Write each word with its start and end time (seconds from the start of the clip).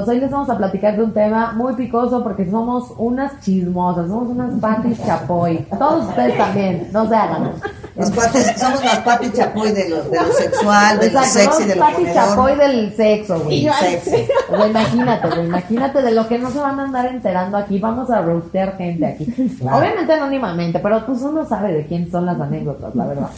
amiguitos, 0.00 0.08
hoy 0.08 0.20
les 0.20 0.30
vamos 0.30 0.50
a 0.50 0.56
platicar 0.56 0.96
de 0.96 1.02
un 1.02 1.12
tema 1.12 1.52
muy 1.52 1.74
picoso 1.74 2.22
porque 2.22 2.48
somos 2.50 2.92
unas 2.96 3.40
chismosas, 3.40 4.08
somos 4.08 4.28
unas 4.28 4.54
patis 4.60 4.98
chapoy. 5.04 5.66
Todos 5.78 6.08
ustedes 6.08 6.36
también, 6.36 6.88
no 6.92 7.08
se 7.08 7.14
hagan. 7.14 7.52
Los 7.96 8.10
patis, 8.10 8.52
somos 8.56 8.84
las 8.84 8.98
patis 9.00 9.32
chapoy 9.32 9.72
de 9.72 9.88
lo, 9.88 10.02
de 10.04 10.20
lo 10.20 10.32
sexual, 10.32 10.98
de 10.98 11.10
lo 11.10 11.20
Exacto, 11.20 11.30
sexy, 11.30 11.52
somos 11.52 11.68
de 11.68 11.76
lo 11.76 11.80
patis 11.80 12.14
chapoy 12.14 12.56
del 12.56 12.96
sexo, 12.96 13.40
güey. 13.40 13.68
Sexy. 13.68 14.26
Imagínate, 14.68 15.28
güey, 15.28 15.46
imagínate 15.46 16.02
de 16.02 16.10
lo 16.12 16.28
que 16.28 16.38
no 16.38 16.50
se 16.50 16.58
van 16.58 16.80
a 16.80 16.84
andar 16.84 17.06
enterando 17.06 17.56
aquí. 17.56 17.78
Vamos 17.78 18.10
a 18.10 18.22
roastear 18.22 18.76
gente 18.76 19.06
aquí. 19.06 19.26
Claro. 19.60 19.78
Obviamente 19.78 20.12
anónimamente, 20.12 20.78
pero 20.78 21.04
pues 21.04 21.20
uno 21.22 21.44
sabe 21.44 21.72
de 21.72 21.86
quién 21.86 22.10
son 22.10 22.26
las 22.26 22.40
anécdotas, 22.40 22.94
la 22.94 23.06
verdad. 23.06 23.28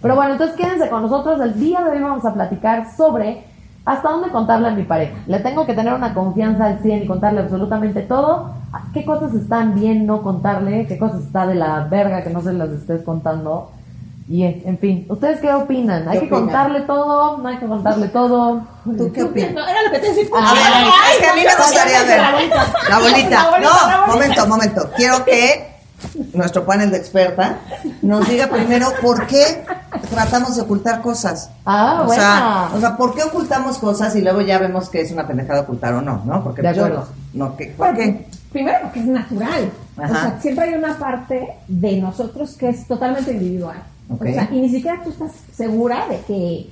Pero 0.00 0.14
bueno, 0.14 0.32
entonces 0.32 0.56
quédense 0.56 0.88
con 0.88 1.02
nosotros. 1.02 1.40
El 1.40 1.58
día 1.58 1.82
de 1.82 1.90
hoy 1.90 2.00
vamos 2.00 2.24
a 2.24 2.32
platicar 2.32 2.86
sobre 2.96 3.44
hasta 3.88 4.10
dónde 4.10 4.28
contarle 4.30 4.68
a 4.68 4.72
mi 4.72 4.82
pareja. 4.82 5.14
Le 5.26 5.38
tengo 5.40 5.64
que 5.66 5.72
tener 5.72 5.94
una 5.94 6.12
confianza 6.12 6.66
al 6.66 6.80
100 6.80 7.04
y 7.04 7.06
contarle 7.06 7.40
absolutamente 7.40 8.02
todo. 8.02 8.52
¿Qué 8.92 9.04
cosas 9.04 9.32
están 9.34 9.74
bien 9.74 10.06
no 10.06 10.20
contarle? 10.22 10.86
¿Qué 10.86 10.98
cosas 10.98 11.22
está 11.22 11.46
de 11.46 11.54
la 11.54 11.84
verga 11.84 12.22
que 12.22 12.28
no 12.30 12.42
se 12.42 12.52
las 12.52 12.68
estés 12.68 13.02
contando? 13.02 13.70
Y 14.28 14.44
en 14.44 14.76
fin, 14.78 15.06
¿ustedes 15.08 15.40
qué 15.40 15.54
opinan? 15.54 16.06
¿Hay 16.06 16.20
¿Qué 16.20 16.28
que 16.28 16.34
opinan? 16.34 16.44
contarle 16.44 16.80
todo? 16.82 17.38
¿No 17.38 17.48
hay 17.48 17.56
que 17.56 17.66
contarle 17.66 18.08
todo? 18.08 18.60
¿Tú 18.84 19.10
qué 19.10 19.22
opinas? 19.22 19.52
No, 19.54 19.66
era 19.66 19.82
lo 19.84 19.90
que 19.90 19.98
te 20.00 20.08
decía. 20.08 20.24
A 20.36 20.52
ver, 20.52 20.62
es 21.12 21.18
que 21.18 21.26
a 21.26 21.34
mí 21.34 21.40
me 21.46 21.56
gustaría 21.56 22.02
ver. 22.02 22.20
La 22.20 22.98
bolita. 22.98 23.42
La 23.42 23.50
bolita, 23.50 23.60
No, 24.06 24.06
momento, 24.12 24.46
momento. 24.46 24.90
Quiero 24.98 25.24
que 25.24 25.77
nuestro 26.34 26.64
panel 26.64 26.90
de 26.90 26.96
experta 26.98 27.58
nos 28.02 28.28
diga 28.28 28.46
primero 28.50 28.88
por 29.02 29.26
qué 29.26 29.64
tratamos 30.10 30.56
de 30.56 30.62
ocultar 30.62 31.00
cosas. 31.02 31.50
Ah, 31.64 32.04
o 32.06 32.08
sea, 32.12 32.68
buena. 32.68 32.70
o 32.74 32.80
sea, 32.80 32.96
¿por 32.96 33.14
qué 33.14 33.22
ocultamos 33.24 33.78
cosas 33.78 34.14
y 34.16 34.22
luego 34.22 34.40
ya 34.40 34.58
vemos 34.58 34.88
que 34.88 35.00
es 35.00 35.10
una 35.10 35.26
pendejada 35.26 35.62
ocultar 35.62 35.94
o 35.94 36.00
no, 36.02 36.22
¿no? 36.24 36.42
Porque 36.44 36.62
De 36.62 36.74
yo- 36.74 36.84
acuerdo. 36.84 37.08
no, 37.34 37.56
¿qué? 37.56 37.74
¿por 37.76 37.94
qué? 37.96 38.26
Primero 38.52 38.78
porque 38.82 39.00
es 39.00 39.06
natural. 39.06 39.70
Ajá. 39.96 40.06
O 40.06 40.14
sea, 40.14 40.40
siempre 40.40 40.64
hay 40.64 40.74
una 40.74 40.96
parte 40.98 41.48
de 41.66 42.00
nosotros 42.00 42.54
que 42.56 42.68
es 42.70 42.86
totalmente 42.86 43.32
individual. 43.32 43.76
Ok. 44.10 44.22
O 44.22 44.32
sea, 44.32 44.48
y 44.50 44.60
ni 44.60 44.68
siquiera 44.70 45.02
tú 45.02 45.10
estás 45.10 45.32
segura 45.54 46.06
de 46.08 46.20
que 46.20 46.70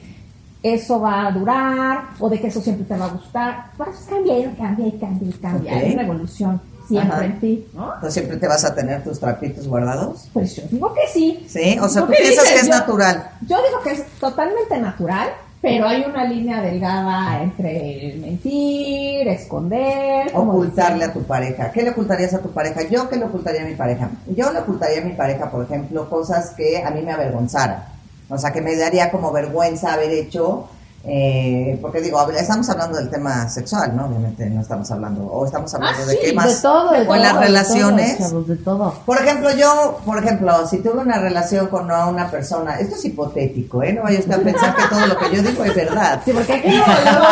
eso 0.62 1.00
va 1.00 1.27
a 1.27 1.33
durar 1.33 2.05
o 2.19 2.31
de 2.31 2.41
que 2.41 2.47
eso 2.47 2.61
siempre 2.62 2.87
te 2.87 2.97
va 2.97 3.05
a 3.06 3.09
gustar. 3.11 3.65
Cambia 4.09 4.39
y 4.39 4.45
cambia 4.55 4.87
y 4.87 4.93
cambia 4.93 5.28
y 5.28 5.33
cambia. 5.33 5.72
Ok. 5.72 5.78
Hay 5.83 5.93
una 5.93 6.03
evolución 6.03 6.61
siempre 6.89 7.27
Ajá. 7.27 7.41
ti, 7.41 7.67
¿no? 7.75 7.87
Entonces 7.95 8.15
siempre 8.15 8.37
te 8.37 8.47
vas 8.48 8.65
a 8.65 8.75
tener 8.75 9.03
tus 9.05 9.19
trapitos 9.20 9.67
guardados. 9.69 10.29
Pues 10.33 10.56
yo 10.56 10.62
digo 10.70 10.93
que 10.95 11.01
sí. 11.12 11.45
Sí, 11.48 11.78
o 11.81 11.89
sea, 11.89 12.03
¿Tú 12.03 12.09
piensas 12.09 12.45
dices? 12.45 12.48
que 12.48 12.55
es 12.61 12.67
Yo- 12.69 12.75
natural. 12.75 13.31
Yo 13.48 13.56
digo 13.56 13.81
que 13.84 13.91
es 13.93 14.06
totalmente 14.20 14.78
natural, 14.78 15.28
pero 15.62 15.89
hay 15.89 16.05
una 16.05 16.25
línea 16.25 16.61
delgada 16.62 17.43
entre 17.43 18.17
mentir, 18.20 19.27
esconder, 19.28 20.31
Ocultarle 20.34 21.05
a 21.05 21.12
tu 21.12 21.23
pareja. 21.25 21.73
¿Qué 21.73 21.83
le 21.83 21.91
ocultarías 21.91 22.34
a 22.34 22.39
tu 22.41 22.51
pareja? 22.51 22.83
Yo, 22.89 23.09
¿qué 23.09 23.17
le 23.17 23.25
ocultaría 23.25 23.62
a 23.62 23.65
mi 23.65 23.75
pareja? 23.75 24.11
Yo 24.28 24.53
le 24.53 24.61
ocultaría 24.61 25.00
a 25.00 25.05
mi 25.05 25.12
pareja, 25.15 25.50
por 25.50 25.65
ejemplo, 25.65 26.09
cosas 26.09 26.50
que 26.50 26.83
a 26.83 26.91
mí 26.91 27.03
me 27.03 27.12
avergonzaran. 27.12 27.84
O 28.28 28.39
sea, 28.39 28.53
que 28.53 28.61
me 28.61 28.77
daría 28.77 29.11
como 29.11 29.33
vergüenza 29.33 29.93
haber 29.95 30.11
hecho. 30.11 30.69
Eh, 31.09 31.79
porque 31.81 32.01
digo, 32.01 32.21
estamos 32.33 32.69
hablando 32.69 32.99
del 32.99 33.09
tema 33.09 33.49
sexual, 33.49 33.95
¿no? 33.97 34.07
Obviamente 34.07 34.45
no 34.51 34.61
estamos 34.61 34.91
hablando, 34.91 35.23
o 35.25 35.47
estamos 35.47 35.73
hablando 35.75 36.03
Ah, 36.03 36.07
de 36.07 36.12
sí, 36.12 36.19
qué 36.25 36.33
más. 36.33 36.57
de 36.57 36.62
todo, 36.62 36.91
de 36.91 36.99
o 37.09 37.15
en 37.15 37.23
las 37.23 37.29
de 37.29 37.31
todo, 37.33 37.41
relaciones. 37.43 38.19
chavos, 38.19 38.49
de 38.49 38.57
todo. 38.57 38.95
Por 39.07 39.19
ejemplo, 39.23 39.51
yo, 39.55 40.01
por 40.05 40.19
ejemplo, 40.19 40.67
si 40.67 40.79
tuve 40.79 40.99
una 41.01 41.19
relación 41.19 41.69
con 41.69 41.84
una 41.91 42.29
persona, 42.31 42.79
esto 42.81 42.97
es 42.97 43.05
hipotético, 43.05 43.83
¿eh? 43.83 43.93
No 43.93 44.03
vaya 44.03 44.19
usted 44.19 44.33
a 44.34 44.39
pensar 44.39 44.75
que 44.75 44.83
todo 44.89 45.06
lo 45.06 45.16
que 45.16 45.37
yo 45.37 45.43
digo 45.43 45.65
es 45.65 45.75
verdad. 45.77 46.21
Sí, 46.25 46.33
porque 46.33 46.53
aquí 46.55 46.69
luego, 46.71 47.27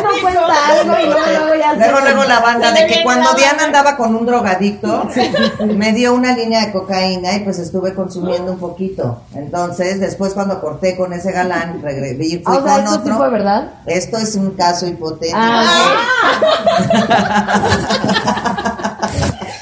uno 0.00 0.10
cuenta 0.22 0.68
algo 0.80 0.92
y 1.00 1.06
luego, 1.06 1.20
luego 1.26 1.54
ya 1.60 1.74
Luego, 1.74 1.96
se- 1.98 2.02
luego 2.04 2.24
la 2.24 2.40
banda 2.40 2.72
de 2.72 2.86
que 2.86 3.02
cuando 3.02 3.34
Diana 3.34 3.64
andaba 3.64 3.96
con 3.96 4.14
un 4.14 4.24
drogadicto, 4.26 5.06
me 5.76 5.92
dio 5.92 6.14
una 6.14 6.34
línea 6.34 6.66
de 6.66 6.72
cocaína 6.72 7.34
y 7.36 7.40
pues 7.40 7.58
estuve 7.58 7.94
consumiendo 7.94 8.52
un 8.52 8.58
poquito. 8.58 9.20
Entonces, 9.34 10.00
después 10.00 10.32
cuando 10.32 10.60
corté 10.60 10.96
con 10.96 11.12
ese 11.12 11.32
galán, 11.32 11.80
regresé 11.82 12.24
y 12.24 12.38
fui 12.38 12.56
Con 12.76 12.84
esto 12.84 13.00
otro. 13.00 13.16
fue 13.18 13.30
verdad. 13.30 13.70
Esto 13.86 14.16
es 14.18 14.34
un 14.36 14.50
caso 14.52 14.86
hipotético. 14.86 15.38
Ah, 15.40 15.96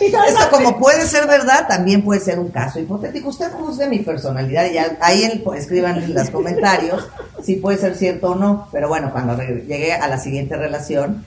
Esto 0.00 0.50
como 0.50 0.78
puede 0.78 1.06
ser 1.06 1.26
verdad, 1.26 1.66
también 1.68 2.02
puede 2.02 2.20
ser 2.20 2.38
un 2.38 2.48
caso 2.48 2.78
hipotético. 2.80 3.28
Usted 3.30 3.50
juzgue 3.52 3.88
mi 3.88 3.98
personalidad 4.00 4.66
y 4.66 4.74
ya, 4.74 4.96
ahí 5.00 5.42
escriban 5.56 6.02
en 6.02 6.14
los 6.14 6.30
comentarios 6.30 7.06
si 7.42 7.56
puede 7.56 7.78
ser 7.78 7.94
cierto 7.96 8.30
o 8.30 8.34
no. 8.34 8.68
Pero 8.72 8.88
bueno, 8.88 9.10
cuando 9.12 9.36
llegué 9.36 9.92
a 9.94 10.06
la 10.08 10.18
siguiente 10.18 10.56
relación, 10.56 11.24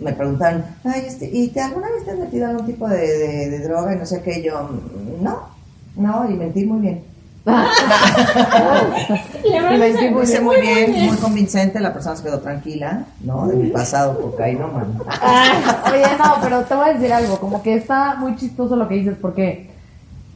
me 0.00 0.12
preguntaron, 0.12 0.64
ay, 0.84 1.04
este, 1.06 1.26
¿y 1.32 1.48
te, 1.48 1.60
alguna 1.60 1.88
vez 1.90 2.04
te 2.04 2.10
has 2.12 2.18
metido 2.18 2.48
algún 2.48 2.66
tipo 2.66 2.88
de, 2.88 2.98
de- 3.06 3.50
de 3.50 3.58
droga 3.60 3.94
y 3.94 3.98
no 3.98 4.06
sé 4.06 4.20
qué? 4.22 4.42
Yo, 4.42 4.62
"Mm, 4.64 5.22
no, 5.22 5.48
no, 5.96 6.28
y 6.30 6.34
mentí 6.34 6.64
muy 6.64 6.80
bien. 6.80 7.04
Muy 9.42 10.22
Hice 10.22 10.40
muy 10.40 10.60
bien, 10.60 11.06
muy 11.06 11.16
convincente, 11.16 11.80
la 11.80 11.92
persona 11.92 12.14
se 12.14 12.22
quedó 12.22 12.38
tranquila, 12.40 13.04
¿no? 13.20 13.48
De 13.48 13.56
mi 13.56 13.70
pasado 13.70 14.20
cocainómano. 14.20 15.00
Oye, 15.92 16.06
no, 16.18 16.36
pero 16.40 16.62
te 16.62 16.74
voy 16.74 16.90
a 16.90 16.92
decir 16.92 17.12
algo, 17.12 17.38
como 17.38 17.62
que 17.62 17.74
está 17.74 18.14
muy 18.16 18.36
chistoso 18.36 18.76
lo 18.76 18.86
que 18.86 18.94
dices, 18.94 19.16
porque 19.20 19.70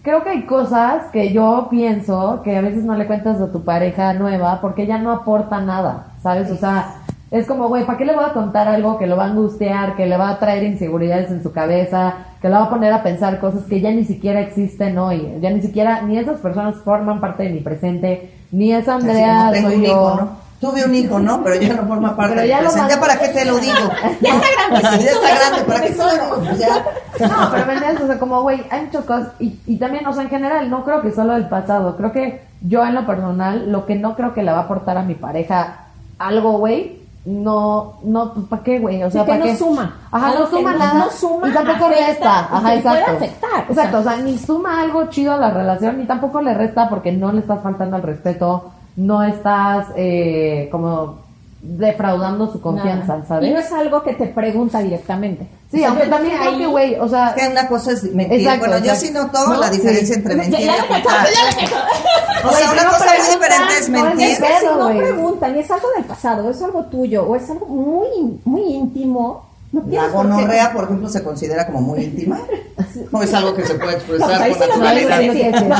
creo 0.03 0.25
que 0.25 0.31
hay 0.31 0.47
cosas 0.47 1.05
que 1.13 1.33
yo 1.33 1.69
pienso 1.71 2.41
que 2.43 2.57
a 2.57 2.61
veces 2.61 2.85
no 2.85 2.95
le 2.95 3.07
cuentas 3.07 3.41
a 3.41 3.53
tu 3.53 3.63
pareja 3.63 4.13
nueva 4.15 4.61
porque 4.61 4.83
ella 4.83 4.99
no 4.99 5.13
aporta 5.13 5.61
nada, 5.61 6.09
¿sabes? 6.23 6.51
O 6.51 6.57
sea, 6.57 7.03
es 7.39 7.47
como, 7.47 7.69
güey, 7.69 7.85
¿para 7.85 7.99
qué 7.99 8.05
le 8.05 8.15
voy 8.15 8.25
a 8.25 8.33
contar 8.33 8.69
algo 8.69 8.99
que 8.99 9.07
lo 9.07 9.17
va 9.17 9.25
a 9.25 9.29
angustiar, 9.29 9.97
que 9.97 10.07
le 10.07 10.17
va 10.17 10.31
a 10.31 10.39
traer 10.39 10.63
inseguridades 10.65 11.31
en 11.31 11.43
su 11.43 11.53
cabeza, 11.53 12.15
que 12.41 12.49
lo 12.49 12.57
va 12.57 12.65
a 12.65 12.71
poner 12.71 12.93
a 12.93 13.03
pensar 13.03 13.41
cosas 13.41 13.65
que 13.65 13.81
ya 13.81 13.91
ni 13.91 14.05
siquiera 14.05 14.41
existen 14.41 14.97
hoy? 14.99 15.39
Ya 15.41 15.51
ni 15.51 15.61
siquiera, 15.61 16.03
ni 16.03 16.19
esas 16.19 16.41
personas 16.41 16.77
forman 16.85 17.21
parte 17.21 17.45
de 17.45 17.51
mi 17.51 17.61
presente, 17.61 18.33
ni 18.53 18.73
esa 18.73 18.95
Andrea 18.95 19.39
como 19.39 19.53
tengo 19.53 19.69
soy 19.69 19.77
un 19.77 19.83
yo. 19.83 19.89
hijo, 19.89 20.15
¿no? 20.17 20.47
Tuve 20.59 20.85
un 20.87 20.95
hijo, 20.95 21.19
¿no? 21.19 21.45
Pero 21.45 21.57
ya 21.61 21.75
no 21.75 21.87
forma 21.87 22.17
parte 22.17 22.35
de 22.35 22.47
mi 22.47 22.53
presente. 22.55 22.95
¿Ya 22.95 23.01
para 23.01 23.19
qué 23.19 23.29
te 23.29 23.45
lo 23.45 23.59
digo? 23.59 23.75
Ya 24.23 24.35
está 24.35 24.47
grandecito, 24.57 25.05
ya 25.05 25.11
está 25.11 25.49
grande, 25.49 25.65
¿para 25.67 25.81
qué 25.83 25.95
solo. 25.95 26.57
ya. 26.57 26.85
No, 27.29 27.51
pero 27.51 27.67
me 27.67 27.73
entiendes, 27.75 28.03
o 28.03 28.07
sea, 28.07 28.19
como, 28.19 28.43
güey, 28.43 28.63
hay 28.71 28.83
muchas 28.87 29.05
cosas, 29.05 29.29
y, 29.39 29.59
y 29.67 29.77
también, 29.79 30.07
o 30.07 30.13
sea, 30.13 30.23
en 30.23 30.31
general, 30.31 30.71
no 30.71 30.85
creo 30.85 31.03
que 31.03 31.13
solo 31.13 31.35
del 31.35 31.49
pasado, 31.49 31.97
creo 31.97 32.13
que 32.13 32.43
yo 32.63 32.85
en 32.85 32.95
lo 32.95 33.05
personal, 33.07 33.71
lo 33.71 33.85
que 33.85 33.97
no 33.97 34.17
creo 34.17 34.33
que 34.33 34.43
le 34.43 34.53
va 34.53 34.59
a 34.59 34.63
aportar 34.63 34.97
a 34.97 35.03
mi 35.03 35.15
pareja 35.15 35.87
algo, 36.19 36.59
güey, 36.59 37.01
no, 37.27 37.95
no, 38.05 38.33
¿para 38.49 38.63
qué, 38.63 38.79
güey? 38.79 39.03
O 39.03 39.11
sea, 39.11 39.27
¿para 39.27 39.39
no 39.39 39.45
qué? 39.47 39.57
suma. 39.57 39.97
Ajá, 40.13 40.33
no 40.39 40.47
suma 40.47 40.73
no- 40.73 40.79
nada, 40.79 40.95
no 40.95 41.11
suma, 41.11 41.49
y 41.49 41.53
tampoco 41.53 41.87
afecta, 41.87 42.07
resta, 42.07 42.39
ajá, 42.39 42.57
que 42.57 42.63
puede 42.63 42.77
exacto. 42.79 43.11
afectar, 43.13 43.51
o 43.69 43.73
exacto, 43.73 43.91
sea. 43.91 43.99
o 44.01 44.03
sea, 44.17 44.25
ni 44.25 44.39
suma 44.39 44.81
algo 44.81 45.07
chido 45.09 45.33
a 45.33 45.37
la 45.37 45.51
relación, 45.51 45.99
ni 45.99 46.05
tampoco 46.07 46.41
le 46.41 46.55
resta 46.55 46.89
porque 46.89 47.11
no 47.13 47.33
le 47.33 47.41
estás 47.41 47.61
faltando 47.63 47.97
al 47.97 48.03
respeto, 48.03 48.71
no 48.97 49.23
estás, 49.25 49.89
eh, 49.97 50.69
como, 50.71 51.26
defraudando 51.61 52.51
su 52.53 52.61
confianza, 52.61 53.15
Nada. 53.15 53.27
¿sabes? 53.27 53.49
Y 53.51 53.53
no 53.53 53.59
es 53.61 53.73
algo 53.73 54.03
que 54.03 54.15
te 54.15 54.27
pregunta 54.27 54.81
directamente. 54.81 55.49
Sí, 55.71 55.79
O 55.79 55.81
sea, 55.81 55.89
aunque 55.89 56.07
también 56.07 56.39
creo 56.39 56.59
que, 56.59 56.67
güey, 56.67 56.95
o 56.97 57.09
sea, 57.09 57.31
Es 57.31 57.43
que 57.43 57.49
una 57.53 57.67
cosa 57.69 57.93
es 57.93 58.03
mentir. 58.15 58.41
Exacto, 58.41 58.67
bueno, 58.69 58.85
yo 58.87 58.95
sí 58.95 59.11
noto 59.11 59.47
No, 59.49 59.61
la 59.61 59.69
sí. 59.71 59.77
diferencia 59.79 60.15
entre 60.17 60.35
mentir 60.37 60.61
y 60.61 60.65
ya 60.65 60.77
ya. 60.77 62.49
O 62.49 62.53
sea, 62.53 62.71
una 62.73 62.85
no 62.85 62.91
cosa 62.91 63.07
muy 63.07 63.35
diferente 63.35 63.79
es 63.81 63.89
no 63.89 63.99
es 63.99 64.05
mentir. 64.05 64.29
Es 64.29 64.39
que 64.39 64.47
si 64.47 64.61
pedo, 64.65 64.93
no 64.93 64.99
preguntan 64.99 65.57
y 65.57 65.59
es 65.61 65.71
algo 65.71 65.89
del 65.97 66.05
pasado, 66.05 66.51
es 66.51 66.63
algo 66.63 66.85
tuyo 66.85 67.25
o 67.25 67.35
es 67.37 67.51
algo 67.51 67.67
muy, 67.67 68.41
muy 68.45 68.63
íntimo, 68.63 69.47
no 69.73 69.83
La 69.91 70.09
gonorrea, 70.09 70.73
por 70.73 70.85
ejemplo, 70.85 71.09
se 71.09 71.23
considera 71.25 71.67
como 71.67 71.81
muy 71.81 72.05
íntima. 72.05 72.39
O 73.13 73.21
es 73.23 73.35
algo 73.35 73.55
que 73.55 73.63
se 73.67 73.75
puede 73.75 73.93
No, 73.93 73.97
expresar 73.99 74.43
ahí 74.43 74.53
con 74.55 74.63
sí 74.63 74.69
naturalidad. 74.69 75.21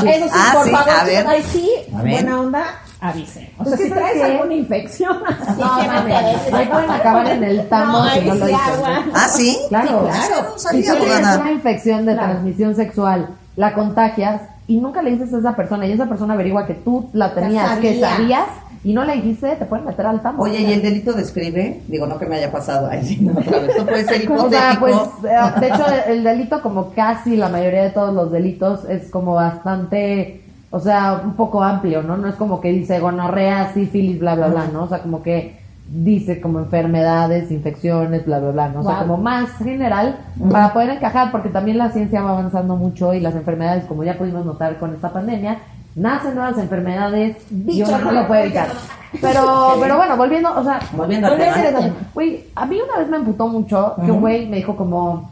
No. 0.03 0.09
Eso 0.09 0.27
Ah, 0.31 0.51
por 0.53 0.65
sí, 0.65 0.69
favor, 0.71 0.89
a 0.93 1.03
ver. 1.03 1.27
ahí 1.27 1.43
sí, 1.51 1.71
buena 1.91 2.39
onda, 2.41 2.63
avisen. 3.01 3.49
O 3.59 3.65
sea, 3.65 3.77
si 3.77 3.89
traes 3.89 4.13
qué? 4.13 4.23
alguna 4.23 4.53
infección, 4.55 5.17
así 5.27 5.61
No, 5.61 6.05
que 6.05 6.11
ahí 6.55 6.67
pueden 6.67 6.89
acabar 6.91 7.27
en 7.29 7.43
el 7.43 7.67
tambo 7.69 7.99
No, 7.99 8.09
si 8.09 8.19
ahí 8.19 8.27
no 8.27 8.35
lo 8.35 8.45
dicen. 8.47 8.61
Ah, 9.13 9.27
sí. 9.29 9.57
Claro, 9.69 9.87
Sí, 10.09 10.17
claro. 10.27 10.47
No 10.53 10.57
Si 10.57 10.81
tienes 10.81 11.37
una 11.39 11.51
infección 11.51 12.05
de 12.05 12.13
Claro. 12.13 12.31
transmisión 12.31 12.75
sexual, 12.75 13.29
la 13.55 13.73
contagias 13.73 14.41
y 14.67 14.77
nunca 14.77 15.01
le 15.01 15.11
dices 15.11 15.33
a 15.33 15.39
esa 15.39 15.55
persona 15.55 15.85
y 15.87 15.91
esa 15.93 16.07
persona 16.07 16.33
averigua 16.33 16.65
que 16.67 16.73
tú 16.73 17.09
la 17.13 17.33
tenías, 17.33 17.77
que 17.79 17.99
sabía. 17.99 18.09
sabías 18.17 18.47
y 18.83 18.93
no 18.93 19.03
le 19.03 19.13
dijiste, 19.15 19.55
te 19.55 19.65
pueden 19.65 19.85
meter 19.85 20.05
al 20.05 20.21
tambo. 20.21 20.43
Oye, 20.43 20.59
¿y 20.61 20.71
el 20.73 20.81
delito 20.81 21.11
describe? 21.13 21.81
Digo, 21.87 22.05
no 22.05 22.17
que 22.17 22.25
me 22.25 22.35
haya 22.37 22.51
pasado. 22.51 22.87
Ay, 22.89 23.03
sí, 23.03 23.17
no, 23.21 23.37
otra 23.39 23.59
vez. 23.59 23.69
Esto 23.69 23.85
puede 23.85 24.03
ser 24.05 24.31
O 24.31 24.49
sea, 24.49 24.73
hipotético. 24.73 24.79
pues, 25.21 25.31
eh, 25.31 25.59
de 25.59 25.67
hecho, 25.67 25.85
el 26.07 26.23
delito, 26.23 26.61
como 26.61 26.91
casi 26.91 27.35
la 27.37 27.49
mayoría 27.49 27.83
de 27.83 27.89
todos 27.89 28.13
los 28.13 28.31
delitos, 28.31 28.85
es 28.89 29.09
como 29.09 29.33
bastante, 29.35 30.43
o 30.69 30.79
sea, 30.79 31.21
un 31.23 31.33
poco 31.33 31.63
amplio, 31.63 32.03
¿no? 32.03 32.17
No 32.17 32.27
es 32.27 32.35
como 32.35 32.59
que 32.59 32.71
dice 32.71 32.99
gonorrea, 32.99 33.73
sífilis, 33.73 34.19
bla, 34.19 34.35
bla, 34.35 34.47
bla, 34.47 34.67
¿no? 34.71 34.83
O 34.83 34.87
sea, 34.87 34.99
como 34.99 35.23
que 35.23 35.57
dice 35.89 36.41
como 36.41 36.59
enfermedades, 36.59 37.49
infecciones, 37.51 38.25
bla, 38.25 38.39
bla, 38.39 38.51
bla, 38.51 38.69
¿no? 38.69 38.81
O 38.81 38.83
sea, 38.83 38.99
como 38.99 39.17
más 39.17 39.51
general 39.57 40.17
para 40.51 40.73
poder 40.73 40.89
encajar, 40.89 41.31
porque 41.31 41.49
también 41.49 41.77
la 41.77 41.91
ciencia 41.91 42.21
va 42.21 42.31
avanzando 42.31 42.75
mucho 42.75 43.13
y 43.13 43.21
las 43.21 43.35
enfermedades, 43.35 43.85
como 43.85 44.03
ya 44.03 44.17
pudimos 44.17 44.45
notar 44.45 44.77
con 44.77 44.93
esta 44.93 45.13
pandemia, 45.13 45.59
nacen 45.95 46.35
nuevas 46.35 46.57
enfermedades 46.57 47.37
y 47.49 47.81
uno 47.81 47.99
no 47.99 48.11
lo 48.11 48.27
puede 48.27 48.43
evitar. 48.43 48.67
Pero, 49.21 49.75
pero 49.81 49.97
bueno, 49.97 50.17
volviendo, 50.17 50.53
o 50.53 50.63
sea, 50.63 50.79
Volviendo 50.95 51.27
a 51.27 51.91
Güey, 52.13 52.45
a 52.55 52.65
mí 52.65 52.79
una 52.81 52.99
vez 52.99 53.09
me 53.09 53.17
emputó 53.17 53.47
mucho 53.47 53.95
que 54.05 54.11
un 54.11 54.19
güey 54.19 54.47
me 54.47 54.57
dijo 54.57 54.75
como, 54.75 55.31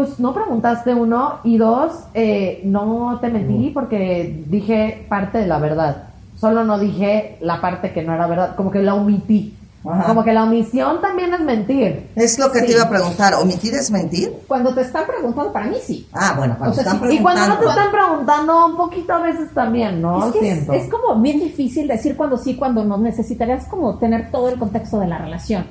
pues 0.00 0.18
no 0.18 0.32
preguntaste 0.32 0.94
uno 0.94 1.40
y 1.44 1.58
dos, 1.58 1.92
eh, 2.14 2.62
no 2.64 3.18
te 3.20 3.28
mentí 3.28 3.68
porque 3.68 4.42
dije 4.46 5.04
parte 5.10 5.36
de 5.36 5.46
la 5.46 5.58
verdad. 5.58 6.04
Solo 6.38 6.64
no 6.64 6.78
dije 6.78 7.36
la 7.42 7.60
parte 7.60 7.92
que 7.92 8.02
no 8.02 8.14
era 8.14 8.26
verdad, 8.26 8.56
como 8.56 8.70
que 8.70 8.80
la 8.80 8.94
omití. 8.94 9.54
Ajá. 9.86 10.06
Como 10.06 10.24
que 10.24 10.32
la 10.32 10.44
omisión 10.44 11.02
también 11.02 11.34
es 11.34 11.40
mentir. 11.40 12.08
Es 12.16 12.38
lo 12.38 12.50
que 12.50 12.62
te 12.62 12.72
iba 12.72 12.84
a 12.84 12.88
preguntar. 12.88 13.34
¿Omitir 13.34 13.74
es 13.74 13.90
mentir? 13.90 14.32
Cuando 14.48 14.74
te 14.74 14.80
están 14.80 15.06
preguntando, 15.06 15.52
para 15.52 15.66
mí 15.66 15.76
sí. 15.84 16.08
Ah, 16.14 16.32
bueno, 16.34 16.56
cuando 16.56 16.72
O 16.72 16.82
sea, 16.82 16.92
están 16.94 17.10
sí, 17.10 17.16
Y 17.16 17.22
cuando 17.22 17.46
no 17.46 17.58
te 17.58 17.66
están 17.66 17.90
preguntando, 17.90 18.66
un 18.68 18.76
poquito 18.78 19.12
a 19.12 19.18
veces 19.18 19.52
también, 19.52 20.00
¿no? 20.00 20.28
es 20.28 20.32
que 20.32 20.38
es, 20.38 20.44
Siento. 20.44 20.72
es 20.72 20.88
como 20.90 21.20
bien 21.20 21.40
difícil 21.40 21.88
decir 21.88 22.16
cuando 22.16 22.38
sí, 22.38 22.56
cuando 22.56 22.84
no. 22.84 22.96
Necesitarías 22.96 23.66
como 23.66 23.98
tener 23.98 24.30
todo 24.30 24.48
el 24.48 24.58
contexto 24.58 24.98
de 24.98 25.08
la 25.08 25.18
relación. 25.18 25.66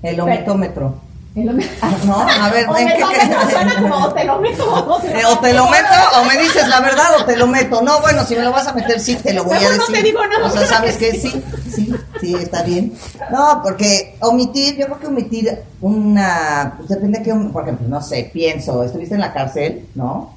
El 0.00 0.20
omitómetro. 0.20 0.94
Lo- 1.36 1.52
No, 1.52 2.20
a 2.20 2.48
ver, 2.50 2.68
O 2.68 2.76
¿en 2.76 2.84
me 2.84 2.94
qué 2.94 3.00
lo 3.00 3.08
crees? 3.08 3.28
meto, 3.28 3.50
suena 3.50 3.74
como 3.82 4.12
te 4.14 4.24
lo 4.24 4.40
meto. 4.40 4.72
o 4.72 5.00
te 5.00 5.10
lo 5.12 5.18
Eh, 5.18 5.24
o 5.26 5.38
te 5.40 5.52
lo 5.52 5.68
meto 5.68 5.88
o 6.20 6.24
me 6.26 6.38
dices 6.38 6.68
la 6.68 6.80
verdad 6.80 7.06
o 7.20 7.24
te 7.24 7.36
lo 7.36 7.48
meto. 7.48 7.82
No, 7.82 8.00
bueno, 8.02 8.24
si 8.24 8.36
me 8.36 8.42
lo 8.42 8.52
vas 8.52 8.68
a 8.68 8.72
meter, 8.72 9.00
sí, 9.00 9.16
te 9.16 9.32
lo 9.34 9.42
voy 9.42 9.56
a 9.56 9.60
Mejor 9.60 9.76
no 9.76 9.80
decir. 9.80 9.96
te 9.96 10.02
digo 10.04 10.20
nada. 10.26 10.46
O 10.46 10.50
sea, 10.50 10.66
¿sabes 10.66 10.96
qué? 10.96 11.12
Sí, 11.18 11.42
sí, 11.74 11.92
sí, 12.20 12.36
está 12.36 12.62
bien. 12.62 12.92
No, 13.32 13.60
porque 13.64 14.16
omitir, 14.20 14.76
yo 14.76 14.86
creo 14.86 15.00
que 15.00 15.06
omitir 15.08 15.58
una... 15.80 16.74
Pues 16.76 16.88
depende 16.88 17.18
de 17.18 17.24
qué... 17.24 17.34
Por 17.34 17.62
ejemplo, 17.64 17.88
no 17.88 18.00
sé, 18.00 18.30
pienso, 18.32 18.84
estuviste 18.84 19.16
en 19.16 19.20
la 19.20 19.32
cárcel, 19.32 19.88
¿no? 19.96 20.32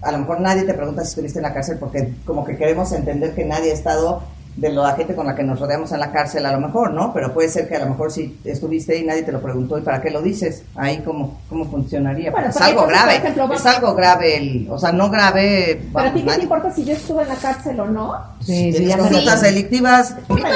A 0.00 0.10
lo 0.12 0.18
mejor 0.18 0.40
nadie 0.40 0.62
te 0.62 0.72
pregunta 0.72 1.02
si 1.02 1.08
estuviste 1.08 1.38
en 1.40 1.42
la 1.42 1.52
cárcel 1.52 1.76
porque 1.78 2.14
como 2.24 2.44
que 2.46 2.56
queremos 2.56 2.92
entender 2.92 3.34
que 3.34 3.44
nadie 3.44 3.72
ha 3.72 3.74
estado 3.74 4.22
de 4.60 4.70
la 4.70 4.92
gente 4.94 5.14
con 5.14 5.26
la 5.26 5.34
que 5.36 5.44
nos 5.44 5.60
rodeamos 5.60 5.92
en 5.92 6.00
la 6.00 6.10
cárcel 6.10 6.44
a 6.44 6.52
lo 6.52 6.60
mejor, 6.60 6.92
¿no? 6.92 7.12
Pero 7.12 7.32
puede 7.32 7.48
ser 7.48 7.68
que 7.68 7.76
a 7.76 7.80
lo 7.80 7.90
mejor 7.90 8.10
sí 8.10 8.38
estuviste 8.44 8.96
y 8.98 9.04
nadie 9.04 9.22
te 9.22 9.30
lo 9.30 9.40
preguntó 9.40 9.78
y 9.78 9.82
para 9.82 10.00
qué 10.02 10.10
lo 10.10 10.20
dices. 10.20 10.62
Ahí 10.74 10.98
cómo, 11.04 11.38
cómo 11.48 11.64
funcionaría. 11.66 12.30
Bueno, 12.32 12.48
es 12.48 12.56
algo 12.60 12.82
entonces, 12.82 12.98
grave. 13.04 13.16
ejemplo, 13.16 13.52
es 13.54 13.66
algo 13.66 13.94
grave, 13.94 14.36
el, 14.36 14.66
o 14.70 14.78
sea, 14.78 14.90
no 14.92 15.08
grave. 15.10 15.80
Pero 15.92 15.98
a 15.98 16.02
vamos, 16.04 16.14
ti 16.14 16.26
qué 16.28 16.34
te 16.36 16.42
importa 16.42 16.72
si 16.72 16.84
yo 16.84 16.92
estuve 16.92 17.22
en 17.22 17.28
la 17.28 17.36
cárcel 17.36 17.78
o 17.80 17.86
no? 17.86 18.14
Sí, 18.40 18.72
si 18.72 18.84
sí, 18.86 18.96
conductas 18.96 19.36
lo- 19.42 19.48
delictivas, 19.48 20.14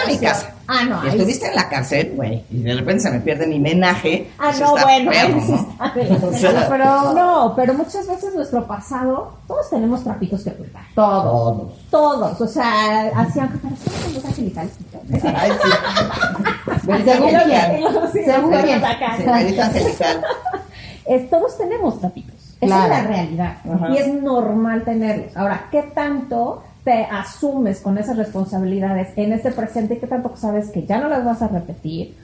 mi 0.09 0.19
casa. 0.19 0.51
Ah, 0.75 0.85
no, 0.89 1.03
estuviste 1.05 1.47
en 1.49 1.55
la 1.55 1.69
cárcel, 1.69 2.13
güey, 2.17 2.45
y 2.51 2.63
de 2.63 2.75
repente 2.75 3.03
se 3.03 3.11
me 3.11 3.21
pierde 3.21 3.47
mi 3.47 3.59
menaje. 3.61 4.31
Ah, 4.39 4.45
pues 4.51 4.61
no, 4.61 4.77
está 4.77 4.89
bueno, 4.89 5.13
sea, 6.39 6.67
Pero 6.71 7.13
No, 7.15 7.53
pero 7.55 7.75
muchas 7.75 8.07
veces 8.07 8.35
nuestro 8.35 8.67
pasado, 8.67 9.35
todos 9.47 9.69
tenemos 9.69 10.03
trapitos 10.03 10.43
que 10.45 10.51
ocultar. 10.51 10.83
todo. 10.95 11.23
Todos. 11.23 11.89
Todos, 11.91 12.41
o 12.41 12.47
sea, 12.47 13.09
hacían 13.15 13.49
con 13.59 13.71
los 14.15 14.25
angelicales. 14.25 14.73
Ay, 15.37 15.51
sí. 15.63 15.71
Según 17.05 17.29
quién. 17.29 18.25
Según 18.25 18.51
quién. 18.63 18.85
angelical. 18.85 20.25
Es- 21.05 21.29
todos 21.31 21.59
tenemos 21.59 22.01
trapitos. 22.01 22.35
Esa 22.61 22.77
Claro. 22.77 22.95
es 22.95 23.01
la 23.03 23.07
realidad. 23.09 23.57
Ajá. 23.75 23.89
Y 23.91 23.97
es 23.99 24.09
normal 24.23 24.85
tenerlos. 24.85 25.37
Ahora, 25.37 25.67
¿qué 25.73 25.83
tanto 25.83 26.63
te 26.85 27.05
asumes 27.05 27.81
con 27.81 27.99
esas 27.99 28.17
responsabilidades 28.17 29.09
en 29.17 29.33
este 29.33 29.53
presente 29.53 29.95
y 29.95 29.99
qué 29.99 30.07
tanto 30.07 30.37
sabes 30.37 30.71
que 30.71 30.85
ya 30.85 30.99
no 30.99 31.09
las 31.09 31.25
vas 31.25 31.43
a 31.43 31.49
repetir 31.49 32.15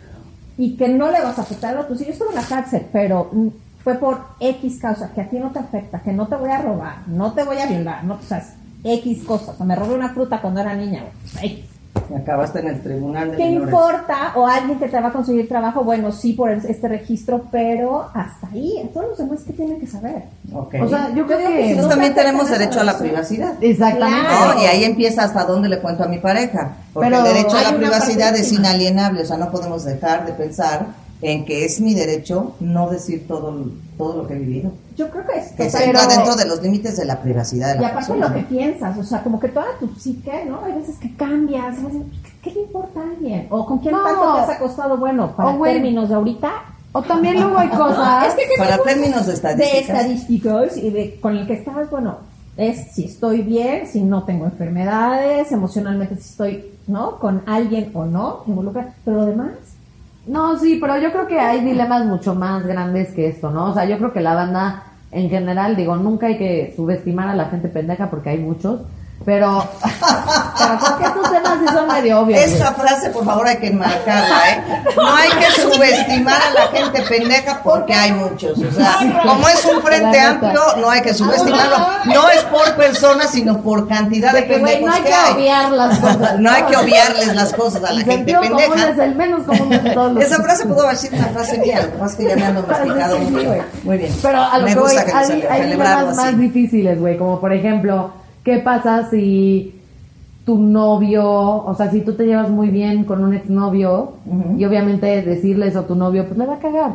y 0.56 0.76
que 0.76 0.88
no 0.88 1.10
le 1.10 1.20
vas 1.20 1.38
a 1.38 1.42
afectar 1.42 1.76
a 1.76 1.88
yo 1.88 1.94
estuve 1.94 2.30
en 2.30 2.34
la 2.34 2.42
cárcel, 2.42 2.86
pero 2.92 3.30
mm, 3.32 3.48
fue 3.84 3.94
por 3.94 4.20
X 4.40 4.80
causa, 4.80 5.12
que 5.14 5.20
a 5.20 5.30
ti 5.30 5.38
no 5.38 5.50
te 5.50 5.60
afecta, 5.60 6.00
que 6.00 6.12
no 6.12 6.26
te 6.26 6.34
voy 6.34 6.50
a 6.50 6.60
robar, 6.60 7.06
no 7.06 7.32
te 7.32 7.44
voy 7.44 7.58
a 7.58 7.66
violar, 7.66 8.04
no, 8.04 8.14
o 8.14 8.22
sea, 8.22 8.44
X 8.82 9.24
cosas. 9.24 9.60
O 9.60 9.64
me 9.64 9.76
robé 9.76 9.94
una 9.94 10.10
fruta 10.10 10.40
cuando 10.40 10.60
era 10.60 10.74
niña, 10.74 11.00
güey, 11.00 11.12
pues, 11.22 11.44
X. 11.44 11.77
Y 12.10 12.14
acabaste 12.14 12.60
en 12.60 12.68
el 12.68 12.80
tribunal 12.80 13.32
de 13.32 13.36
¿Qué 13.36 13.44
menores. 13.44 13.68
importa? 13.68 14.32
O 14.36 14.46
alguien 14.46 14.78
que 14.78 14.88
te 14.88 15.00
va 15.00 15.08
a 15.08 15.12
conseguir 15.12 15.46
trabajo, 15.48 15.84
bueno, 15.84 16.10
sí, 16.10 16.32
por 16.32 16.50
este 16.50 16.88
registro, 16.88 17.44
pero 17.50 18.08
hasta 18.14 18.48
ahí, 18.52 18.88
todos 18.94 19.08
los 19.10 19.18
demás 19.18 19.40
que 19.44 19.52
tienen 19.52 19.78
que 19.78 19.86
saber. 19.86 20.22
Ok. 20.54 20.74
O 20.82 20.88
sea, 20.88 21.12
yo 21.14 21.26
creo 21.26 21.38
digo 21.38 21.50
que 21.50 21.74
que... 21.74 21.74
no 21.74 21.88
también 21.88 22.14
te 22.14 22.20
tenemos 22.22 22.48
derecho 22.50 22.80
a 22.80 22.84
la 22.84 22.98
privacidad. 22.98 23.52
Exactamente. 23.62 24.26
Claro. 24.26 24.54
¿no? 24.54 24.62
Y 24.62 24.66
ahí 24.66 24.84
empieza 24.84 25.24
hasta 25.24 25.44
dónde 25.44 25.68
le 25.68 25.80
cuento 25.80 26.04
a 26.04 26.08
mi 26.08 26.18
pareja. 26.18 26.76
Porque 26.92 27.10
Pero 27.10 27.26
el 27.26 27.34
derecho 27.34 27.56
a 27.58 27.62
la 27.62 27.76
privacidad 27.76 28.34
es 28.36 28.52
inalienable. 28.52 29.22
O 29.22 29.26
sea, 29.26 29.36
no 29.36 29.50
podemos 29.50 29.84
dejar 29.84 30.24
de 30.24 30.32
pensar 30.32 30.86
en 31.20 31.44
que 31.44 31.64
es 31.64 31.80
mi 31.80 31.94
derecho 31.94 32.54
no 32.60 32.88
decir 32.90 33.26
todo, 33.26 33.66
todo 33.96 34.22
lo 34.22 34.26
que 34.28 34.34
he 34.34 34.38
vivido. 34.38 34.70
Yo 34.96 35.10
creo 35.10 35.24
que 35.26 35.38
es 35.38 35.48
Que 35.52 35.68
se 35.70 35.84
entra 35.84 36.06
dentro 36.06 36.36
de 36.36 36.44
los 36.46 36.62
límites 36.62 36.96
de 36.96 37.04
la 37.04 37.20
privacidad 37.20 37.72
de 37.72 37.78
Y 37.78 37.80
la 37.82 37.88
aparte 37.88 38.06
persona. 38.12 38.28
lo 38.28 38.34
que 38.34 38.42
piensas, 38.42 38.96
o 38.98 39.02
sea, 39.04 39.22
como 39.22 39.38
que 39.40 39.48
toda 39.48 39.66
tu 39.80 39.88
psique, 39.94 40.44
¿no? 40.48 40.60
Hay 40.64 40.72
veces 40.74 40.96
que 40.98 41.14
cambias, 41.16 41.78
a 41.78 41.82
veces, 41.86 42.02
¿qué, 42.22 42.50
qué 42.50 42.50
le 42.54 42.60
importa 42.62 43.00
a 43.00 43.02
alguien? 43.04 43.46
O 43.50 43.66
con 43.66 43.78
quién 43.78 43.94
No. 43.94 44.02
tanto 44.04 44.34
te 44.34 44.40
has 44.40 44.48
acostado, 44.50 44.96
bueno, 44.96 45.34
para 45.36 45.58
términos 45.60 46.08
de 46.08 46.14
ahorita, 46.14 46.50
O 46.92 47.02
también 47.02 47.40
luego 47.40 47.58
hay 47.58 47.68
cosas... 47.84 48.28
es 48.28 48.34
que 48.34 48.42
¿qué 48.42 48.54
Para 48.58 48.78
términos 48.78 49.20
de 49.26 49.26
de 49.26 49.34
estadísticas. 49.34 49.88
estadísticos 49.88 50.76
y 50.78 50.90
de, 50.90 51.20
con 51.20 51.36
el 51.36 51.46
que 51.46 51.54
estás, 51.54 51.90
bueno, 51.90 52.16
es 52.56 52.92
si 52.92 53.04
estoy 53.04 53.42
bien, 53.42 53.86
si 53.86 54.02
no 54.02 54.24
tengo 54.24 54.46
enfermedades, 54.46 55.52
emocionalmente 55.52 56.16
si 56.16 56.22
estoy, 56.30 56.64
¿no? 56.86 57.18
Con 57.18 57.42
alguien 57.46 57.90
o 57.94 58.04
no, 58.04 58.42
involucrada, 58.46 58.94
pero 59.04 59.18
lo 59.18 59.26
demás, 59.26 59.50
No, 60.28 60.58
sí, 60.58 60.76
pero 60.78 60.98
yo 60.98 61.10
creo 61.10 61.26
que 61.26 61.40
hay 61.40 61.64
dilemas 61.64 62.04
mucho 62.04 62.34
más 62.34 62.66
grandes 62.66 63.14
que 63.14 63.28
esto, 63.28 63.50
¿no? 63.50 63.70
O 63.70 63.74
sea, 63.74 63.86
yo 63.86 63.96
creo 63.96 64.12
que 64.12 64.20
la 64.20 64.34
banda 64.34 64.82
en 65.10 65.30
general, 65.30 65.74
digo, 65.74 65.96
nunca 65.96 66.26
hay 66.26 66.36
que 66.36 66.74
subestimar 66.76 67.28
a 67.28 67.34
la 67.34 67.46
gente 67.46 67.68
pendeja 67.68 68.10
porque 68.10 68.28
hay 68.28 68.38
muchos, 68.38 68.82
pero, 69.24 69.68
pero 70.58 70.78
creo 70.78 70.98
que 70.98 71.04
estos 71.04 71.30
temas 71.30 71.58
sí 71.60 71.66
son 71.74 71.86
medio 71.88 72.20
obvios. 72.20 72.40
Esa 72.40 72.72
frase, 72.72 73.10
por 73.10 73.24
favor, 73.24 73.46
hay 73.46 73.56
que 73.58 73.66
enmarcarla, 73.68 74.50
¿eh? 74.50 74.62
No 74.96 75.14
hay 75.14 75.30
que 75.30 75.50
subestimar 75.60 76.40
a 76.40 76.50
la 76.50 76.66
gente 76.68 77.02
pendeja 77.02 77.60
porque 77.62 77.92
hay 77.94 78.12
muchos. 78.12 78.58
O 78.58 78.70
sea, 78.72 78.96
como 79.24 79.48
es 79.48 79.64
un 79.64 79.82
frente 79.82 80.20
amplio, 80.20 80.60
no 80.78 80.90
hay 80.90 81.02
que 81.02 81.12
subestimarlo. 81.14 81.76
No 82.06 82.28
es 82.30 82.42
por 82.44 82.74
persona, 82.76 83.26
sino 83.26 83.60
por 83.60 83.86
cantidad 83.88 84.32
de 84.32 84.40
De 84.42 84.46
que, 84.46 84.54
pendejos 84.54 84.86
no 84.86 84.92
hay 84.92 85.02
que 85.02 85.12
hay. 85.12 85.34
obviar 85.34 85.72
las 85.72 85.98
cosas. 86.00 86.38
No 86.38 86.50
hay 86.50 86.62
que 86.62 86.76
obviarles 86.76 87.34
las 87.34 87.52
cosas 87.52 87.84
a 87.84 87.92
la 87.92 88.00
gente 88.02 88.32
es 88.32 88.38
pendeja. 88.38 88.88
el 89.04 89.14
menos 89.14 89.42
común 89.46 89.70
de 89.70 89.90
todos 89.90 90.12
los 90.14 90.24
Esa 90.24 90.42
frase 90.42 90.66
pudo 90.66 90.84
haber 90.84 90.96
sido 90.96 91.16
una 91.16 91.28
frase 91.28 91.58
mía, 91.58 91.80
lo 91.82 91.92
que 91.92 91.98
pasa 91.98 92.12
es 92.12 92.16
que 92.16 92.28
ya 92.28 92.36
me 92.36 93.18
mucho. 93.18 93.46
güey. 93.48 93.62
Muy 93.84 93.98
bien. 93.98 94.16
Pero 94.22 94.42
a 94.42 94.58
lo 94.58 94.64
me 94.64 94.72
que 94.74 94.78
voy, 94.78 94.90
que 94.96 95.12
hay, 95.12 95.42
hay 95.50 95.76
más 95.76 96.38
difíciles, 96.38 96.98
güey, 96.98 97.18
como 97.18 97.40
por 97.40 97.52
ejemplo, 97.52 98.12
¿qué 98.48 98.60
pasa 98.60 99.10
si 99.10 99.74
tu 100.46 100.56
novio, 100.56 101.22
o 101.22 101.74
sea, 101.74 101.90
si 101.90 102.00
tú 102.00 102.14
te 102.14 102.24
llevas 102.24 102.48
muy 102.48 102.70
bien 102.70 103.04
con 103.04 103.22
un 103.22 103.34
exnovio 103.34 104.14
y 104.56 104.64
obviamente 104.64 105.20
decirle 105.20 105.66
eso 105.66 105.80
a 105.80 105.86
tu 105.86 105.94
novio, 105.94 106.24
pues 106.24 106.38
le 106.38 106.46
va 106.46 106.54
a 106.54 106.58
cagar, 106.58 106.92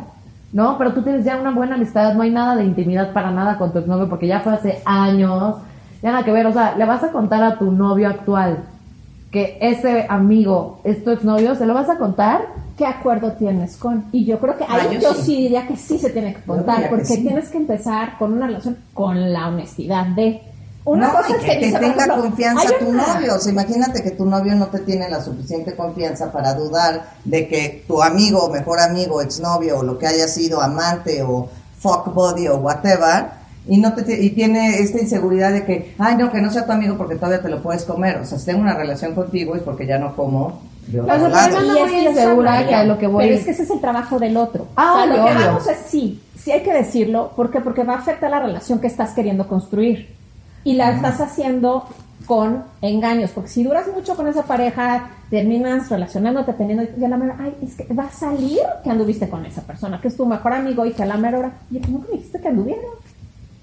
¿no? 0.52 0.76
Pero 0.76 0.94
tú 0.94 1.02
tienes 1.02 1.24
ya 1.24 1.36
una 1.36 1.52
buena 1.52 1.76
amistad, 1.76 2.14
no 2.14 2.22
hay 2.22 2.32
nada 2.32 2.56
de 2.56 2.64
intimidad 2.64 3.12
para 3.12 3.30
nada 3.30 3.56
con 3.56 3.72
tu 3.72 3.78
exnovio 3.78 4.08
porque 4.08 4.26
ya 4.26 4.40
fue 4.40 4.54
hace 4.54 4.82
años, 4.84 5.58
ya 6.02 6.10
nada 6.10 6.24
que 6.24 6.32
ver, 6.32 6.44
o 6.46 6.52
sea, 6.52 6.76
le 6.76 6.84
vas 6.86 7.04
a 7.04 7.12
contar 7.12 7.44
a 7.44 7.56
tu 7.56 7.70
novio 7.70 8.08
actual 8.08 8.58
que 9.30 9.58
ese 9.60 10.06
amigo 10.08 10.80
es 10.82 11.04
tu 11.04 11.12
exnovio, 11.12 11.54
¿se 11.54 11.66
lo 11.66 11.74
vas 11.74 11.88
a 11.88 11.98
contar? 11.98 12.40
¿qué 12.76 12.86
acuerdo 12.86 13.32
tienes 13.32 13.76
con? 13.76 14.04
Y 14.12 14.24
yo 14.24 14.38
creo 14.38 14.56
que 14.56 14.64
Ah, 14.64 14.78
ahí 14.80 14.96
yo 14.96 15.00
yo 15.00 15.14
sí. 15.14 15.22
sí. 15.22 15.36
diría 15.42 15.66
que 15.66 15.76
sí 15.76 15.98
se 15.98 16.10
tiene 16.10 16.34
que 16.34 16.42
contar, 16.42 16.82
que 16.82 16.88
porque 16.88 17.04
sí. 17.04 17.22
tienes 17.22 17.48
que 17.50 17.58
empezar 17.58 18.18
con 18.18 18.32
una 18.32 18.46
relación 18.46 18.76
con 18.92 19.32
la 19.32 19.48
honestidad 19.48 20.06
de... 20.06 20.42
Una 20.86 21.06
no, 21.08 21.14
cosa 21.14 21.28
es 21.36 21.42
que, 21.44 21.46
te 21.56 21.72
tenga 21.78 22.04
ejemplo, 22.04 22.22
confianza 22.22 22.68
tu 22.78 22.88
una- 22.88 23.14
novio. 23.14 23.36
O 23.36 23.38
sea, 23.38 23.52
imagínate 23.52 24.02
que 24.02 24.10
tu 24.10 24.26
novio 24.26 24.54
no 24.54 24.66
te 24.66 24.80
tiene 24.80 25.08
la 25.08 25.22
suficiente 25.22 25.74
confianza 25.74 26.30
para 26.30 26.52
dudar 26.54 27.06
de 27.24 27.48
que 27.48 27.84
tu 27.88 28.02
amigo, 28.02 28.50
mejor 28.50 28.80
amigo, 28.80 29.22
exnovio, 29.22 29.78
o 29.78 29.82
lo 29.82 29.98
que 29.98 30.06
haya 30.06 30.28
sido, 30.28 30.60
amante 30.60 31.22
o 31.22 31.48
fuck 31.78 32.12
buddy 32.12 32.48
o 32.48 32.56
whatever, 32.56 33.26
y 33.66 33.78
no 33.78 33.94
te 33.94 34.22
y 34.22 34.30
tiene 34.30 34.78
esta 34.80 35.00
inseguridad 35.00 35.52
de 35.52 35.64
que, 35.64 35.94
ay, 35.98 36.16
no, 36.16 36.30
que 36.30 36.42
no 36.42 36.50
sea 36.50 36.66
tu 36.66 36.72
amigo 36.72 36.98
porque 36.98 37.14
todavía 37.14 37.40
te 37.40 37.48
lo 37.48 37.62
puedes 37.62 37.84
comer. 37.84 38.18
O 38.18 38.26
sea, 38.26 38.38
si 38.38 38.44
tengo 38.44 38.60
una 38.60 38.74
relación 38.74 39.14
contigo 39.14 39.56
es 39.56 39.62
porque 39.62 39.86
ya 39.86 39.98
no 39.98 40.14
como 40.14 40.60
de 40.86 41.00
Pero 41.00 41.06
lado. 41.06 41.28
Yo 41.28 41.58
ando 41.58 41.60
Y 41.64 41.80
muy 41.80 41.80
es 41.80 41.90
que 41.92 42.10
insegura 42.10 42.58
esa 42.60 42.68
que 42.68 42.74
a 42.74 42.84
lo 42.84 42.98
que 42.98 43.06
voy- 43.06 43.24
Pero 43.24 43.38
es 43.38 43.44
que 43.46 43.50
ese 43.52 43.62
es 43.62 43.70
el 43.70 43.80
trabajo 43.80 44.18
del 44.18 44.36
otro. 44.36 44.66
Ah, 44.76 44.92
o 44.92 44.96
sea, 44.98 45.06
lo 45.06 45.14
que 45.14 45.44
vamos 45.46 45.66
es 45.66 45.78
sí, 45.88 46.20
sí 46.38 46.52
hay 46.52 46.62
que 46.62 46.74
decirlo. 46.74 47.32
¿Por 47.34 47.50
qué? 47.50 47.60
Porque 47.62 47.84
va 47.84 47.94
a 47.94 47.98
afectar 48.00 48.30
la 48.30 48.40
relación 48.40 48.80
que 48.80 48.86
estás 48.88 49.12
queriendo 49.12 49.48
construir. 49.48 50.14
Y 50.64 50.74
la 50.74 50.92
estás 50.92 51.20
haciendo 51.20 51.86
con 52.26 52.64
engaños. 52.80 53.30
Porque 53.30 53.50
si 53.50 53.62
duras 53.62 53.86
mucho 53.94 54.16
con 54.16 54.26
esa 54.26 54.42
pareja, 54.42 55.10
terminas 55.30 55.88
relacionándote, 55.90 56.52
teniendo. 56.54 56.84
Y 56.98 57.04
a 57.04 57.08
la 57.08 57.16
mera, 57.16 57.36
ay, 57.38 57.54
es 57.62 57.74
que 57.74 57.92
va 57.94 58.04
a 58.04 58.10
salir 58.10 58.60
que 58.82 58.90
anduviste 58.90 59.28
con 59.28 59.44
esa 59.44 59.62
persona, 59.62 60.00
que 60.00 60.08
es 60.08 60.16
tu 60.16 60.26
mejor 60.26 60.52
amigo 60.52 60.86
y 60.86 60.92
que 60.92 61.02
a 61.02 61.06
la 61.06 61.16
mera 61.16 61.38
hora, 61.38 61.52
oye, 61.70 61.80
¿cómo 61.80 62.02
que 62.02 62.12
me 62.12 62.16
dijiste 62.16 62.40
que 62.40 62.48
anduvieron? 62.48 62.84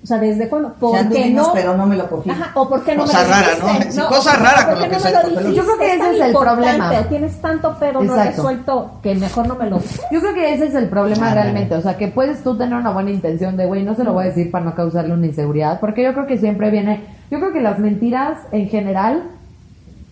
O 0.04 0.08
sea, 0.08 0.18
¿desde 0.18 0.50
cuándo? 0.50 0.70
Ya 0.70 0.80
¿Por 0.80 1.10
qué 1.10 1.30
no? 1.30 1.52
pero 1.54 1.78
no 1.78 1.86
me 1.86 1.96
lo 1.96 2.10
cogí. 2.10 2.30
Ajá, 2.32 2.52
o 2.56 2.68
por 2.68 2.84
qué 2.84 2.96
no 2.96 3.04
Cosa 3.04 3.20
me 3.20 3.24
lo 3.26 3.30
rara, 3.34 3.48
dijiste? 3.50 3.86
¿no? 3.86 3.92
Sí, 3.92 4.14
cosa 4.16 4.36
rara 4.36 4.56
¿por 4.66 4.74
con 4.74 4.82
lo 4.82 4.90
que 4.90 4.98
no 4.98 5.04
me 5.36 5.42
lo? 5.44 5.52
Yo 5.52 5.64
creo 5.64 5.78
que 5.78 5.94
ese 5.94 6.16
es 6.16 6.22
el 6.22 6.32
problema. 6.36 6.92
Tienes 7.08 7.42
tanto 7.42 7.76
pedo 7.78 7.94
no 8.02 8.14
Exacto. 8.16 8.30
resuelto 8.32 8.92
que 9.04 9.14
mejor 9.16 9.48
no 9.48 9.56
me 9.56 9.70
lo 9.70 9.80
Yo 10.12 10.20
creo 10.20 10.34
que 10.34 10.54
ese 10.56 10.66
es 10.68 10.76
el 10.76 10.88
problema 10.90 11.30
Ah, 11.32 11.34
realmente, 11.36 11.76
o 11.76 11.82
sea, 11.82 11.98
que 11.98 12.08
puedes 12.08 12.44
tú 12.44 12.58
tener 12.58 12.74
una 12.74 12.90
buena 12.92 13.12
intención 13.12 13.56
de, 13.58 13.66
güey, 13.68 13.84
no 13.84 13.94
se 13.96 14.04
lo 14.04 14.14
voy 14.14 14.24
a 14.24 14.28
decir 14.30 14.50
para 14.50 14.66
no 14.66 14.74
causarle 14.74 15.14
una 15.14 15.28
inseguridad, 15.28 15.80
porque 15.80 16.04
yo 16.04 16.14
creo 16.14 16.26
que 16.26 16.38
siempre 16.40 16.72
viene, 16.72 17.04
yo 17.30 17.40
creo 17.40 17.54
que 17.54 17.62
las 17.62 17.78
mentiras 17.78 18.38
en 18.52 18.70
general, 18.70 19.24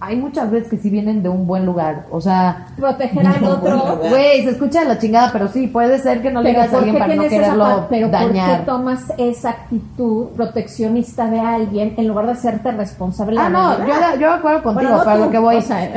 hay 0.02 0.16
muchas 0.16 0.50
veces 0.50 0.70
que 0.70 0.78
sí 0.78 0.90
vienen 0.90 1.22
de 1.22 1.28
un 1.28 1.46
buen 1.46 1.66
lugar, 1.66 2.06
o 2.10 2.22
sea, 2.22 2.68
proteger 2.78 3.28
al 3.28 3.44
otro. 3.44 3.98
güey, 4.10 4.44
se 4.44 4.52
escucha 4.52 4.82
de 4.82 4.88
la 4.88 4.98
chingada, 4.98 5.30
pero 5.34 5.50
sí, 5.50 5.68
puede 5.68 6.00
ser 6.00 6.22
que 6.22 6.32
no 6.32 6.42
le 6.42 6.52
digas 6.52 6.70
a 6.70 6.72
¿por 6.72 6.78
alguien 6.80 6.98
para 6.98 7.16
no 7.16 7.22
esa 7.24 7.30
quererlo 7.30 7.88
pero 7.90 8.08
¿por 8.10 8.12
dañar. 8.12 8.60
qué 8.60 8.66
tomas 8.66 9.14
esa 9.18 9.50
actitud 9.50 10.28
proteccionista 10.38 11.30
de 11.30 11.42
alguien 11.42 11.96
en 11.98 12.08
lugar 12.08 12.28
de 12.28 12.32
hacerte 12.32 12.72
responsable? 12.72 13.36
Ah, 13.38 13.50
no, 13.50 14.18
yo, 14.18 14.32
acuerdo 14.32 14.64
contigo, 14.64 14.90
Bueno, 14.90 14.98
no 14.98 15.04
pero 15.04 15.12
a 15.12 15.26
lo 15.26 15.32
que 15.32 15.38
voy. 15.40 15.56
o 15.58 15.62
sea, 15.62 15.90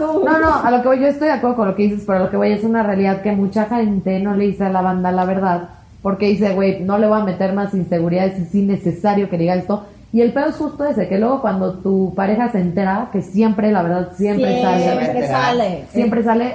no, 0.00 0.22
no, 0.24 0.38
no, 0.38 0.54
a 0.54 0.70
lo 0.70 0.82
que 0.82 0.88
voy, 0.88 1.00
yo 1.00 1.08
estoy 1.08 1.26
de 1.26 1.34
acuerdo 1.34 1.56
con 1.56 1.68
lo 1.68 1.74
que 1.74 1.82
dices, 1.82 2.04
pero 2.06 2.18
a 2.20 2.22
lo 2.22 2.30
que 2.30 2.36
voy 2.36 2.52
es 2.52 2.62
una 2.62 2.84
realidad 2.84 3.22
que 3.22 3.32
mucha 3.32 3.64
gente 3.64 4.20
no 4.20 4.34
le 4.34 4.46
dice 4.46 4.64
a 4.64 4.68
la 4.70 4.80
banda 4.80 5.10
la 5.10 5.24
verdad, 5.24 5.70
porque 6.02 6.26
dice, 6.26 6.54
güey, 6.54 6.84
no 6.84 6.98
le 6.98 7.08
voy 7.08 7.20
a 7.20 7.24
meter 7.24 7.52
más 7.52 7.74
inseguridades, 7.74 8.38
es 8.38 8.54
innecesario 8.54 9.28
que 9.28 9.38
diga 9.38 9.56
esto. 9.56 9.84
Y 10.12 10.22
el 10.22 10.32
pedo 10.32 10.46
es 10.46 10.56
justo 10.56 10.84
ese, 10.86 11.06
que 11.08 11.18
luego 11.18 11.40
cuando 11.42 11.74
tu 11.80 12.14
pareja 12.14 12.50
se 12.50 12.60
entera, 12.60 13.10
que 13.12 13.20
siempre, 13.22 13.70
la 13.70 13.82
verdad, 13.82 14.08
siempre, 14.16 14.62
sale, 14.62 14.82
Siempre 14.84 15.26
sale. 15.28 15.84
siempre 15.92 16.22
sale, 16.24 16.54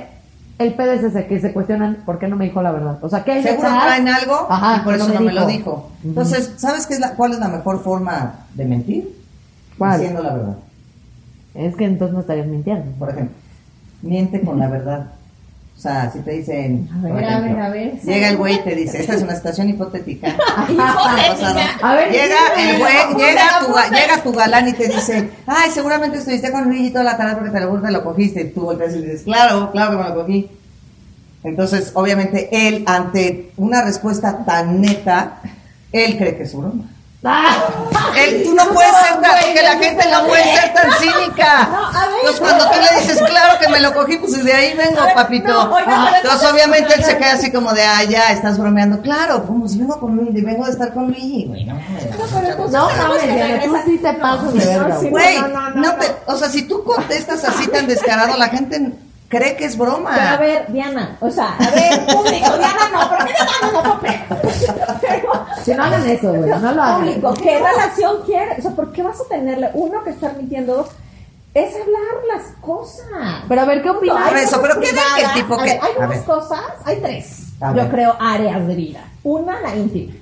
el 0.57 0.73
pedo 0.73 0.91
es 0.93 1.03
ese, 1.03 1.27
que 1.27 1.39
se 1.39 1.53
cuestionan 1.53 1.97
por 2.05 2.17
qué 2.17 2.27
no 2.27 2.35
me 2.35 2.45
dijo 2.45 2.61
la 2.63 2.71
verdad. 2.71 2.97
O 3.03 3.09
sea, 3.09 3.23
que 3.23 3.31
hay 3.33 3.43
Seguro 3.43 3.69
detrás? 3.69 3.85
traen 3.85 4.07
algo 4.07 4.47
Ajá, 4.49 4.77
y 4.77 4.79
por 4.83 4.95
eso 4.95 5.07
no 5.07 5.13
no 5.15 5.21
me 5.21 5.33
lo 5.33 5.45
dijo. 5.45 5.57
dijo. 5.57 5.89
Entonces, 6.03 6.53
¿sabes 6.57 6.87
qué 6.87 6.95
es 6.95 6.99
la, 6.99 7.11
cuál 7.15 7.33
es 7.33 7.39
la 7.39 7.47
mejor 7.49 7.83
forma 7.83 8.33
de 8.55 8.65
mentir? 8.65 9.15
¿Cuál? 9.77 9.99
Diciendo 9.99 10.23
la 10.23 10.33
verdad. 10.33 10.55
Es 11.53 11.75
que 11.75 11.85
entonces 11.85 12.13
no 12.15 12.21
estarías 12.21 12.47
mintiendo. 12.47 12.91
Por 12.97 13.09
ejemplo, 13.11 13.35
miente 14.01 14.41
con 14.41 14.57
la 14.59 14.67
verdad. 14.67 15.07
O 15.75 15.81
sea, 15.83 16.09
si 16.11 16.19
te 16.19 16.31
dicen, 16.31 16.87
A 16.93 17.01
ver, 17.01 17.25
a 17.25 17.39
ver, 17.41 17.59
a 17.59 17.69
ver. 17.69 17.99
llega 18.01 18.29
el 18.29 18.37
güey 18.37 18.55
y 18.55 18.59
te 18.59 18.75
dice, 18.75 19.01
esta 19.01 19.15
es 19.15 19.21
una 19.21 19.35
situación 19.35 19.69
hipotética. 19.69 20.27
Hipotética. 20.69 21.77
A 21.81 21.95
ver, 21.95 22.11
llega 22.11 22.37
el 22.57 22.77
güey, 22.79 22.93
llega 23.17 23.59
tu, 23.59 23.93
llega 23.93 24.23
tu 24.23 24.31
galán 24.31 24.67
y 24.69 24.73
te 24.73 24.87
dice, 24.87 25.29
ay, 25.45 25.71
seguramente 25.71 26.19
estuviste 26.19 26.51
con 26.51 26.65
Luigi 26.65 26.91
toda 26.91 27.03
la 27.03 27.17
tarde 27.17 27.35
porque 27.35 27.49
te 27.49 27.59
lo, 27.59 27.81
te 27.81 27.91
lo 27.91 28.03
cogiste. 28.03 28.41
Y 28.41 28.49
tú 28.51 28.61
volteas 28.61 28.95
y 28.95 29.01
dices, 29.01 29.23
claro, 29.23 29.71
claro 29.71 29.91
que 29.91 30.03
me 30.03 30.09
lo 30.09 30.15
cogí. 30.15 30.49
Entonces, 31.43 31.91
obviamente, 31.95 32.49
él, 32.51 32.83
ante 32.87 33.51
una 33.57 33.81
respuesta 33.83 34.45
tan 34.45 34.79
neta, 34.79 35.41
él 35.91 36.17
cree 36.17 36.37
que 36.37 36.43
es 36.43 36.55
broma. 36.55 36.85
¡Ah! 37.23 37.55
Él, 38.17 38.43
tú 38.43 38.53
no 38.53 38.65
puedes 38.73 38.91
ser 38.97 39.21
tan, 39.21 39.31
porque 39.41 39.61
la 39.61 39.77
gente 39.77 40.09
no 40.11 40.27
puede 40.27 40.43
ser 40.43 40.73
tan 40.73 40.91
cínica. 40.99 41.69
No, 41.71 41.87
a 41.87 42.07
ver. 42.07 42.15
Entonces 42.19 42.39
cuando 42.41 42.69
tú 42.69 42.77
le 42.79 42.99
dices, 42.99 43.21
claro 43.21 43.59
que 43.59 43.67
me 43.69 43.79
lo 43.79 43.93
cogí, 43.93 44.17
pues 44.17 44.43
de 44.43 44.53
ahí 44.53 44.75
vengo, 44.75 45.01
papito. 45.15 45.73
pero 45.75 46.17
Entonces 46.17 46.51
obviamente 46.51 46.93
él 46.93 47.03
se 47.03 47.17
queda 47.17 47.33
así 47.33 47.51
como 47.51 47.73
de, 47.73 47.81
ah, 47.81 48.03
ya, 48.03 48.31
estás 48.31 48.57
bromeando. 48.57 49.01
Claro, 49.01 49.45
como 49.45 49.67
si 49.67 49.79
vengo 49.79 49.99
con 49.99 50.15
Luigi, 50.15 50.41
vengo 50.41 50.65
de 50.65 50.71
estar 50.71 50.93
con 50.93 51.07
Luigi, 51.07 51.45
güey. 51.45 51.65
No, 51.65 51.75
mames. 51.75 52.71
No, 52.71 52.87
que 53.17 53.67
tú 53.67 53.75
sí 53.85 53.97
te 53.97 54.13
pasas 54.13 54.53
de 54.53 54.65
verga, 54.65 54.99
sí, 54.99 55.09
Güey, 55.09 55.37
no, 55.75 55.95
o 56.27 56.37
sea, 56.37 56.49
si 56.49 56.63
tú 56.63 56.83
contestas 56.83 57.43
así 57.45 57.67
tan 57.67 57.87
descarado, 57.87 58.37
la 58.37 58.49
gente 58.49 58.91
cree 59.37 59.55
que 59.55 59.65
es 59.65 59.77
broma. 59.77 60.11
Pero 60.15 60.27
a 60.29 60.37
ver, 60.37 60.71
Diana, 60.71 61.17
o 61.19 61.29
sea, 61.29 61.55
a 61.57 61.69
ver, 61.71 62.05
público, 62.13 62.57
Diana 62.57 62.89
no, 62.91 63.09
¿por 63.09 63.17
qué 63.25 63.33
Diana 63.33 63.83
no? 63.83 63.99
Pero, 65.01 65.45
Si 65.63 65.73
no 65.73 65.83
hagan 65.83 66.07
eso, 66.09 66.33
güey, 66.33 66.49
no 66.49 66.71
lo 66.73 66.81
hagan. 66.83 66.99
público, 67.05 67.33
¿qué 67.41 67.59
relación 67.59 68.17
quieres? 68.25 68.59
O 68.59 68.61
sea, 68.61 68.71
¿por 68.71 68.91
qué 68.91 69.01
vas 69.03 69.19
a 69.21 69.27
tenerle 69.29 69.69
uno 69.73 70.03
que 70.03 70.11
estar 70.11 70.35
mintiendo? 70.37 70.75
Dos, 70.75 70.87
es 71.53 71.73
hablar 71.75 72.23
las 72.35 72.45
cosas. 72.61 73.05
Pero 73.47 73.61
a 73.61 73.65
ver, 73.65 73.81
¿qué 73.83 73.89
opinas? 73.89 74.29
Por 74.29 74.37
eso, 74.37 74.59
pero 74.61 74.79
¿qué 74.79 74.89
tipo 75.35 75.57
que- 75.57 75.63
ver, 75.63 75.79
Hay 75.81 75.91
unas 75.97 76.09
ver. 76.09 76.23
cosas, 76.23 76.59
hay 76.85 76.99
tres, 77.01 77.43
A 77.61 77.69
yo 77.69 77.75
ver. 77.75 77.89
creo, 77.91 78.15
áreas 78.19 78.67
de 78.67 78.75
vida. 78.75 79.03
Una, 79.23 79.59
la 79.61 79.75
íntima. 79.75 80.13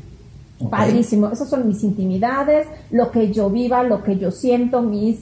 Ok. 0.60 0.70
Padrísimo. 0.70 1.30
Esas 1.32 1.50
son 1.50 1.68
mis 1.68 1.84
intimidades, 1.84 2.68
lo 2.92 3.10
que 3.12 3.32
yo 3.32 3.50
viva, 3.50 3.82
lo 3.84 4.04
que 4.04 4.18
yo 4.18 4.30
siento, 4.32 4.82
mis 4.82 5.20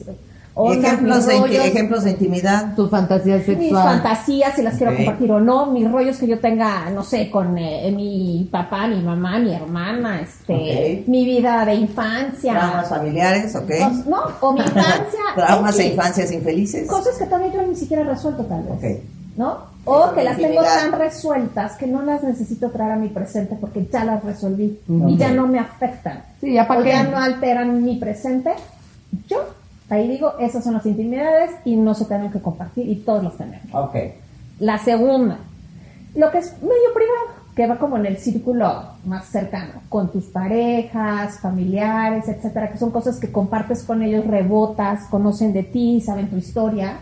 ejemplos, 0.74 1.18
mis 1.18 1.26
de, 1.28 1.40
rollos, 1.40 1.66
ejemplos 1.66 2.04
de 2.04 2.10
intimidad. 2.12 2.76
Tu 2.76 2.88
fantasía 2.90 3.38
mis 3.38 3.46
sexual. 3.46 3.84
fantasías, 3.84 4.56
si 4.56 4.62
las 4.62 4.76
quiero 4.76 4.96
compartir 4.96 5.32
o 5.32 5.40
no, 5.40 5.68
mis 5.68 5.90
rollos 5.92 6.18
que 6.18 6.28
yo 6.28 6.40
tenga, 6.40 6.90
no 6.90 7.04
sé, 7.04 7.30
con 7.32 7.58
eh, 7.58 7.92
mi 7.96 8.48
papá, 8.52 8.88
mi 8.88 9.02
mamá, 9.02 9.40
mi 9.40 9.54
hermana, 9.54 10.22
este, 10.22 11.00
Ok. 11.02 11.08
mi 11.08 11.26
vida 11.26 11.64
de 11.66 11.76
infancia. 11.76 12.54
Traumas 12.54 12.90
familiares, 12.90 13.56
¿ok? 13.56 13.70
Cos- 13.70 14.06
no, 14.06 14.18
o 14.42 14.54
mi 14.54 14.60
infancia. 14.60 15.20
Traumas 15.36 15.78
e 15.80 15.84
X. 15.84 15.92
infancias 15.94 16.32
infelices. 16.32 16.88
Cosas 16.88 17.18
que 17.18 17.26
todavía 17.26 17.54
yo 17.54 17.62
ni 17.68 17.76
siquiera 17.76 18.04
he 18.04 18.06
resuelto, 18.06 18.44
tal 18.46 18.64
vez. 18.64 18.74
Ok. 18.98 19.04
¿No? 19.38 19.70
O 19.86 20.12
que 20.14 20.24
las 20.24 20.36
tengo 20.38 20.62
tan 20.62 20.92
resueltas 20.92 21.78
que 21.78 21.88
no 21.88 22.02
las 22.04 22.22
necesito 22.22 22.70
traer 22.70 22.92
a 22.92 22.96
mi 22.98 23.08
presente 23.08 23.56
porque 23.60 23.88
ya 23.92 24.04
las 24.04 24.22
resolví 24.24 24.78
y 24.88 25.18
ya 25.18 25.32
no 25.32 25.48
me 25.48 25.58
afectan. 25.58 26.24
Sí, 26.42 26.54
ya 26.54 26.68
para 26.68 26.82
o 26.82 26.84
qué. 26.84 26.90
ya 26.90 27.04
no 27.04 27.18
alteran 27.18 27.82
mi 27.84 27.96
presente. 27.96 28.52
Yo, 29.28 29.38
ahí 29.90 30.08
digo, 30.08 30.34
esas 30.40 30.64
son 30.64 30.74
las 30.76 30.86
intimidades 30.86 31.52
y 31.66 31.76
no 31.76 31.94
se 31.94 32.06
tienen 32.06 32.32
que 32.32 32.42
compartir 32.42 32.88
y 32.88 32.98
todos 32.98 33.24
los 33.24 33.38
tenemos. 33.38 33.68
Ok. 33.74 33.96
La 34.60 34.78
segunda, 34.78 35.40
lo 36.16 36.32
que 36.32 36.40
es 36.40 36.54
medio 36.62 36.94
privado, 36.94 37.40
que 37.56 37.68
va 37.68 37.78
como 37.78 37.98
en 37.98 38.06
el 38.06 38.18
círculo 38.18 38.84
más 39.06 39.26
cercano, 39.26 39.82
con 39.90 40.12
tus 40.12 40.26
parejas, 40.26 41.40
familiares, 41.40 42.28
etcétera, 42.28 42.72
que 42.72 42.78
son 42.78 42.92
cosas 42.92 43.20
que 43.20 43.32
compartes 43.32 43.84
con 43.84 44.02
ellos, 44.02 44.26
rebotas, 44.26 45.06
conocen 45.08 45.54
de 45.54 45.64
ti, 45.64 46.02
saben 46.02 46.30
tu 46.30 46.38
historia 46.38 47.00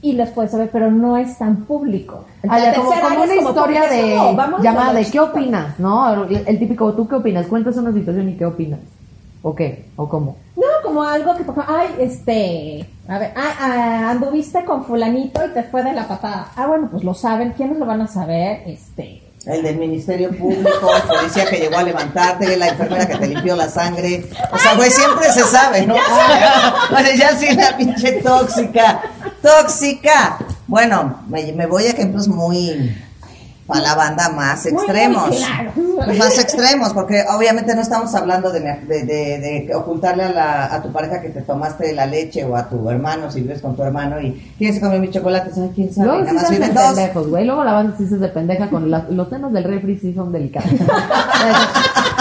y 0.00 0.12
les 0.12 0.30
puedes 0.30 0.50
saber, 0.50 0.68
pero 0.70 0.90
no 0.90 1.16
es 1.16 1.38
tan 1.38 1.64
público. 1.64 2.24
Ya, 2.42 2.58
La 2.58 2.74
como, 2.74 2.90
como 2.90 3.22
una 3.22 3.34
historia 3.34 3.88
de 3.88 4.14
vamos 4.36 4.62
llamada 4.62 4.92
de 4.92 5.06
qué 5.06 5.18
opinas, 5.18 5.80
¿no? 5.80 6.24
El, 6.24 6.42
el 6.46 6.58
típico, 6.58 6.92
¿tú 6.92 7.08
qué 7.08 7.14
opinas? 7.16 7.46
Cuentas 7.46 7.76
una 7.76 7.92
situación 7.92 8.28
y 8.28 8.36
qué 8.36 8.44
opinas. 8.44 8.80
¿O 9.46 9.54
qué? 9.54 9.84
¿O 9.96 10.08
cómo? 10.08 10.38
No, 10.56 10.62
como 10.82 11.02
algo 11.02 11.36
que, 11.36 11.44
por 11.44 11.54
ejemplo, 11.58 11.76
ay, 11.76 11.88
este, 11.98 12.88
a 13.06 13.18
ver, 13.18 13.34
ah, 13.36 13.54
ah, 13.60 14.10
anduviste 14.12 14.64
con 14.64 14.86
fulanito 14.86 15.44
y 15.44 15.50
te 15.50 15.64
fue 15.64 15.82
de 15.82 15.92
la 15.92 16.08
patada. 16.08 16.48
Ah, 16.56 16.66
bueno, 16.66 16.88
pues 16.90 17.04
lo 17.04 17.12
saben, 17.12 17.52
¿quiénes 17.52 17.78
lo 17.78 17.84
van 17.84 18.00
a 18.00 18.06
saber? 18.06 18.62
Este, 18.66 19.22
El 19.44 19.62
del 19.62 19.76
Ministerio 19.76 20.30
Público, 20.30 20.90
el 20.96 21.02
policía 21.02 21.44
que 21.44 21.58
llegó 21.58 21.76
a 21.76 21.82
levantarte, 21.82 22.56
la 22.56 22.68
enfermera 22.68 23.06
que 23.06 23.16
te 23.16 23.26
limpió 23.26 23.54
la 23.54 23.68
sangre. 23.68 24.24
O 24.50 24.56
sea, 24.56 24.76
güey, 24.76 24.90
siempre 24.90 25.30
se 25.30 25.42
sabe, 25.42 25.84
¿no? 25.84 25.94
Bueno, 26.90 27.08
ya 27.18 27.36
sí, 27.36 27.54
la 27.54 27.76
pinche 27.76 28.22
tóxica. 28.22 29.02
¡Tóxica! 29.42 30.38
Bueno, 30.66 31.20
me, 31.28 31.52
me 31.52 31.66
voy 31.66 31.84
a 31.84 31.90
ejemplos 31.90 32.28
muy. 32.28 32.96
Para 33.66 33.80
la 33.80 33.94
banda 33.94 34.28
más 34.30 34.64
Muy, 34.64 34.72
muy 34.72 34.82
extremos. 34.84 35.30
claro. 35.36 35.70
Pues 36.04 36.18
más 36.18 36.38
extremos, 36.38 36.92
porque 36.92 37.24
obviamente 37.34 37.74
no 37.74 37.80
estamos 37.80 38.14
hablando 38.14 38.50
de, 38.50 38.60
de, 38.60 39.04
de- 39.04 39.64
de 39.66 39.74
ocultarle 39.74 40.24
a, 40.24 40.28
la, 40.32 40.74
a 40.74 40.82
tu 40.82 40.92
pareja 40.92 41.20
que 41.22 41.30
te 41.30 41.40
tomaste 41.40 41.92
la 41.94 42.04
leche 42.04 42.44
o 42.44 42.56
a 42.56 42.68
tu 42.68 42.90
hermano, 42.90 43.30
si 43.30 43.40
vives 43.40 43.62
con 43.62 43.74
tu 43.74 43.82
hermano 43.82 44.20
y 44.20 44.32
quieres 44.58 44.80
comer 44.80 45.00
mi 45.00 45.10
chocolate, 45.10 45.50
¿sabes 45.54 45.70
quién 45.74 45.92
sabe? 45.94 46.08
Luego 46.08 46.20
Nada 46.24 46.32
más 46.34 46.50
viven 46.50 46.74
dos. 46.74 46.84
pendejos, 46.94 47.28
güey. 47.30 47.44
Luego 47.46 47.64
la 47.64 47.72
banda 47.72 47.94
sí 47.96 48.06
se 48.06 48.16
hace 48.16 48.28
pendeja 48.28 48.68
con 48.68 48.90
la- 48.90 49.06
los 49.08 49.30
temas 49.30 49.52
del 49.52 49.64
refri 49.64 49.98
sí 49.98 50.12
son 50.14 50.30
delicados. 50.32 50.70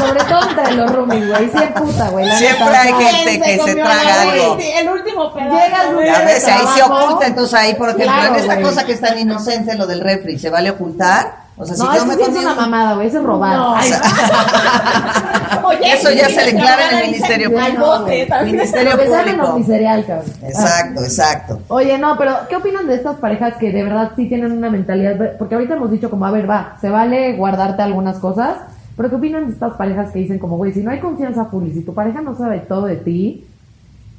Sobre 0.08 0.24
todo 0.24 0.50
entre 0.50 0.72
los 0.76 0.92
roomies, 0.96 1.30
güey. 1.30 1.50
Sí 1.50 1.58
es 1.64 1.72
puta, 1.82 2.10
güey. 2.10 2.32
Siempre 2.38 2.66
neta. 2.66 2.82
hay 2.82 2.94
gente 2.94 3.42
que 3.46 3.60
se 3.64 3.76
traga 3.76 4.22
algo. 4.22 4.58
sí, 4.60 4.72
El 4.78 4.90
último 4.90 5.34
pedazo. 5.34 5.56
Llegas, 5.56 5.94
güey. 5.94 6.10
A 6.10 6.20
veces 6.20 6.48
ahí 6.50 6.66
se 6.76 6.84
oculta, 6.84 7.28
entonces 7.28 7.54
ahí, 7.60 7.74
por 7.76 7.90
ejemplo, 7.90 8.06
Claro, 8.14 8.36
en 8.36 8.40
esta 8.42 8.62
cosa 8.62 8.86
que 8.86 8.92
es 8.94 9.02
tan 9.02 9.18
inocente, 9.18 9.76
lo 9.76 9.88
del 9.88 10.02
refri, 10.02 10.38
¿se 10.40 10.50
vale 10.50 10.72
ocultar? 10.72 11.44
O 11.56 11.66
sea, 11.66 11.76
si 11.76 11.84
No, 11.84 11.96
yo 11.96 12.06
me 12.08 12.16
sí 12.16 12.22
es 12.24 12.30
una 12.30 12.52
un- 12.52 12.58
mamada, 12.58 12.94
güey. 12.96 13.08
Eso 13.08 13.20
es 13.20 13.24
robar. 13.24 13.56
No, 13.56 13.76
Ay, 13.76 13.92
Oye, 15.64 15.94
Eso 15.94 16.12
ya 16.12 16.28
se 16.30 16.46
declara 16.46 16.90
en 16.92 16.98
el 16.98 17.06
Ministerio 17.12 17.50
Público. 17.52 17.66
al 17.66 17.78
bote, 18.00 18.26
también. 18.26 18.56
Ministerio 18.58 18.92
Lo 18.92 18.98
que 18.98 19.08
sale 19.10 19.34
Público. 19.36 19.68
cabrón. 20.08 20.26
Exacto, 20.44 21.04
exacto. 21.04 21.60
Oye, 21.68 21.98
no, 21.98 22.18
pero 22.18 22.36
¿qué 22.50 22.56
opinan 22.56 22.88
de 22.88 22.96
estas 22.96 23.18
parejas 23.18 23.54
que 23.60 23.72
de 23.72 23.84
verdad 23.84 24.12
sí 24.16 24.28
tienen 24.28 24.52
una 24.52 24.70
mentalidad? 24.70 25.16
Porque 25.38 25.56
ahorita 25.56 25.76
hemos 25.76 25.92
dicho 25.92 26.10
como, 26.10 26.26
a 26.26 26.32
ver, 26.32 26.50
va, 26.50 26.76
se 26.82 26.90
vale 26.90 27.34
guardarte 27.34 27.82
algunas 27.84 28.18
cosas, 28.18 28.56
pero 28.96 29.10
¿qué 29.10 29.16
opinan 29.16 29.48
de 29.48 29.54
estas 29.54 29.74
parejas 29.74 30.12
que 30.12 30.20
dicen 30.20 30.40
como, 30.40 30.58
güey, 30.58 30.72
si 30.74 30.82
no 30.84 30.92
hay 30.92 31.00
confianza 31.00 31.46
full 31.46 31.66
y 31.68 31.74
si 31.74 31.82
tu 31.82 31.94
pareja 31.94 32.22
no 32.22 32.36
sabe 32.36 32.60
todo 32.60 32.86
de 32.86 32.98
ti, 32.98 33.46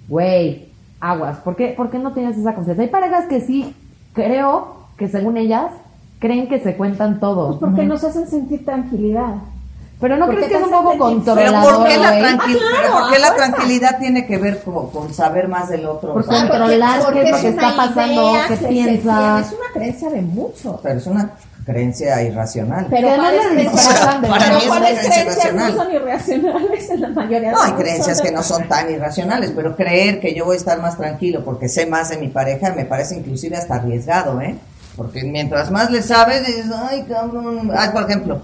güey, 0.09 0.69
aguas, 1.01 1.39
¿por 1.39 1.57
qué, 1.57 1.75
¿por 1.77 1.91
qué 1.91 1.99
no 1.99 2.13
tienes 2.13 2.37
esa 2.37 2.55
confianza? 2.55 2.83
Hay 2.83 2.89
parejas 2.89 3.27
que 3.27 3.41
sí, 3.41 3.75
creo 4.13 4.75
que 4.97 5.09
según 5.09 5.37
ellas, 5.37 5.71
creen 6.19 6.49
que 6.49 6.61
se 6.61 6.77
cuentan 6.77 7.21
todo. 7.21 7.49
Pues 7.49 7.59
porque 7.61 7.85
nos 7.85 8.03
hacen 8.05 8.27
sentir 8.29 8.65
tranquilidad. 8.65 9.35
Pero 10.01 10.17
no 10.17 10.27
crees 10.27 10.49
que 10.49 10.57
es 10.57 10.63
un 10.65 10.71
poco 10.71 10.91
Pero 10.91 10.99
controlador, 10.99 11.75
¿por 11.77 11.87
qué 11.87 11.97
la, 11.99 12.09
güey? 12.11 12.23
tranquil- 12.23 12.57
Ah, 12.59 12.69
pero 12.73 12.83
claro, 12.83 12.99
¿por 13.05 13.13
qué 13.13 13.19
la 13.21 13.27
fuerza. 13.29 13.47
tranquilidad 13.47 13.99
tiene 13.99 14.27
que 14.27 14.39
ver 14.39 14.63
con, 14.63 14.91
con 14.91 15.15
saber 15.15 15.49
más 15.49 15.69
del 15.69 15.87
otro? 15.87 16.13
Por 16.13 16.27
controlar 16.27 16.99
qué 16.99 16.99
es 16.99 17.05
lo 17.07 17.13
que 17.13 17.31
es 17.31 17.45
está 17.45 17.77
pasando, 17.77 18.33
qué 18.49 18.57
piensa. 18.69 19.41
Es 19.41 19.47
una 19.53 19.73
creencia 19.73 20.11
de 20.11 20.23
mucho. 20.23 20.81
pero 20.83 20.99
es 20.99 21.07
una 21.07 21.31
creencia 21.65 22.23
irracional. 22.23 22.87
Pero 22.91 23.11
no 23.11 23.17
¿cuáles 23.17 23.45
le 23.45 23.51
creencias- 23.51 23.89
disfrazan 23.89 24.23
de- 24.23 24.29
Para 24.29 24.45
pero 24.45 24.55
mí 24.57 24.61
es 24.65 24.67
una 24.71 24.79
¿cuáles 24.81 24.99
creencia 24.99 25.23
creencias 25.25 25.55
no 25.55 25.61
irracional. 25.69 25.75
son 25.77 25.95
irracionales 25.95 26.91
en 26.91 27.01
la 27.01 27.09
mayoría 27.09 27.49
de 27.49 27.55
No, 27.55 27.63
hay 27.63 27.71
los 27.73 27.81
creencias 27.81 28.21
que 28.21 28.31
no 28.33 28.43
son 28.43 28.69
tan 28.69 28.91
irracionales, 28.91 29.53
pero 29.57 29.77
creer 29.77 30.21
que 30.21 30.35
yo 30.35 30.45
voy 30.45 30.55
a 30.55 30.59
estar 30.59 30.81
más 30.81 30.97
tranquilo 30.97 31.45
porque 31.45 31.69
sé 31.69 31.87
más 31.87 32.11
de 32.11 32.19
mi 32.19 32.29
pareja 32.29 32.73
me 32.75 32.85
parece 32.85 33.17
inclusive 33.17 33.57
hasta 33.57 33.77
arriesgado, 33.77 34.41
¿eh? 34.41 34.57
Porque 34.97 35.25
mientras 35.25 35.71
más 35.71 35.91
le 35.91 36.03
sabes, 36.03 36.47
dices, 36.47 36.67
ay, 36.89 37.05
cabrón. 37.09 37.71
Ah, 37.75 37.91
por 37.93 38.05
ejemplo, 38.05 38.43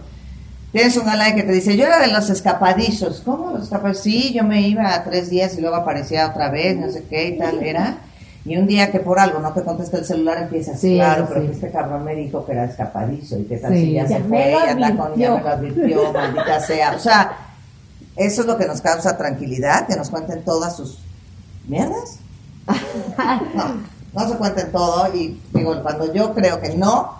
tienes 0.72 0.96
un 0.96 1.04
galán 1.06 1.36
que 1.36 1.42
te 1.44 1.52
dice, 1.52 1.76
yo 1.76 1.86
era 1.86 2.00
de 2.00 2.08
los 2.08 2.28
escapadizos. 2.30 3.22
¿Cómo 3.24 3.52
los 3.52 3.64
escapadizos? 3.64 4.02
Sí, 4.02 4.32
yo 4.32 4.42
me 4.44 4.62
iba 4.62 4.92
a 4.94 5.04
tres 5.04 5.30
días 5.30 5.56
y 5.56 5.60
luego 5.60 5.76
aparecía 5.76 6.26
otra 6.28 6.50
vez, 6.50 6.76
no 6.76 6.90
sé 6.90 7.04
qué 7.08 7.28
y 7.28 7.38
tal, 7.38 7.62
era. 7.62 7.98
Y 8.44 8.56
un 8.56 8.66
día 8.66 8.90
que 8.90 9.00
por 9.00 9.18
algo 9.18 9.38
no 9.38 9.52
te 9.52 9.62
contesta 9.62 9.98
el 9.98 10.04
celular, 10.06 10.38
empiezas, 10.38 10.80
Sí, 10.80 10.94
claro, 10.96 11.26
pero 11.28 11.42
sí. 11.42 11.46
que 11.48 11.52
este 11.52 11.70
cabrón 11.70 12.04
me 12.04 12.14
dijo 12.14 12.44
que 12.46 12.52
era 12.52 12.64
escapadizo 12.64 13.38
y 13.38 13.44
qué 13.44 13.58
tal 13.58 13.72
Sí. 13.72 13.80
si 13.80 13.92
ya, 13.92 14.06
Ya 14.06 14.16
se 14.18 14.24
fue, 14.24 14.52
ya 14.52 14.70
está 14.72 14.96
con, 14.96 15.14
ya 15.16 15.34
me 15.34 15.40
lo 15.42 15.48
advirtió. 15.48 15.82
advirtió, 15.82 16.12
maldita 16.14 16.60
sea. 16.60 16.92
O 16.96 16.98
sea, 16.98 17.32
eso 18.16 18.40
es 18.40 18.46
lo 18.46 18.56
que 18.56 18.66
nos 18.66 18.80
causa 18.80 19.16
tranquilidad, 19.18 19.86
que 19.86 19.94
nos 19.96 20.08
cuenten 20.10 20.42
todas 20.42 20.74
sus 20.76 20.98
mierdas. 21.68 22.18
No, 23.54 23.74
no 24.14 24.28
se 24.28 24.36
cuenten 24.36 24.72
todo 24.72 25.14
y 25.14 25.40
digo, 25.52 25.82
cuando 25.82 26.12
yo 26.12 26.32
creo 26.34 26.60
que 26.60 26.76
no, 26.76 27.12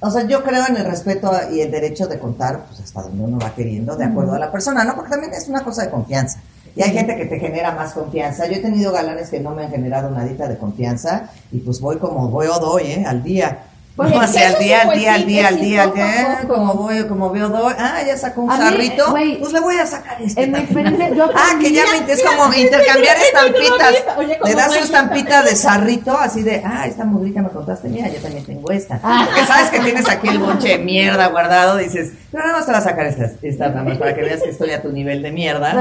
o 0.00 0.10
sea, 0.10 0.22
yo 0.26 0.42
creo 0.42 0.64
en 0.68 0.76
el 0.76 0.84
respeto 0.84 1.30
y 1.52 1.60
el 1.60 1.70
derecho 1.70 2.06
de 2.06 2.18
contar 2.18 2.64
pues 2.66 2.80
hasta 2.80 3.02
donde 3.02 3.22
uno 3.22 3.38
va 3.38 3.50
queriendo, 3.54 3.96
de 3.96 4.04
acuerdo 4.04 4.34
a 4.34 4.38
la 4.38 4.50
persona, 4.50 4.84
¿no? 4.84 4.94
Porque 4.94 5.10
también 5.10 5.32
es 5.34 5.48
una 5.48 5.62
cosa 5.62 5.82
de 5.84 5.90
confianza. 5.90 6.40
Y 6.76 6.82
hay 6.82 6.92
gente 6.92 7.16
que 7.16 7.26
te 7.26 7.38
genera 7.38 7.72
más 7.72 7.92
confianza. 7.92 8.46
Yo 8.46 8.54
he 8.54 8.60
tenido 8.60 8.92
galanes 8.92 9.30
que 9.30 9.40
no 9.40 9.50
me 9.50 9.64
han 9.64 9.70
generado 9.70 10.10
nadita 10.10 10.48
de 10.48 10.56
confianza 10.58 11.30
y 11.52 11.58
pues 11.58 11.80
voy 11.80 11.98
como 11.98 12.28
voy 12.28 12.46
o 12.46 12.58
doy, 12.58 12.84
¿eh? 12.86 13.04
Al 13.06 13.22
día. 13.22 13.64
Pues 13.96 14.08
no, 14.14 14.20
día, 14.26 14.48
al 14.48 14.58
día, 14.58 14.82
al 15.14 15.26
día, 15.26 15.48
al 15.48 15.58
día, 15.60 15.82
al 15.82 15.92
día, 15.92 16.38
a 16.40 16.48
como 16.48 16.72
voy, 16.74 17.04
como 17.06 17.30
veo 17.30 17.48
doy. 17.50 17.74
Ah, 17.76 18.00
ya 18.06 18.16
sacó 18.16 18.42
un 18.42 18.50
A 18.50 18.56
mí, 18.56 18.62
sarrito. 18.62 19.04
pues 19.40 19.52
le 19.52 19.60
voy 19.60 19.76
a 19.76 19.84
sacar 19.84 20.22
este. 20.22 20.42
En 20.44 20.52
mi 20.52 20.58
también. 20.60 20.86
experiencia, 20.94 21.16
yo 21.16 21.30
Ah, 21.34 21.58
que 21.60 21.72
ya 21.72 21.82
me, 21.84 22.10
es 22.10 22.22
como 22.22 22.54
intercambiar 22.56 23.16
estampitas. 23.18 23.94
Oye, 24.16 24.38
Le 24.42 24.54
das 24.54 24.72
su 24.72 24.78
estampita 24.78 25.42
de 25.42 25.54
zarrito, 25.54 26.16
así 26.16 26.42
de, 26.42 26.62
ah, 26.64 26.86
esta 26.86 27.04
mudrita 27.04 27.42
me 27.42 27.50
contaste, 27.50 27.88
mira, 27.88 28.08
yo 28.08 28.20
también 28.20 28.46
tengo 28.46 28.70
esta. 28.70 29.00
Ah. 29.02 29.28
Que 29.34 29.44
sabes 29.44 29.70
que 29.70 29.80
tienes 29.80 30.08
aquí 30.08 30.28
el 30.28 30.38
bonche 30.38 30.68
de 30.68 30.78
mierda 30.78 31.26
guardado, 31.26 31.76
dices, 31.76 32.12
pero 32.30 32.44
nada 32.44 32.56
más 32.58 32.66
te 32.66 32.72
vas 32.72 32.86
a 32.86 32.90
sacar 32.90 33.06
esta, 33.06 33.30
esta 33.42 33.68
nada 33.68 33.82
más 33.84 33.98
para 33.98 34.14
que 34.14 34.22
veas 34.22 34.42
que 34.42 34.50
estoy 34.50 34.70
a 34.70 34.80
tu 34.82 34.90
nivel 34.92 35.22
de 35.22 35.32
mierda. 35.32 35.74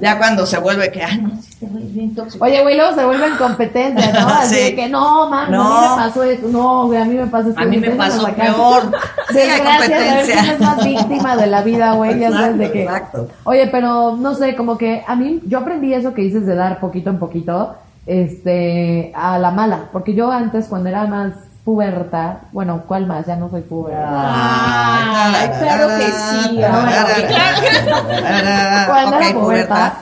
Ya 0.00 0.18
cuando 0.18 0.46
se 0.46 0.58
vuelve 0.58 0.90
que, 0.92 1.00
no, 1.20 1.30
sí, 1.42 1.56
güey 1.66 1.84
es 1.86 1.94
bien 1.94 2.14
tóxico. 2.14 2.44
Oye, 2.44 2.62
güey, 2.62 2.76
luego 2.76 2.94
se 2.94 3.04
vuelven 3.04 3.36
competencia, 3.36 4.12
¿no? 4.12 4.28
Así 4.40 4.54
Sí. 4.54 4.62
de 4.64 4.74
que 4.76 4.88
no, 4.88 5.28
mami, 5.28 5.52
No. 5.52 5.62
a 5.62 5.80
mí 5.80 5.88
me 5.96 6.02
pasó 6.08 6.22
esto. 6.22 6.48
No, 6.48 6.86
güey, 6.86 7.00
a 7.00 7.04
mí 7.04 7.14
me 7.14 7.26
pasó 7.26 7.48
esto. 7.50 7.60
A 7.60 7.64
mí 7.64 7.76
me 7.78 7.90
pasó 7.90 8.26
peor. 8.34 8.90
Sí, 9.30 9.38
hay 9.38 9.60
competencia. 9.60 10.56
más 10.58 10.84
víctima 10.84 11.36
de 11.36 11.46
la 11.48 11.60
vida, 11.62 11.92
güey. 11.92 12.18
Ya 12.18 12.30
sabes 12.30 12.58
de 12.58 12.70
que. 12.72 12.82
Exacto. 12.84 13.28
Oye, 13.44 13.66
pero 13.66 14.16
no 14.16 14.34
sé, 14.34 14.56
como 14.56 14.78
que 14.78 15.02
a 15.06 15.14
mí, 15.16 15.40
yo 15.46 15.58
aprendí 15.58 15.92
eso 15.92 16.14
que 16.14 16.22
dices 16.22 16.46
de 16.46 16.54
dar 16.54 16.80
poquito 16.80 17.10
en 17.10 17.18
poquito, 17.18 17.74
este, 18.06 19.12
a 19.14 19.38
la 19.38 19.50
mala. 19.50 19.88
Porque 19.92 20.14
yo 20.14 20.30
antes, 20.30 20.66
cuando 20.66 20.88
era 20.88 21.06
más 21.06 21.32
puberta, 21.64 22.40
bueno, 22.52 22.82
¿cuál 22.86 23.06
más? 23.06 23.26
Ya 23.26 23.36
no 23.36 23.50
soy 23.50 23.62
puberta. 23.62 24.08
Ay, 24.10 25.50
claro 25.60 25.88
que 25.98 26.04
sí, 26.04 26.60
cuando 28.86 29.16
era 29.16 29.34
puberta 29.34 29.40
pubertad. 29.40 29.92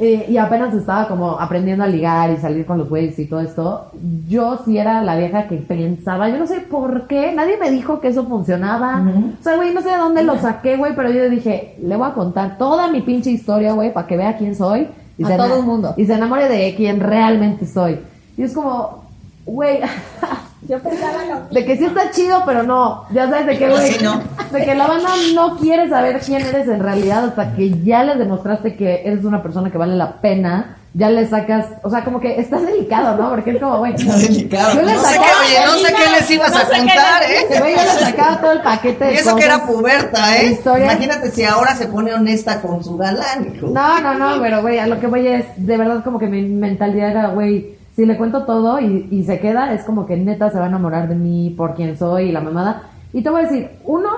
eh, 0.00 0.26
y 0.28 0.36
apenas 0.36 0.72
estaba 0.74 1.08
como 1.08 1.40
aprendiendo 1.40 1.82
a 1.82 1.88
ligar 1.88 2.30
y 2.30 2.36
salir 2.36 2.64
con 2.64 2.78
los 2.78 2.88
güeyes 2.88 3.18
y 3.18 3.26
todo 3.26 3.40
esto, 3.40 3.90
yo 4.28 4.60
sí 4.64 4.78
era 4.78 5.02
la 5.02 5.16
vieja 5.16 5.48
que 5.48 5.56
pensaba, 5.56 6.28
yo 6.28 6.38
no 6.38 6.46
sé 6.46 6.60
por 6.60 7.08
qué, 7.08 7.32
nadie 7.32 7.56
me 7.56 7.70
dijo 7.70 8.00
que 8.00 8.08
eso 8.08 8.24
funcionaba. 8.24 9.02
O 9.40 9.42
sea, 9.42 9.56
güey, 9.56 9.74
no 9.74 9.80
sé 9.82 9.88
de 9.90 9.96
dónde 9.96 10.22
lo 10.22 10.38
saqué, 10.38 10.76
güey, 10.76 10.94
pero 10.94 11.10
yo 11.10 11.28
dije, 11.28 11.74
le 11.82 11.96
voy 11.96 12.08
a 12.08 12.14
contar 12.14 12.58
toda 12.58 12.86
mi 12.88 13.00
pinche 13.02 13.30
historia, 13.30 13.72
güey, 13.72 13.92
para 13.92 14.06
que 14.06 14.16
vea 14.16 14.36
quién 14.36 14.54
soy. 14.54 14.88
Y 15.16 15.24
A 15.24 15.28
se 15.28 15.36
todo 15.36 15.58
el 15.58 15.64
mundo. 15.64 15.94
Y 15.96 16.06
se 16.06 16.14
enamore 16.14 16.48
de 16.48 16.74
quién 16.76 17.00
realmente 17.00 17.66
soy. 17.66 17.98
Y 18.36 18.44
es 18.44 18.54
como, 18.54 19.02
güey, 19.44 19.80
Yo 20.68 20.78
pensaba 20.80 21.24
lo 21.24 21.48
de 21.54 21.64
que 21.64 21.76
sí 21.78 21.84
está 21.86 22.10
chido, 22.10 22.42
pero 22.44 22.62
no. 22.62 23.04
Ya 23.10 23.28
sabes 23.30 23.46
de 23.46 23.52
que, 23.58 23.64
Pero 23.64 23.76
güey. 23.76 23.92
sí 23.92 24.04
no. 24.04 24.20
De 24.52 24.64
que 24.64 24.74
la 24.74 24.86
banda 24.86 25.08
no 25.34 25.56
quiere 25.56 25.88
saber 25.88 26.20
quién 26.20 26.42
eres 26.44 26.68
en 26.68 26.80
realidad 26.80 27.24
hasta 27.24 27.54
que 27.54 27.82
ya 27.82 28.04
les 28.04 28.18
demostraste 28.18 28.76
que 28.76 29.02
eres 29.06 29.24
una 29.24 29.42
persona 29.42 29.70
que 29.70 29.78
vale 29.78 29.96
la 29.96 30.20
pena. 30.20 30.74
Ya 30.94 31.10
le 31.10 31.26
sacas, 31.26 31.66
o 31.82 31.90
sea, 31.90 32.02
como 32.02 32.18
que 32.18 32.40
estás 32.40 32.66
delicado, 32.66 33.16
¿no? 33.22 33.30
Porque 33.30 33.50
es 33.52 33.60
como, 33.60 33.78
güey. 33.78 33.92
Delicado. 33.94 34.74
Yo 34.74 34.82
le 34.82 34.94
No 34.94 35.00
sacaba, 35.00 35.26
qué, 35.26 35.58
oye, 35.58 35.66
no 35.66 35.72
sé 35.78 35.94
qué 35.94 36.10
les 36.10 36.30
ibas 36.30 36.50
No 36.50 36.56
a 36.58 36.60
sé 36.60 36.72
qué 36.72 36.78
contar, 36.78 37.22
¿eh? 37.22 37.58
güey, 37.60 37.76
yo 37.76 37.82
le 37.82 37.88
sacaba 38.00 38.40
todo 38.40 38.52
el 38.52 38.60
paquete 38.62 39.04
de 39.04 39.12
Y 39.12 39.16
eso 39.16 39.36
que 39.36 39.44
era 39.44 39.66
puberta, 39.66 40.36
¿eh? 40.38 40.52
Historias. 40.52 40.92
Imagínate 40.92 41.30
si 41.30 41.44
ahora 41.44 41.74
se 41.76 41.86
pone 41.88 42.12
honesta 42.14 42.60
con 42.60 42.82
su 42.82 42.96
galán, 42.96 43.54
hijo. 43.54 43.68
No, 43.68 44.00
no, 44.00 44.14
no, 44.14 44.42
pero 44.42 44.60
güey, 44.62 44.78
a 44.78 44.86
lo 44.86 44.98
que 44.98 45.06
voy 45.06 45.26
es, 45.28 45.44
de 45.56 45.76
verdad 45.76 46.02
como 46.02 46.18
que 46.18 46.26
mi 46.26 46.42
mentalidad 46.42 47.10
era, 47.10 47.28
güey, 47.28 47.77
si 47.98 48.06
le 48.06 48.16
cuento 48.16 48.44
todo 48.44 48.78
y, 48.78 49.08
y 49.10 49.24
se 49.24 49.40
queda, 49.40 49.74
es 49.74 49.82
como 49.82 50.06
que 50.06 50.16
neta 50.16 50.50
se 50.50 50.58
va 50.60 50.66
a 50.66 50.68
enamorar 50.68 51.08
de 51.08 51.16
mí 51.16 51.52
por 51.56 51.74
quien 51.74 51.98
soy 51.98 52.26
y 52.26 52.32
la 52.32 52.40
mamada. 52.40 52.82
Y 53.12 53.22
te 53.22 53.28
voy 53.28 53.40
a 53.40 53.48
decir, 53.48 53.70
uno, 53.84 54.08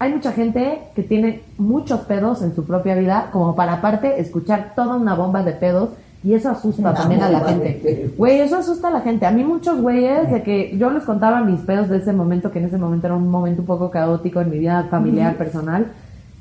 hay 0.00 0.12
mucha 0.12 0.32
gente 0.32 0.80
que 0.96 1.04
tiene 1.04 1.42
muchos 1.56 2.00
pedos 2.00 2.42
en 2.42 2.52
su 2.52 2.64
propia 2.64 2.96
vida, 2.96 3.28
como 3.30 3.54
para 3.54 3.74
aparte 3.74 4.20
escuchar 4.20 4.72
toda 4.74 4.96
una 4.96 5.14
bomba 5.14 5.44
de 5.44 5.52
pedos. 5.52 5.90
Y 6.24 6.34
eso 6.34 6.50
asusta 6.50 6.82
Una 6.82 6.94
también 6.94 7.22
a 7.22 7.30
la 7.30 7.38
gente. 7.42 8.12
Güey, 8.18 8.40
eso 8.40 8.56
asusta 8.56 8.88
a 8.88 8.90
la 8.90 9.02
gente. 9.02 9.24
A 9.24 9.30
mí 9.30 9.44
muchos 9.44 9.80
güeyes 9.80 10.32
de 10.32 10.42
que 10.42 10.76
yo 10.76 10.90
les 10.90 11.04
contaba 11.04 11.40
mis 11.42 11.60
pedos 11.60 11.88
de 11.88 11.98
ese 11.98 12.12
momento, 12.12 12.50
que 12.50 12.58
en 12.58 12.64
ese 12.64 12.76
momento 12.76 13.06
era 13.06 13.14
un 13.14 13.30
momento 13.30 13.60
un 13.60 13.68
poco 13.68 13.88
caótico 13.88 14.40
en 14.40 14.50
mi 14.50 14.58
vida 14.58 14.88
familiar, 14.90 15.36
personal. 15.36 15.92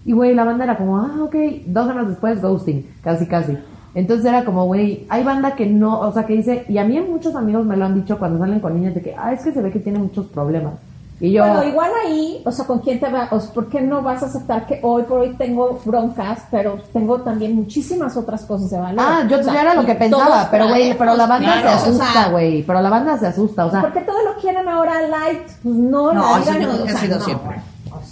Y 0.03 0.13
güey, 0.13 0.33
la 0.33 0.45
banda 0.45 0.63
era 0.63 0.77
como, 0.77 0.97
ah, 0.97 1.19
ok, 1.21 1.36
dos 1.67 1.86
semanas 1.86 2.10
después, 2.10 2.41
ghosting, 2.41 2.88
casi, 3.03 3.27
casi. 3.27 3.55
Entonces 3.97 4.27
era 4.27 4.45
como, 4.45 4.65
güey, 4.65 5.07
hay 5.10 5.23
banda 5.23 5.55
que 5.55 5.65
no, 5.65 6.01
o 6.01 6.13
sea, 6.13 6.23
que 6.27 6.33
dice, 6.33 6.65
y 6.69 6.77
a 6.77 6.83
mí 6.83 7.01
muchos 7.01 7.36
amigos 7.36 7.65
me 7.65 7.75
lo 7.75 7.86
han 7.86 7.95
dicho 7.95 8.19
cuando 8.19 8.38
salen 8.38 8.60
con 8.60 8.75
niñas 8.75 8.93
de 8.93 9.01
que, 9.01 9.15
ah, 9.17 9.33
es 9.33 9.41
que 9.41 9.51
se 9.51 9.60
ve 9.60 9.71
que 9.71 9.79
tiene 9.79 9.97
muchos 9.97 10.27
problemas. 10.27 10.73
Y 11.19 11.31
yo, 11.31 11.41
Bueno, 11.43 11.63
igual 11.63 11.89
ahí, 12.05 12.43
o 12.45 12.51
sea, 12.51 12.67
¿con 12.67 12.77
quién 12.77 12.99
te 12.99 13.10
va? 13.10 13.27
O 13.31 13.39
sea, 13.39 13.51
¿Por 13.51 13.69
qué 13.69 13.81
no 13.81 14.03
vas 14.03 14.21
a 14.21 14.27
aceptar 14.27 14.67
que 14.67 14.79
hoy 14.83 15.01
por 15.01 15.21
hoy 15.21 15.33
tengo 15.36 15.79
broncas, 15.83 16.43
pero 16.51 16.77
tengo 16.93 17.21
también 17.21 17.55
muchísimas 17.55 18.15
otras 18.15 18.45
cosas 18.45 18.69
de 18.69 18.77
valor? 18.79 19.03
ah, 19.03 19.25
yo, 19.27 19.39
O 19.39 19.43
sea, 19.43 19.51
yo 19.51 19.60
era 19.62 19.73
lo 19.73 19.83
que 19.83 19.95
pensaba, 19.95 20.25
todos 20.25 20.47
pero 20.51 20.67
güey, 20.67 20.95
pero 20.95 21.15
la 21.15 21.25
banda 21.25 21.53
claro, 21.53 21.62
se 21.62 21.89
o 21.89 21.93
sea, 21.95 22.05
asusta, 22.05 22.29
güey, 22.29 22.62
pero 22.62 22.81
la 22.83 22.89
banda 22.91 23.17
se 23.17 23.25
asusta, 23.25 23.65
o 23.65 23.71
sea, 23.71 23.81
¿Por 23.81 23.93
qué 23.93 24.01
todo 24.01 24.23
lo 24.23 24.39
quieren 24.39 24.69
ahora 24.69 25.01
light? 25.01 25.47
Pues 25.63 25.75
no, 25.75 26.13
No, 26.13 26.38
la 26.38 26.51
vida 26.53 26.67
no, 26.67 27.17
no. 27.17 27.25
siempre. 27.25 27.62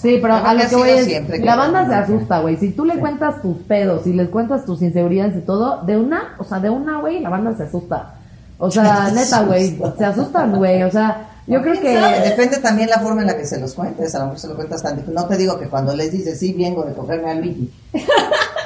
Sí, 0.06 0.20
pero 0.22 0.36
a 0.36 0.54
lo 0.54 0.70
que 0.70 0.76
voy 0.76 0.90
es, 0.90 1.06
siempre 1.06 1.40
la 1.40 1.56
banda 1.56 1.88
se 1.88 1.96
asusta, 1.96 2.40
güey. 2.40 2.58
Si 2.58 2.70
tú 2.70 2.86
le 2.86 3.00
cuentas 3.00 3.42
tus 3.42 3.58
pedos 3.58 4.06
y 4.06 4.14
les 4.14 4.30
cuentas 4.30 4.64
tus 4.64 4.84
inseguridades 4.84 5.36
y 5.36 5.42
todo, 5.42 5.82
de 5.84 5.98
una, 5.98 6.36
o 6.38 6.44
sea, 6.44 6.60
de 6.60 6.70
una, 6.70 7.00
güey, 7.00 7.22
la 7.22 7.30
banda 7.30 7.58
se 7.58 7.64
asusta. 7.64 8.14
O 8.60 8.70
sea, 8.70 9.08
Se 9.08 9.16
neta, 9.16 9.42
güey, 9.42 9.80
se 9.98 10.06
asustan, 10.06 10.56
güey. 10.56 10.84
O 10.84 10.92
sea, 10.92 11.30
yo 11.48 11.60
creo 11.64 11.82
que... 11.82 11.98
Depende 12.24 12.58
también 12.58 12.88
la 12.88 13.00
forma 13.00 13.22
en 13.22 13.28
la 13.28 13.36
que 13.36 13.46
se 13.46 13.60
los 13.60 13.74
cuentes. 13.74 14.14
A 14.14 14.20
lo 14.20 14.26
mejor 14.26 14.40
se 14.40 14.48
lo 14.48 14.56
cuentas 14.56 14.84
tan 14.84 15.04
No 15.12 15.26
te 15.26 15.38
digo 15.38 15.58
que 15.58 15.68
cuando 15.68 15.96
les 15.96 16.12
dices, 16.12 16.40
sí, 16.40 16.54
vengo 16.54 16.84
de 16.84 16.94
cogerme 16.94 17.32
a 17.32 17.36
Luigi. 17.36 17.72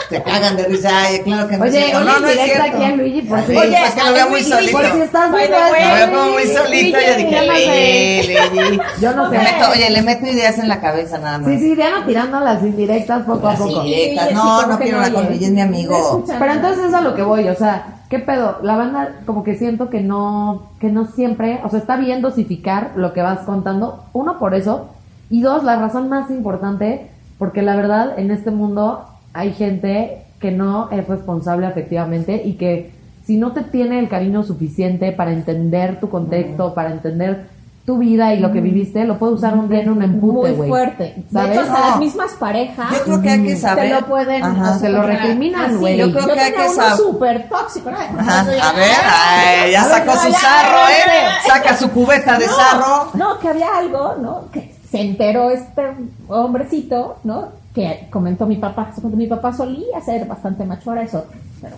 Te 0.10 0.24
cagan 0.24 0.58
de 0.58 0.64
risa. 0.66 0.90
Ay, 0.92 1.20
claro 1.22 1.48
que 1.48 1.58
no 1.58 1.66
es 1.66 1.72
Oye, 1.74 1.92
una 1.96 2.00
no, 2.14 2.20
no 2.20 2.28
es 2.28 2.40
cierto. 2.40 2.64
aquí 2.64 2.84
a 2.84 2.96
Luigi, 2.96 3.22
por 3.22 3.40
si- 3.42 3.46
sí, 3.52 3.58
Oye, 3.58 3.78
pues 3.80 3.94
que 3.96 4.04
lo 4.04 4.14
veo 4.14 4.30
muy 4.30 4.44
solito. 4.44 4.72
Por 4.72 4.92
si 4.92 5.02
estás 5.02 5.32
way, 5.32 5.48
Lo 5.50 5.56
veo 5.72 6.10
como 6.20 6.32
muy 6.32 6.44
solito. 6.48 6.98
Yo 7.00 7.16
dije, 7.16 7.46
no. 7.46 7.54
Luigi. 7.54 8.80
Yo 9.02 9.14
no 9.16 9.30
Le 9.30 9.38
sé. 9.38 9.44
meto- 9.44 9.72
oye, 9.72 9.90
le 9.92 10.02
meto 10.02 10.26
ideas 10.26 10.58
en 10.58 10.68
la 10.68 10.82
cabeza 10.82 11.18
nada 11.20 11.38
más. 11.38 11.48
Sí, 11.50 11.60
sí, 11.60 11.76
Diana 11.76 12.06
tirando 12.08 12.40
las 12.40 12.64
indirectas 12.64 13.24
poco 13.24 13.48
a 13.50 13.54
poco. 13.56 13.70
indirectas. 13.84 14.32
No, 14.34 14.62
sí, 14.62 14.68
no 14.70 14.78
quiero 14.80 14.98
no, 15.00 15.04
hablar 15.06 15.14
con. 15.14 15.26
Luigi, 15.28 15.46
es 15.46 15.52
mi 15.52 15.62
amigo. 15.62 16.24
Pero 16.28 16.52
entonces 16.54 16.86
es 16.86 16.94
a 16.94 17.02
lo 17.02 17.14
que 17.16 17.22
voy, 17.22 17.48
o 17.48 17.56
sea, 17.56 17.86
¿qué 18.10 18.18
pedo? 18.20 18.58
La 18.64 18.76
banda 18.78 19.10
como 19.28 19.44
que 19.44 19.56
siento 19.58 19.90
que 19.92 20.02
no, 20.02 20.72
que 20.80 20.88
no 20.90 21.06
siempre, 21.06 21.60
o 21.64 21.70
sea, 21.70 21.78
está 21.80 21.98
bien 21.98 22.22
dosificar 22.24 22.92
lo 22.96 23.14
que 23.14 23.22
vas 23.22 23.42
contando, 23.42 24.06
uno 24.14 24.40
por 24.40 24.56
eso, 24.56 24.90
y 25.30 25.42
dos, 25.42 25.64
la 25.64 25.76
razón 25.76 26.10
más 26.10 26.32
importante, 26.32 27.12
porque 27.38 27.62
la 27.62 27.76
verdad 27.76 28.18
en 28.18 28.32
este 28.32 28.50
mundo 28.50 29.06
hay 29.40 29.54
gente 29.54 30.24
que 30.40 30.52
no 30.52 30.90
es 30.92 31.08
responsable 31.08 31.68
efectivamente 31.68 32.42
y 32.46 32.54
que 32.54 32.92
si 33.26 33.38
no 33.38 33.52
te 33.52 33.62
tiene 33.62 34.00
el 34.00 34.10
cariño 34.10 34.44
suficiente 34.44 35.12
para 35.12 35.32
entender 35.32 36.00
tu 36.00 36.10
contexto, 36.10 36.74
para 36.74 36.92
entender 36.92 37.48
tu 37.86 37.98
vida 37.98 38.34
y 38.36 38.40
lo 38.40 38.52
que 38.52 38.62
viviste, 38.62 39.04
lo 39.06 39.18
puede 39.18 39.34
usar 39.34 39.56
un 39.56 39.68
día 39.68 39.82
en 39.82 39.90
un 39.90 40.04
empute, 40.04 40.50
muy 40.50 40.52
güey. 40.52 40.70
fuerte. 40.70 41.04
De 41.16 41.24
¿Sabes? 41.32 41.52
hecho, 41.52 41.62
hasta 41.62 41.80
No. 41.80 41.88
las 41.90 42.00
mismas 42.00 42.32
parejas 42.34 42.92
Yo 42.92 43.04
creo 43.04 43.22
que 43.22 43.30
hay 43.30 43.44
que 43.44 43.56
saber. 43.56 43.90
te 43.96 44.02
lo 44.02 44.08
pueden 44.08 44.44
Ajá. 44.44 44.78
Se 44.78 44.90
lo 44.90 45.02
recriminan, 45.04 45.78
güey. 45.80 45.98
Yo, 45.98 46.06
Yo 46.08 46.14
creo 46.14 46.36
que 46.36 46.40
hay 46.40 46.52
que 46.54 46.68
uno 46.70 46.84
sab- 46.84 46.98
súper 46.98 47.50
tóxico. 47.50 47.90
¿no? 47.90 47.98
Ajá, 47.98 48.42
a 48.42 48.44
ver, 48.74 48.92
ay, 49.06 49.72
ya 49.72 49.84
ver, 49.88 49.92
sacó 49.92 50.14
no, 50.14 50.22
su 50.22 50.30
ya, 50.30 50.38
sarro, 50.40 50.78
ya, 50.88 51.14
¿eh? 51.14 51.26
ya. 51.48 51.54
Saca 51.54 51.78
su 51.78 51.90
cubeta 51.92 52.38
de 52.38 52.46
sarro. 52.46 53.10
No, 53.16 53.40
que 53.40 53.48
había 53.48 53.68
algo, 53.78 54.16
¿no? 54.22 54.52
Que 54.52 54.76
se 54.92 55.02
enteró 55.02 55.50
este 55.50 55.82
hombrecito, 56.28 57.18
¿no? 57.24 57.59
Que 57.80 58.08
comentó 58.10 58.46
mi 58.46 58.58
papá. 58.58 58.92
Mi 59.14 59.26
papá 59.28 59.54
solía 59.54 60.02
ser 60.02 60.28
bastante 60.28 60.66
macho, 60.66 60.90
ahora 60.90 61.04
eso, 61.04 61.26
pero 61.62 61.78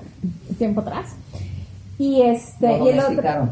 tiempo 0.57 0.81
atrás. 0.81 1.09
Y 1.99 2.23
este, 2.23 2.79
Lo 2.79 2.85
y 2.85 2.89
el 2.89 2.99
otro. 2.99 3.49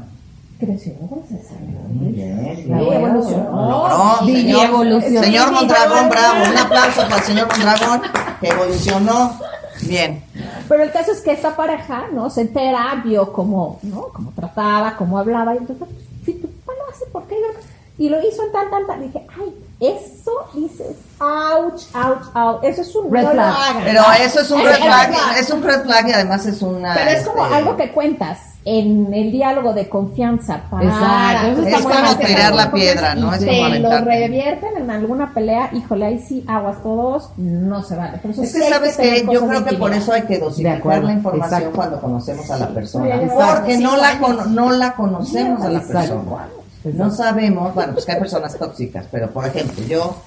Creció, 0.59 0.93
se 1.29 1.43
salió. 1.43 1.79
Muy 1.89 2.11
bien, 2.11 2.55
Sí, 2.55 2.71
evolucionó. 2.71 4.25
Señor, 4.25 4.65
evolucionó. 4.65 5.23
señor 5.23 5.51
Mondragón, 5.51 6.09
bravo. 6.09 6.51
Un 6.51 6.57
aplauso 6.57 7.01
para 7.03 7.17
el 7.17 7.21
señor 7.21 7.47
Mondragón, 7.49 8.01
que 8.41 8.47
evolucionó. 8.49 9.39
Bien. 9.83 10.23
Pero 10.67 10.83
el 10.83 10.91
caso 10.91 11.11
es 11.11 11.21
que 11.21 11.31
esta 11.33 11.55
pareja, 11.55 12.05
¿no? 12.11 12.31
Se 12.31 12.41
entera, 12.41 12.99
vio 13.05 13.31
cómo, 13.31 13.77
¿no? 13.83 14.07
Cómo 14.11 14.31
trataba, 14.35 14.95
cómo 14.97 15.19
hablaba, 15.19 15.53
y 15.53 15.59
entonces, 15.59 15.87
si 16.25 16.33
tu 16.33 16.47
papá 16.47 16.73
lo 16.79 16.91
hace, 16.91 17.05
¿por 17.11 17.27
qué 17.27 17.35
no? 17.35 17.59
Y 18.03 18.09
lo 18.09 18.17
hizo 18.27 18.43
en 18.43 18.51
tal, 18.51 18.71
tal, 18.71 18.87
tal. 18.87 19.01
Dije, 19.03 19.27
ay, 19.39 19.53
eso 19.79 20.31
dices, 20.53 20.95
ouch, 21.21 21.83
ouch, 21.95 22.35
ouch. 22.35 22.63
Eso 22.63 22.81
es 22.81 22.95
un 22.95 23.11
Red 23.11 23.23
no 23.23 23.31
flag. 23.31 23.53
hagan. 23.55 23.83
Pero 23.85 24.01
eso 24.25 24.39
es 24.41 24.51
un 24.51 24.59
Es 24.61 24.65
red 24.67 24.75
flag, 24.85 25.07
flag. 25.13 25.37
es 25.39 25.49
un 25.49 25.63
red 25.63 25.81
flag 25.83 26.07
y 26.07 26.11
además 26.11 26.45
es 26.45 26.61
una... 26.61 26.93
Pero 26.95 27.11
es 27.11 27.25
como 27.27 27.43
este, 27.45 27.55
algo 27.57 27.77
que 27.77 27.91
cuentas 27.91 28.39
en 28.65 29.13
el 29.13 29.31
diálogo 29.31 29.71
de 29.73 29.87
confianza 29.87 30.61
para 30.69 30.83
Exacto, 30.83 31.61
eso 31.65 31.77
Es 31.77 31.83
como 31.85 32.17
tirar 32.17 32.53
la 32.53 32.71
piedra, 32.71 33.15
¿no? 33.15 33.33
Es 33.33 33.39
te 33.39 33.47
como 33.47 33.69
lo 33.89 34.01
revierten 34.01 34.77
en 34.77 34.91
alguna 34.91 35.33
pelea, 35.33 35.69
híjole, 35.71 36.05
ahí 36.05 36.19
sí, 36.19 36.43
aguas 36.45 36.83
todos, 36.83 37.31
no 37.37 37.81
se 37.83 37.95
vale. 37.95 38.19
Eso 38.29 38.43
Es 38.43 38.53
que 38.53 38.69
sabes 38.69 38.97
que 38.97 39.25
yo 39.31 39.47
creo 39.47 39.63
que 39.63 39.75
por 39.77 39.93
eso 39.93 40.11
hay 40.11 40.23
que 40.23 40.39
dosificar 40.39 41.03
la 41.03 41.13
información 41.13 41.53
exacto. 41.61 41.75
cuando 41.75 42.01
conocemos 42.01 42.51
a 42.51 42.57
la 42.57 42.67
persona. 42.67 43.05
Sí, 43.05 43.27
ya 43.27 43.55
Porque 43.55 43.77
no 43.77 43.95
la, 43.95 44.15
no 44.49 44.71
la 44.71 44.93
conocemos 44.93 45.63
a 45.63 45.69
la 45.69 45.79
Exacto. 45.79 46.15
persona. 46.21 46.47
No 46.83 47.11
sabemos, 47.11 47.73
bueno, 47.73 47.93
pues 47.93 48.05
que 48.05 48.13
hay 48.13 48.19
personas 48.19 48.57
tóxicas, 48.57 49.05
pero 49.11 49.29
por 49.31 49.45
ejemplo, 49.45 49.83
yo 49.85 50.21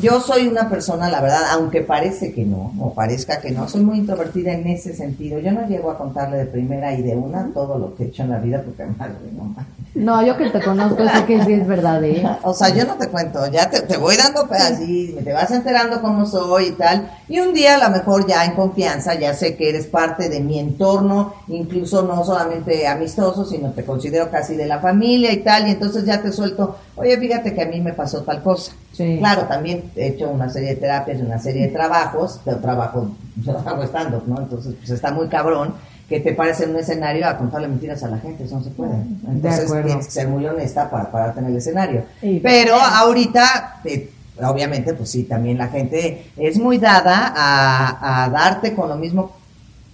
yo 0.00 0.20
soy 0.20 0.48
una 0.48 0.68
persona, 0.68 1.08
la 1.08 1.20
verdad, 1.20 1.42
aunque 1.52 1.80
parece 1.80 2.32
que 2.32 2.44
no, 2.44 2.72
o 2.78 2.94
parezca 2.94 3.40
que 3.40 3.50
no, 3.50 3.68
soy 3.68 3.82
muy 3.82 3.98
introvertida 3.98 4.52
en 4.52 4.66
ese 4.66 4.94
sentido. 4.94 5.38
Yo 5.38 5.52
no 5.52 5.66
llego 5.66 5.90
a 5.90 5.98
contarle 5.98 6.38
de 6.38 6.46
primera 6.46 6.92
y 6.92 7.02
de 7.02 7.14
una 7.16 7.50
todo 7.52 7.78
lo 7.78 7.94
que 7.94 8.04
he 8.04 8.06
hecho 8.06 8.22
en 8.22 8.30
la 8.30 8.38
vida, 8.38 8.62
porque 8.64 8.84
madre, 8.84 9.14
no. 9.36 9.54
No, 9.94 10.24
yo 10.24 10.36
que 10.38 10.48
te 10.48 10.62
conozco 10.62 11.06
sé 11.06 11.24
que 11.26 11.44
sí 11.44 11.52
es 11.52 11.66
verdad, 11.66 12.02
¿eh? 12.02 12.26
O 12.42 12.54
sea, 12.54 12.70
yo 12.70 12.86
no 12.86 12.94
te 12.94 13.08
cuento, 13.08 13.46
ya 13.48 13.68
te, 13.68 13.82
te 13.82 13.98
voy 13.98 14.16
dando 14.16 14.48
así, 14.50 15.16
te 15.22 15.32
vas 15.32 15.50
enterando 15.50 16.00
cómo 16.00 16.24
soy 16.24 16.68
y 16.68 16.72
tal. 16.72 17.10
Y 17.28 17.40
un 17.40 17.52
día 17.52 17.74
a 17.74 17.88
lo 17.88 17.90
mejor 17.90 18.26
ya 18.26 18.44
en 18.44 18.52
confianza, 18.52 19.14
ya 19.14 19.34
sé 19.34 19.54
que 19.56 19.68
eres 19.68 19.86
parte 19.86 20.28
de 20.28 20.40
mi 20.40 20.58
entorno, 20.58 21.34
incluso 21.48 22.02
no 22.02 22.24
solamente 22.24 22.86
amistoso, 22.86 23.44
sino 23.44 23.72
te 23.72 23.84
considero 23.84 24.30
casi 24.30 24.56
de 24.56 24.66
la 24.66 24.80
familia 24.80 25.32
y 25.32 25.38
tal. 25.38 25.68
Y 25.68 25.72
entonces 25.72 26.04
ya 26.06 26.22
te 26.22 26.32
suelto, 26.32 26.76
oye, 26.96 27.18
fíjate 27.18 27.54
que 27.54 27.62
a 27.62 27.66
mí 27.66 27.80
me 27.80 27.92
pasó 27.92 28.22
tal 28.22 28.42
cosa. 28.42 28.72
Sí. 28.92 29.16
Claro, 29.18 29.42
también 29.42 29.90
he 29.96 30.08
hecho 30.08 30.30
una 30.30 30.48
serie 30.50 30.70
de 30.70 30.76
terapias 30.76 31.18
y 31.18 31.22
una 31.22 31.38
serie 31.38 31.62
de 31.62 31.68
trabajos, 31.68 32.40
yo 32.44 32.56
trabajo, 32.56 33.10
yo 33.42 33.58
hago 33.58 33.82
stand-up, 33.84 34.24
¿no? 34.26 34.38
Entonces, 34.38 34.74
pues 34.78 34.90
está 34.90 35.12
muy 35.12 35.28
cabrón 35.28 35.74
que 36.08 36.20
te 36.20 36.34
pares 36.34 36.60
en 36.60 36.70
un 36.70 36.76
escenario 36.76 37.26
a 37.26 37.38
contarle 37.38 37.68
mentiras 37.68 38.02
a 38.02 38.08
la 38.08 38.18
gente, 38.18 38.44
eso 38.44 38.56
no 38.56 38.62
se 38.64 38.70
puede. 38.70 38.92
Entonces 39.26 39.64
acuerdo. 39.64 39.86
tienes 39.86 40.06
que 40.06 40.12
ser 40.12 40.28
muy 40.28 40.44
honesta 40.44 40.90
para 40.90 41.10
pararte 41.10 41.40
en 41.40 41.46
el 41.46 41.56
escenario. 41.56 42.04
Sí, 42.20 42.38
Pero 42.42 42.74
ahorita, 42.74 43.80
eh, 43.84 44.10
obviamente, 44.42 44.92
pues 44.92 45.08
sí, 45.08 45.22
también 45.24 45.56
la 45.56 45.68
gente 45.68 46.26
es 46.36 46.58
muy 46.58 46.76
dada 46.76 47.32
a, 47.34 48.24
a 48.24 48.28
darte 48.28 48.74
con 48.74 48.90
lo 48.90 48.96
mismo 48.96 49.32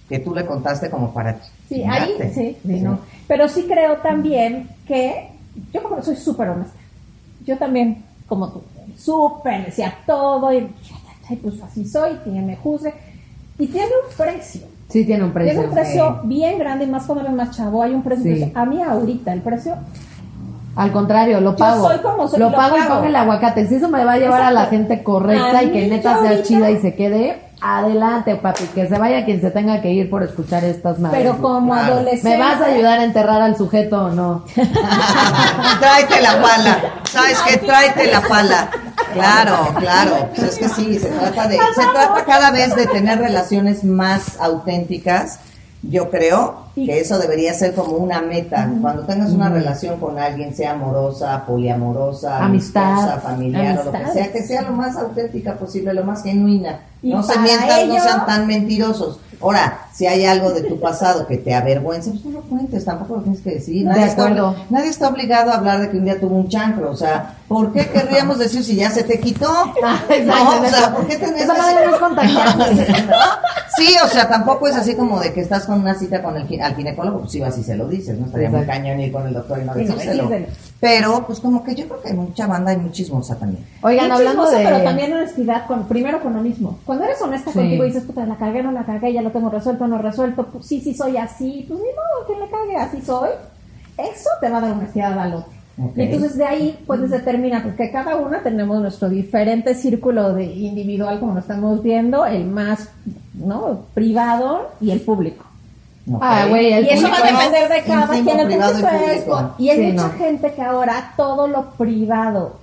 que 0.09 0.19
tú 0.19 0.33
le 0.35 0.45
contaste 0.45 0.89
como 0.89 1.13
para 1.13 1.37
Sí, 1.69 1.83
ahí 1.83 2.15
sí, 2.33 2.57
sí, 2.65 2.79
no. 2.81 2.99
Pero 3.27 3.47
sí 3.47 3.65
creo 3.69 3.97
también 3.97 4.67
que 4.87 5.29
yo 5.71 5.83
como 5.83 6.01
soy 6.01 6.15
súper 6.15 6.49
honesta. 6.49 6.79
Yo 7.45 7.57
también, 7.57 8.03
como 8.27 8.49
tú, 8.49 8.63
súper 8.99 9.65
decía 9.65 9.93
todo 10.05 10.51
y 10.53 10.67
pues 11.41 11.61
así 11.61 11.85
soy, 11.87 12.11
que 12.23 12.29
me 12.31 12.55
juzgue. 12.55 12.93
Y 13.57 13.67
tiene 13.67 13.87
un 13.87 14.15
precio. 14.17 14.61
Sí 14.89 15.05
tiene 15.05 15.23
un 15.23 15.31
precio. 15.31 15.53
Tiene 15.53 15.67
un 15.67 15.73
precio 15.73 16.19
bien 16.23 16.57
grande 16.57 16.85
y 16.85 16.87
más 16.87 17.05
cuando 17.05 17.23
eres 17.23 17.35
más 17.35 17.55
chavo. 17.55 17.83
Hay 17.83 17.93
un 17.93 18.01
precio. 18.01 18.35
Sí. 18.35 18.51
A 18.55 18.65
mí 18.65 18.81
ahorita 18.81 19.31
el 19.33 19.41
precio 19.41 19.75
Al 20.75 20.91
contrario, 20.91 21.39
lo 21.41 21.51
Yo 21.51 21.57
pago. 21.57 21.87
soy 21.87 21.97
como 21.99 22.27
soy, 22.27 22.39
lo 22.39 22.49
lo 22.49 22.55
pago 22.55 22.77
y 22.77 22.81
pago. 22.87 23.03
el 23.03 23.15
aguacate. 23.15 23.67
Si 23.67 23.75
eso 23.75 23.89
me 23.89 24.03
va 24.05 24.13
a 24.13 24.17
llevar 24.17 24.41
a 24.41 24.51
la 24.51 24.65
gente 24.67 25.03
correcta 25.03 25.59
A 25.59 25.63
y 25.63 25.71
que 25.71 25.87
neta 25.87 26.15
yo 26.15 26.21
sea 26.21 26.29
ahorita- 26.31 26.47
chida 26.47 26.71
y 26.71 26.77
se 26.79 26.95
quede, 26.95 27.41
adelante, 27.61 28.35
papi. 28.35 28.63
Que 28.75 28.87
se 28.87 28.97
vaya 28.97 29.25
quien 29.25 29.41
se 29.41 29.51
tenga 29.51 29.81
que 29.81 29.91
ir 29.91 30.09
por 30.09 30.23
escuchar 30.23 30.63
estas 30.63 30.99
madres. 30.99 31.19
pero 31.21 31.41
como 31.41 31.73
Claro. 31.73 31.93
adolescente. 31.95 32.29
¿Me 32.29 32.37
vas 32.37 32.61
a 32.61 32.65
ayudar 32.65 32.99
a 32.99 33.03
enterrar 33.03 33.41
al 33.41 33.57
sujeto 33.57 34.05
o 34.05 34.09
no? 34.09 34.45
tráete 35.79 36.21
la 36.21 36.41
pala. 36.41 36.79
¿Sabes 37.09 37.37
qué? 37.47 37.57
Tráete 37.57 38.11
la 38.11 38.21
pala. 38.21 38.69
Claro, 39.13 39.67
claro. 39.79 40.29
Pues 40.35 40.49
es 40.53 40.57
que 40.59 40.69
sí, 40.69 40.99
se 40.99 41.09
trata 41.09 41.47
de, 41.47 41.57
se 41.57 41.81
trata 41.93 42.23
cada 42.25 42.51
vez 42.51 42.75
de 42.75 42.85
tener 42.87 43.19
relaciones 43.19 43.83
más 43.83 44.39
auténticas. 44.39 45.39
Yo 45.81 46.09
creo 46.09 46.65
que 46.75 46.99
eso 46.99 47.17
debería 47.17 47.53
ser 47.53 47.73
como 47.73 47.93
una 47.93 48.21
meta. 48.21 48.69
Cuando 48.81 49.03
tengas 49.03 49.31
una 49.31 49.47
relación 49.49 49.97
con 49.99 50.19
alguien, 50.19 50.53
sea 50.53 50.71
amorosa, 50.71 51.45
poliamorosa, 51.45 52.43
Amistad. 52.43 52.91
amistosa, 52.91 53.19
familiar 53.21 53.79
o 53.79 53.83
lo 53.85 53.91
que 53.93 54.07
sea, 54.11 54.31
que 54.31 54.43
sea 54.43 54.61
lo 54.63 54.71
más 54.71 54.97
auténtica 54.97 55.53
posible, 55.55 55.93
lo 55.93 56.03
más 56.03 56.21
genuina. 56.21 56.79
Y 57.01 57.11
no 57.13 57.23
se 57.23 57.37
mientan, 57.39 57.87
no 57.87 57.99
sean 57.99 58.25
tan 58.25 58.45
mentirosos. 58.47 59.19
Ahora, 59.41 59.85
si 59.93 60.05
hay 60.05 60.25
algo 60.25 60.51
de 60.51 60.63
tu 60.63 60.77
pasado 60.81 61.25
que 61.25 61.37
te 61.37 61.53
avergüenza, 61.55 62.11
pues 62.11 62.25
no 62.25 62.31
lo 62.31 62.41
cuentes, 62.41 62.83
tampoco 62.83 63.15
lo 63.15 63.21
tienes 63.21 63.39
que 63.41 63.51
decir. 63.51 63.83
De 63.83 63.89
Nadie 63.89 64.05
está 64.07 64.23
acuerdo. 64.25 64.51
obli- 64.53 64.65
Nadie 64.69 64.89
está 64.89 65.07
obligado 65.07 65.51
a 65.51 65.55
hablar 65.55 65.79
de 65.79 65.89
que 65.89 65.97
un 65.97 66.03
día 66.03 66.19
tuvo 66.19 66.35
un 66.35 66.49
chancro, 66.49 66.91
o 66.91 66.95
sea, 66.97 67.35
¿por 67.47 67.71
qué 67.71 67.87
querríamos 67.93 68.37
decir 68.37 68.61
si 68.65 68.75
ya 68.75 68.89
se 68.91 69.03
te 69.03 69.17
quitó? 69.17 69.47
No, 69.47 70.59
o 70.61 70.65
sea, 70.69 70.93
¿por 70.93 71.07
qué 71.07 71.15
tendrías 71.15 71.45
Esa 71.45 71.53
que 71.55 71.61
madre 71.61 71.85
no 71.87 71.93
es 71.93 71.99
contagiable. 72.01 72.87
Sí, 73.77 73.95
o 74.03 74.07
sea, 74.09 74.27
tampoco 74.27 74.67
es 74.67 74.75
así 74.75 74.93
como 74.95 75.21
de 75.21 75.31
que 75.31 75.39
estás 75.39 75.65
con 75.65 75.79
una 75.79 75.93
cita 75.95 76.21
con 76.21 76.35
el 76.35 76.61
al 76.61 76.75
ginecólogo, 76.75 77.19
pues 77.19 77.31
sí 77.31 77.39
vas 77.39 77.57
y 77.57 77.63
se 77.63 77.77
lo 77.77 77.87
dices, 77.87 78.17
no 78.19 78.25
estaría 78.25 78.49
muy 78.49 78.59
Exacto. 78.61 78.81
cañón 78.81 78.99
ir 78.99 79.11
con 79.13 79.25
el 79.25 79.33
doctor 79.33 79.59
y 79.61 79.63
no 79.65 79.73
Sí, 79.73 79.79
decírselo. 79.85 80.27
decírselo. 80.27 80.47
Pero, 80.81 81.23
pues 81.25 81.39
como 81.39 81.63
que 81.63 81.75
yo 81.75 81.87
creo 81.87 82.01
que 82.01 82.09
hay 82.09 82.13
mucha 82.15 82.45
banda 82.47 82.73
y 82.73 82.77
muy 82.77 82.91
chismosa 82.91 83.37
también. 83.37 83.65
Oigan, 83.81 84.07
Muy 84.07 84.17
hablando 84.17 84.43
chismosa, 84.43 84.57
de. 84.57 84.65
Pero 84.65 84.83
también 84.83 85.13
honestidad, 85.13 85.65
con, 85.67 85.87
primero 85.87 86.21
con 86.21 86.33
lo 86.33 86.41
mismo. 86.41 86.77
Cuando 86.89 87.05
eres 87.05 87.21
honesta 87.21 87.51
Sí. 87.51 87.59
contigo 87.59 87.83
y 87.83 87.87
dices, 87.89 88.03
puta, 88.03 88.25
la 88.25 88.35
cagué, 88.35 88.63
no 88.63 88.71
la 88.71 88.83
cagué, 88.83 89.13
ya 89.13 89.21
lo 89.21 89.29
tengo 89.29 89.51
resuelto, 89.51 89.85
no 89.85 89.99
resuelto, 89.99 90.47
pues 90.47 90.65
sí, 90.65 90.81
sí 90.81 90.95
soy 90.95 91.17
así, 91.17 91.63
pues 91.67 91.79
ni 91.79 91.85
modo, 91.85 92.25
que 92.27 92.33
le 92.43 92.49
cague, 92.49 92.75
así 92.77 92.99
soy. 93.05 93.29
Eso 93.95 94.27
te 94.41 94.49
va 94.49 94.57
a 94.57 94.61
dar 94.61 94.71
honestidad 94.71 95.19
al 95.19 95.35
otro. 95.35 95.51
Y 95.95 96.01
entonces 96.01 96.35
de 96.35 96.45
ahí 96.45 96.79
puedes 96.87 97.11
determinar, 97.11 97.61
porque 97.61 97.91
cada 97.91 98.15
una 98.15 98.41
tenemos 98.41 98.81
nuestro 98.81 99.07
diferente 99.07 99.75
círculo 99.75 100.33
de 100.33 100.45
individual, 100.45 101.19
como 101.19 101.35
lo 101.35 101.41
estamos 101.41 101.83
viendo, 101.83 102.25
el 102.25 102.45
más 102.45 102.89
¿no? 103.35 103.81
privado 103.93 104.69
y 104.81 104.89
el 104.89 105.01
público. 105.01 105.45
Ah, 106.19 106.47
güey, 106.49 106.73
el 106.73 106.85
Y 106.85 106.89
eso 106.89 107.07
va 107.07 107.17
a 107.19 107.31
depender 107.31 107.69
de 107.69 107.83
cada 107.87 108.17
íntimo, 108.17 108.35
quien. 108.47 108.59
Público 108.59 108.87
es- 109.11 109.25
y 109.59 109.69
hay 109.69 109.77
Sí, 109.77 109.91
mucha 109.91 110.07
no. 110.07 110.13
gente 110.13 110.53
que 110.53 110.61
ahora 110.63 111.13
todo 111.15 111.47
lo 111.47 111.69
privado 111.77 112.55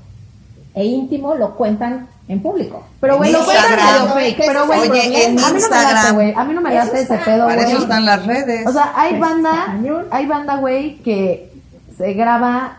e 0.74 0.84
íntimo 0.84 1.36
lo 1.36 1.54
cuentan 1.54 2.08
en 2.28 2.40
público. 2.42 2.82
Pero 3.00 3.18
güey, 3.18 3.30
En 3.30 3.36
lo 3.38 3.44
cuentan 3.44 3.64
Instagram. 3.70 4.00
medio 4.00 4.14
fake. 4.14 4.36
Pero 4.46 4.64
el 4.72 4.90
Oye, 4.90 5.24
en 5.26 5.30
a 5.30 5.34
mí 5.34 5.40
no 5.42 5.48
me 5.52 5.58
Instagram. 5.58 5.94
late, 5.94 6.12
güey. 6.14 6.34
A 6.34 6.44
mí 6.44 6.54
no 6.54 6.60
me 6.60 6.74
late 6.74 7.00
ese 7.00 7.18
pedo, 7.18 7.46
Para 7.46 7.62
güey. 7.62 7.72
eso 7.74 7.82
están 7.82 8.04
las 8.04 8.26
redes. 8.26 8.66
O 8.66 8.72
sea, 8.72 8.92
hay 8.96 9.18
banda, 9.18 9.76
hay 10.10 10.26
banda, 10.26 10.56
güey, 10.56 10.96
que 10.98 11.52
se 11.96 12.12
graba 12.14 12.78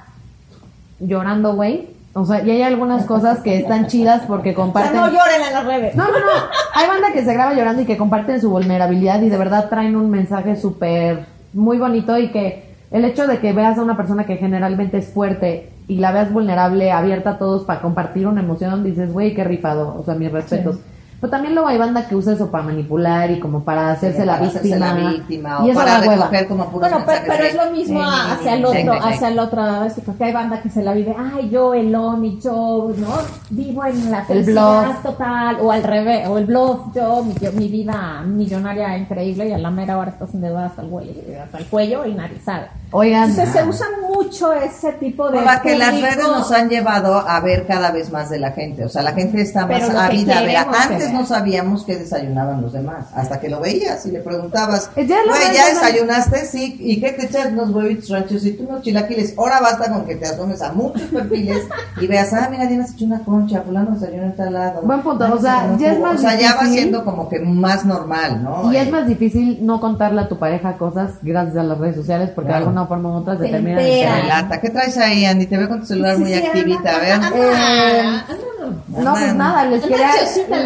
llorando, 0.99 1.53
güey. 1.55 1.89
O 2.13 2.25
sea, 2.25 2.41
y 2.43 2.49
hay 2.49 2.63
algunas 2.63 3.05
cosas 3.05 3.39
que 3.41 3.57
están 3.57 3.87
chidas 3.87 4.23
porque 4.27 4.49
O 4.49 4.53
sea, 4.53 4.63
comparten. 4.63 4.95
no 4.95 5.07
lloren 5.07 5.41
en 5.47 5.53
las 5.53 5.65
redes. 5.65 5.95
No, 5.95 6.05
no, 6.05 6.11
no. 6.19 6.25
Hay 6.73 6.87
banda 6.87 7.11
que 7.13 7.23
se 7.23 7.31
graba 7.33 7.53
llorando 7.53 7.83
y 7.83 7.85
que 7.85 7.95
comparten 7.95 8.41
su 8.41 8.49
vulnerabilidad 8.49 9.21
y 9.21 9.29
de 9.29 9.37
verdad 9.37 9.69
traen 9.69 9.95
un 9.95 10.09
mensaje 10.09 10.55
súper 10.55 11.25
muy 11.53 11.77
bonito 11.77 12.17
y 12.17 12.29
que 12.31 12.73
el 12.89 13.05
hecho 13.05 13.27
de 13.27 13.37
que 13.39 13.53
veas 13.53 13.77
a 13.77 13.83
una 13.83 13.95
persona 13.95 14.25
que 14.25 14.37
generalmente 14.37 14.97
es 14.97 15.07
fuerte 15.13 15.69
y 15.87 15.97
la 15.97 16.11
veas 16.11 16.31
vulnerable, 16.31 16.91
abierta 16.91 17.31
a 17.31 17.37
todos 17.37 17.63
para 17.63 17.81
compartir 17.81 18.27
una 18.27 18.41
emoción, 18.41 18.83
dices, 18.83 19.11
güey, 19.11 19.33
qué 19.33 19.43
rifado. 19.43 19.95
O 19.97 20.03
sea, 20.03 20.15
mis 20.15 20.31
respetos. 20.31 20.77
Pero 21.19 21.31
también 21.31 21.55
luego 21.55 21.67
hay 21.67 21.79
banda 21.79 22.07
que 22.07 22.15
usa 22.15 22.33
eso 22.33 22.51
para 22.51 22.63
manipular 22.63 23.31
y 23.31 23.39
como 23.39 23.63
para 23.63 23.89
hacerse, 23.89 24.23
la, 24.23 24.33
Para 24.33 24.47
hacerse 24.47 24.67
víctima, 24.67 24.93
la 24.93 25.09
víctima 25.09 25.59
Y 25.65 25.71
o 25.71 25.73
para 25.73 25.99
recoger 25.99 26.47
como 26.47 26.65
puros 26.65 26.91
Bueno, 26.91 27.05
pero, 27.07 27.43
es 27.43 27.55
lo 27.55 27.71
mismo 27.71 28.03
hacia 28.03 28.53
el 28.53 28.65
otro, 28.65 28.93
hacia 28.93 29.27
el 29.29 29.39
otro, 29.39 29.61
a 29.63 29.79
veces, 29.79 30.03
porque 30.05 30.25
hay 30.25 30.33
banda 30.33 30.61
que 30.61 30.69
se 30.69 30.83
la 30.83 30.93
vive, 30.93 31.15
ay, 31.17 31.49
yo, 31.49 31.73
el 31.73 31.95
Omi, 31.95 32.39
yo, 32.39 32.91
¿no? 32.95 33.15
Vivo 33.49 33.83
en 33.85 34.11
la 34.11 34.19
El 34.19 34.25
felicidad 34.25 35.01
total, 35.01 35.57
o 35.59 35.71
al 35.71 35.81
revés, 35.81 36.27
o 36.27 36.37
el 36.37 36.45
bluff, 36.45 36.93
yo, 36.93 37.23
mi, 37.23 37.33
yo, 37.33 37.51
mi 37.53 37.67
vida 37.67 38.21
millonaria 38.21 38.95
increíble 38.95 39.49
y 39.49 39.53
a 39.53 39.57
la 39.57 39.71
mera 39.71 39.97
hora 39.97 40.11
estás 40.11 40.35
endeudada 40.35 40.67
hasta 40.67 40.83
el, 40.83 40.89
cuello, 40.89 41.13
hasta 41.43 41.57
el 41.57 41.65
cuello 41.65 42.05
y 42.05 42.13
nadie 42.13 42.39
sabe. 42.45 42.67
Oigan, 42.91 43.29
Entonces 43.29 43.53
se 43.53 43.63
usa 43.67 43.85
mucho 44.09 44.53
ese 44.53 44.93
tipo 44.93 45.29
de 45.29 45.39
Para 45.39 45.61
que 45.61 45.77
las 45.77 45.99
redes 45.99 46.23
nos 46.25 46.51
han 46.51 46.69
llevado 46.69 47.15
a 47.17 47.39
ver 47.41 47.67
cada 47.67 47.91
vez 47.91 48.11
más 48.11 48.29
de 48.29 48.39
la 48.39 48.51
gente. 48.51 48.85
O 48.85 48.89
sea, 48.89 49.01
la 49.03 49.11
gente 49.11 49.41
está 49.41 49.65
más 49.67 49.89
ávida. 49.89 50.65
Antes 50.89 51.11
no 51.11 51.25
sabíamos 51.25 51.83
qué 51.83 51.97
desayunaban 51.97 52.61
los 52.61 52.71
demás. 52.73 53.07
Hasta 53.13 53.39
que 53.39 53.49
lo 53.49 53.59
veías 53.59 54.05
y 54.05 54.11
le 54.11 54.19
preguntabas, 54.21 54.89
Eh, 54.95 55.05
ya 55.05 55.17
lo 55.25 55.33
güey, 55.33 55.41
¿ya 55.47 55.53
ya 55.53 55.67
desayunaste? 55.69 56.45
Sí. 56.45 56.77
¿Y 56.79 56.99
qué 57.01 57.11
te 57.11 57.25
echas 57.25 57.47
unos 57.51 57.71
huevitos 57.71 58.09
ranchos 58.09 58.45
y 58.45 58.53
tú 58.53 58.63
unos 58.67 58.81
chilaquiles? 58.81 59.37
Ahora 59.37 59.59
basta 59.59 59.91
con 59.91 60.05
que 60.05 60.15
te 60.15 60.25
asomes 60.25 60.61
a 60.61 60.71
muchos 60.71 61.01
perfiles 61.09 61.63
y 61.99 62.07
veas, 62.07 62.31
ah, 62.33 62.47
mira, 62.49 62.65
Diana 62.67 62.87
se 62.87 62.93
echó 62.93 63.05
una 63.05 63.19
concha, 63.23 63.61
fulano 63.63 63.91
desayunó 63.91 64.23
en 64.23 64.35
tal 64.35 64.53
lado. 64.53 64.81
Buen 64.83 65.01
punto, 65.01 65.25
Ah, 65.25 65.33
o 65.33 65.39
sea, 65.41 65.75
ya 65.77 65.91
es 65.93 65.99
más 65.99 66.15
O 66.15 66.17
sea, 66.19 66.39
ya 66.39 66.55
va 66.55 66.65
siendo 66.67 67.03
como 67.03 67.27
que 67.27 67.39
más 67.39 67.85
normal, 67.85 68.43
¿no? 68.43 68.71
Y 68.71 68.77
Eh, 68.77 68.81
es 68.83 68.91
más 68.91 69.07
difícil 69.07 69.59
no 69.65 69.81
contarle 69.81 70.21
a 70.21 70.29
tu 70.29 70.37
pareja 70.39 70.77
cosas 70.77 71.11
gracias 71.21 71.57
a 71.57 71.63
las 71.63 71.77
redes 71.77 71.97
sociales 71.97 72.29
porque 72.33 72.47
Claro. 72.49 72.76
Por 72.85 72.99
momentos 72.99 73.37
Se 73.37 73.43
determinadas. 73.45 73.85
entera. 73.87 74.15
Se 74.15 74.21
relata. 74.23 74.59
¿Qué 74.61 74.69
traes 74.69 74.97
ahí, 74.97 75.25
Andy? 75.25 75.45
Te 75.45 75.57
veo 75.57 75.69
con 75.69 75.79
tu 75.79 75.85
celular 75.85 76.17
muy 76.17 76.33
activita. 76.33 76.95
A 76.95 76.99
ver. 76.99 77.11
anda, 77.13 77.27
anda, 77.27 77.39
anda, 77.39 78.25
anda. 78.59 79.01
No, 79.01 79.11
pues 79.13 79.33
nada, 79.35 79.63
les 79.65 79.81
quería, 79.83 80.11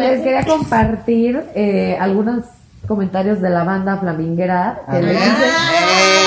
les 0.00 0.20
quería 0.22 0.44
compartir 0.44 1.40
eh, 1.54 1.96
algunos 2.00 2.44
comentarios 2.88 3.40
de 3.40 3.50
la 3.50 3.62
banda 3.62 3.98
flaminguera. 3.98 4.80
A 4.88 4.92
que 4.96 5.00
ver. 5.02 5.14
les 5.14 5.20
dice- 5.22 5.30
venga, 5.30 6.21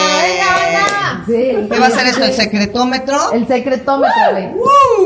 Sí, 1.25 1.67
¿Qué 1.71 1.79
va 1.79 1.87
a 1.87 1.89
ser 1.89 2.07
esto? 2.07 2.23
¿El 2.23 2.33
secretómetro? 2.33 3.17
El 3.33 3.47
secretómetro, 3.47 4.21
güey. 4.31 4.45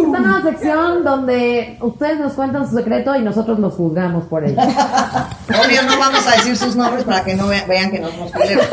Esta 0.06 0.20
nueva 0.20 0.42
sección 0.42 1.04
donde 1.04 1.78
ustedes 1.82 2.20
nos 2.20 2.34
cuentan 2.34 2.70
su 2.70 2.76
secreto 2.78 3.16
y 3.16 3.22
nosotros 3.22 3.58
los 3.60 3.74
juzgamos 3.76 4.26
por 4.26 4.44
ello. 4.44 4.60
Obvio, 4.62 5.84
no 5.84 5.98
vamos 6.00 6.28
a 6.28 6.32
decir 6.32 6.58
sus 6.58 6.76
nombres 6.76 7.04
para 7.04 7.24
que 7.24 7.36
no 7.36 7.48
ve- 7.48 7.64
vean 7.68 7.92
que 7.92 8.00
no 8.00 8.10
somos 8.10 8.32
culeros. 8.32 8.66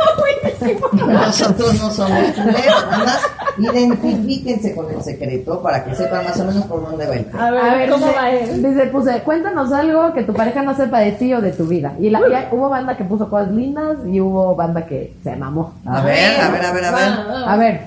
Nosotros 1.07 1.75
no 1.81 1.91
somos 1.91 2.25
culeros. 2.33 2.87
Nada 2.91 3.05
más 3.05 3.21
identifíquense 3.59 4.75
con 4.75 4.91
el 4.93 5.03
secreto 5.03 5.63
para 5.63 5.85
que 5.85 5.95
sepan 5.95 6.25
más 6.25 6.39
o 6.41 6.45
menos 6.45 6.65
por 6.65 6.83
dónde 6.83 7.07
va 7.07 7.15
el 7.15 7.25
tema. 7.25 7.47
A 7.47 7.51
ver, 7.51 7.91
¿cómo 7.91 8.07
dice, 8.07 8.19
va 8.19 8.31
él? 8.31 8.63
dice, 8.63 8.87
puse, 8.89 9.21
cuéntanos 9.23 9.73
algo 9.73 10.13
que 10.13 10.23
tu 10.25 10.35
pareja 10.35 10.63
no 10.63 10.77
sepa 10.77 10.99
de 11.01 11.13
ti 11.13 11.33
o 11.35 11.41
de 11.41 11.53
tu 11.53 11.65
vida. 11.67 11.95
Y, 11.99 12.11
la, 12.11 12.21
y 12.21 12.55
hubo 12.55 12.69
banda 12.69 12.97
que 12.97 13.05
puso 13.05 13.29
cosas 13.31 13.51
lindas 13.53 13.97
y 14.07 14.21
hubo 14.21 14.55
banda 14.55 14.87
que 14.87 15.15
se 15.23 15.35
mamó. 15.37 15.75
A 15.87 16.03
ver, 16.03 16.41
a 16.41 16.49
ver, 16.51 16.65
a 16.67 16.73
ver, 16.73 16.85
a 16.85 16.91
ver. 16.91 17.09
A 17.45 17.57
ver, 17.57 17.81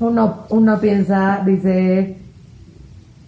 uno, 0.00 0.44
uno 0.50 0.80
piensa, 0.80 1.42
dice, 1.44 2.16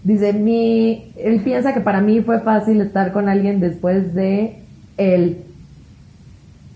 dice, 0.04 0.32
mi, 0.32 1.12
él 1.16 1.40
piensa 1.40 1.72
que 1.72 1.80
para 1.80 2.00
mí 2.00 2.20
fue 2.20 2.40
fácil 2.40 2.80
estar 2.80 3.12
con 3.12 3.28
alguien 3.28 3.60
después 3.60 4.14
de 4.14 4.62
él. 4.96 5.44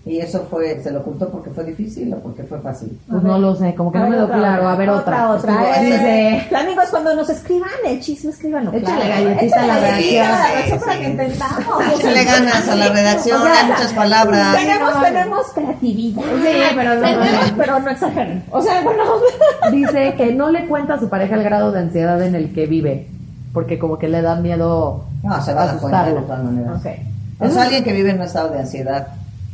¿Y 0.05 0.19
eso 0.19 0.45
fue, 0.51 0.81
se 0.83 0.91
lo 0.91 0.99
ocultó 0.99 1.29
porque 1.29 1.49
fue 1.51 1.63
difícil 1.63 2.13
o 2.13 2.17
porque 2.17 2.43
fue 2.43 2.59
fácil? 2.59 2.99
Pues 3.09 3.23
no 3.23 3.37
lo 3.39 3.55
sé, 3.55 3.73
como 3.73 3.89
que 3.89 3.99
A 3.99 4.01
no 4.01 4.09
me 4.09 4.15
quedó 4.17 4.27
claro. 4.31 4.67
A 4.67 4.75
ver, 4.75 4.89
otra. 4.89 5.29
Otra, 5.29 5.53
Estuvo- 5.53 5.69
otra. 5.69 5.81
Dice, 5.81 6.55
Amigos, 6.57 6.85
cuando 6.91 7.15
nos 7.15 7.29
escriban 7.29 7.69
el 7.87 8.01
chisme, 8.01 8.31
escríbanlo. 8.31 8.73
Échale 8.73 9.01
claro. 9.05 9.23
galletita 9.25 9.61
a 9.63 9.65
la 9.67 9.77
Échale 9.77 9.91
galletita 10.17 10.27
a 10.27 10.37
la 10.37 10.47
redacción. 10.49 10.79
para 10.81 10.99
que. 10.99 11.95
Échale 11.95 12.23
ganas 12.25 12.67
a 12.67 12.75
la 12.75 12.89
redacción, 12.89 13.41
O 13.41 13.45
sea, 13.45 13.53
hay 13.61 13.71
muchas 13.71 13.93
palabras. 13.93 14.57
Tenemos, 14.57 14.93
no, 14.93 15.01
tenemos 15.01 15.45
creatividad. 15.55 16.21
Sí, 16.21 16.75
pero 16.75 16.95
no- 16.95 17.01
Tenemos, 17.01 17.53
pero 17.57 17.79
no 17.79 17.89
exageren. 17.89 18.43
O 18.51 18.61
sea, 18.61 18.81
bueno. 18.81 19.03
dice 19.71 20.15
que 20.17 20.33
no 20.33 20.49
le 20.49 20.67
cuenta 20.67 20.95
a 20.95 20.99
su 20.99 21.07
pareja 21.07 21.35
el 21.35 21.43
grado 21.43 21.71
de 21.71 21.79
ansiedad 21.79 22.21
en 22.21 22.35
el 22.35 22.53
que 22.53 22.65
vive, 22.65 23.07
porque 23.53 23.79
como 23.79 23.97
que 23.97 24.09
le 24.09 24.21
da 24.21 24.35
miedo 24.35 25.05
No, 25.23 25.41
se 25.41 25.53
va 25.53 25.63
a 25.63 25.77
cuenta 25.77 26.03
de 26.03 26.09
asustarlo. 26.11 26.21
todas 26.23 26.43
maneras. 26.43 26.77
Ok. 26.85 26.91
O 27.39 27.49
sea, 27.49 27.63
alguien 27.63 27.85
que 27.85 27.93
vive 27.93 28.09
en 28.09 28.17
un 28.17 28.23
estado 28.23 28.49
de 28.49 28.59
ansiedad 28.59 29.07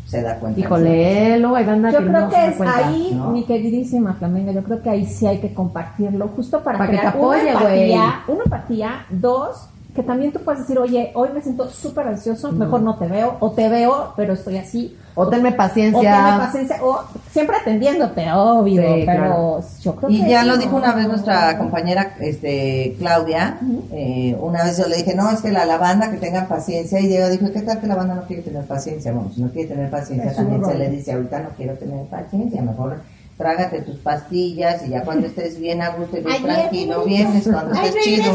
se 0.10 0.22
da 0.24 0.40
cuenta. 0.40 0.60
Híjole, 0.60 1.38
luego 1.40 1.56
hay 1.56 1.66
banda 1.66 1.92
Yo 1.92 2.00
que 2.00 2.06
creo 2.08 2.20
no 2.22 2.30
que 2.30 2.36
se 2.36 2.42
da 2.42 2.48
es 2.48 2.58
cuenta. 2.58 2.88
ahí, 2.88 3.12
¿no? 3.16 3.30
mi 3.32 3.44
queridísima 3.44 4.14
Flamenga, 4.16 4.52
yo 4.52 4.64
creo 4.64 4.82
que 4.82 4.90
ahí 4.90 5.06
sí 5.06 5.28
hay 5.28 5.38
que 5.40 5.54
compartirlo, 5.54 6.30
justo 6.36 6.64
para, 6.64 6.78
Para 6.80 6.90
que 6.90 6.98
crear 6.98 7.14
te 7.14 7.20
apoye, 7.20 7.42
una 7.42 7.52
empatía, 7.52 8.24
güey. 8.26 8.36
una 8.36 8.44
empatía, 8.46 9.06
dos, 9.10 9.70
que 9.96 10.04
también 10.04 10.32
tú 10.32 10.40
puedes 10.42 10.62
decir, 10.62 10.78
oye, 10.78 11.12
hoy 11.16 11.30
me 11.34 11.42
siento 11.42 11.68
súper 11.70 12.08
ansioso, 12.08 12.52
mejor 12.52 12.82
no 12.82 12.96
te 12.98 13.08
veo, 13.08 13.38
o 13.40 13.52
te 13.52 13.68
veo, 13.70 14.14
pero 14.16 14.34
estoy 14.34 14.58
así, 14.58 14.96
O 15.16 15.28
tenme 15.28 15.50
o 15.50 15.58
paciencia. 15.58 16.02
tenme 16.26 16.38
paciencia, 16.46 16.78
o 16.84 17.00
siempre 17.32 17.56
atendiéndote, 17.58 18.32
obvio, 18.32 18.82
Sí, 18.82 19.04
pero 19.06 19.24
claro. 19.26 19.60
yo 19.82 19.96
creo 19.96 20.10
Y 20.12 20.22
que 20.24 20.30
ya 20.30 20.44
lo 20.46 20.58
dijo 20.58 20.76
una 20.76 20.94
vez 20.94 21.08
nuestra 21.08 21.58
compañera 21.58 22.14
este, 22.20 22.96
Claudia. 23.00 23.58
eh, 23.92 24.38
una 24.40 24.64
vez 24.64 24.78
yo 24.78 24.88
le 24.88 24.98
dije, 24.98 25.16
no, 25.16 25.30
es 25.32 25.42
que 25.42 25.52
la, 25.52 25.66
la 25.66 25.78
banda 25.78 26.12
que 26.12 26.18
tengan 26.18 26.48
paciencia. 26.48 27.00
Y 27.00 27.08
ella 27.08 27.28
dijo, 27.30 27.52
¿qué 27.52 27.62
tal 27.62 27.80
que 27.82 27.88
la 27.88 27.96
banda 27.96 28.14
no 28.16 28.22
quiere 28.24 28.44
tener 28.44 28.64
paciencia? 28.66 29.12
Bueno, 29.12 29.32
si 29.34 29.42
no 29.42 29.50
quiere 29.50 29.70
tener 29.70 29.90
paciencia, 29.90 30.30
Es 30.30 30.38
también 30.38 30.64
se 30.64 30.76
le 30.78 30.90
dice, 30.92 31.14
ahorita 31.14 31.40
no 31.40 31.50
quiero 31.58 31.74
tener 31.74 32.06
paciencia, 32.06 32.62
mejor 32.62 32.98
trágate 33.40 33.82
tus 33.82 33.96
pastillas 33.96 34.86
y 34.86 34.90
ya 34.90 35.02
cuando 35.04 35.26
estés 35.32 35.60
bien 35.60 35.82
a 35.82 35.90
gusto 35.96 36.18
y 36.18 36.22
bien 36.24 36.44
tranquilo, 36.44 37.04
vienes 37.06 37.48
cuando 37.52 37.74
Ay, 37.76 37.88
estés 37.88 38.04
chido. 38.04 38.34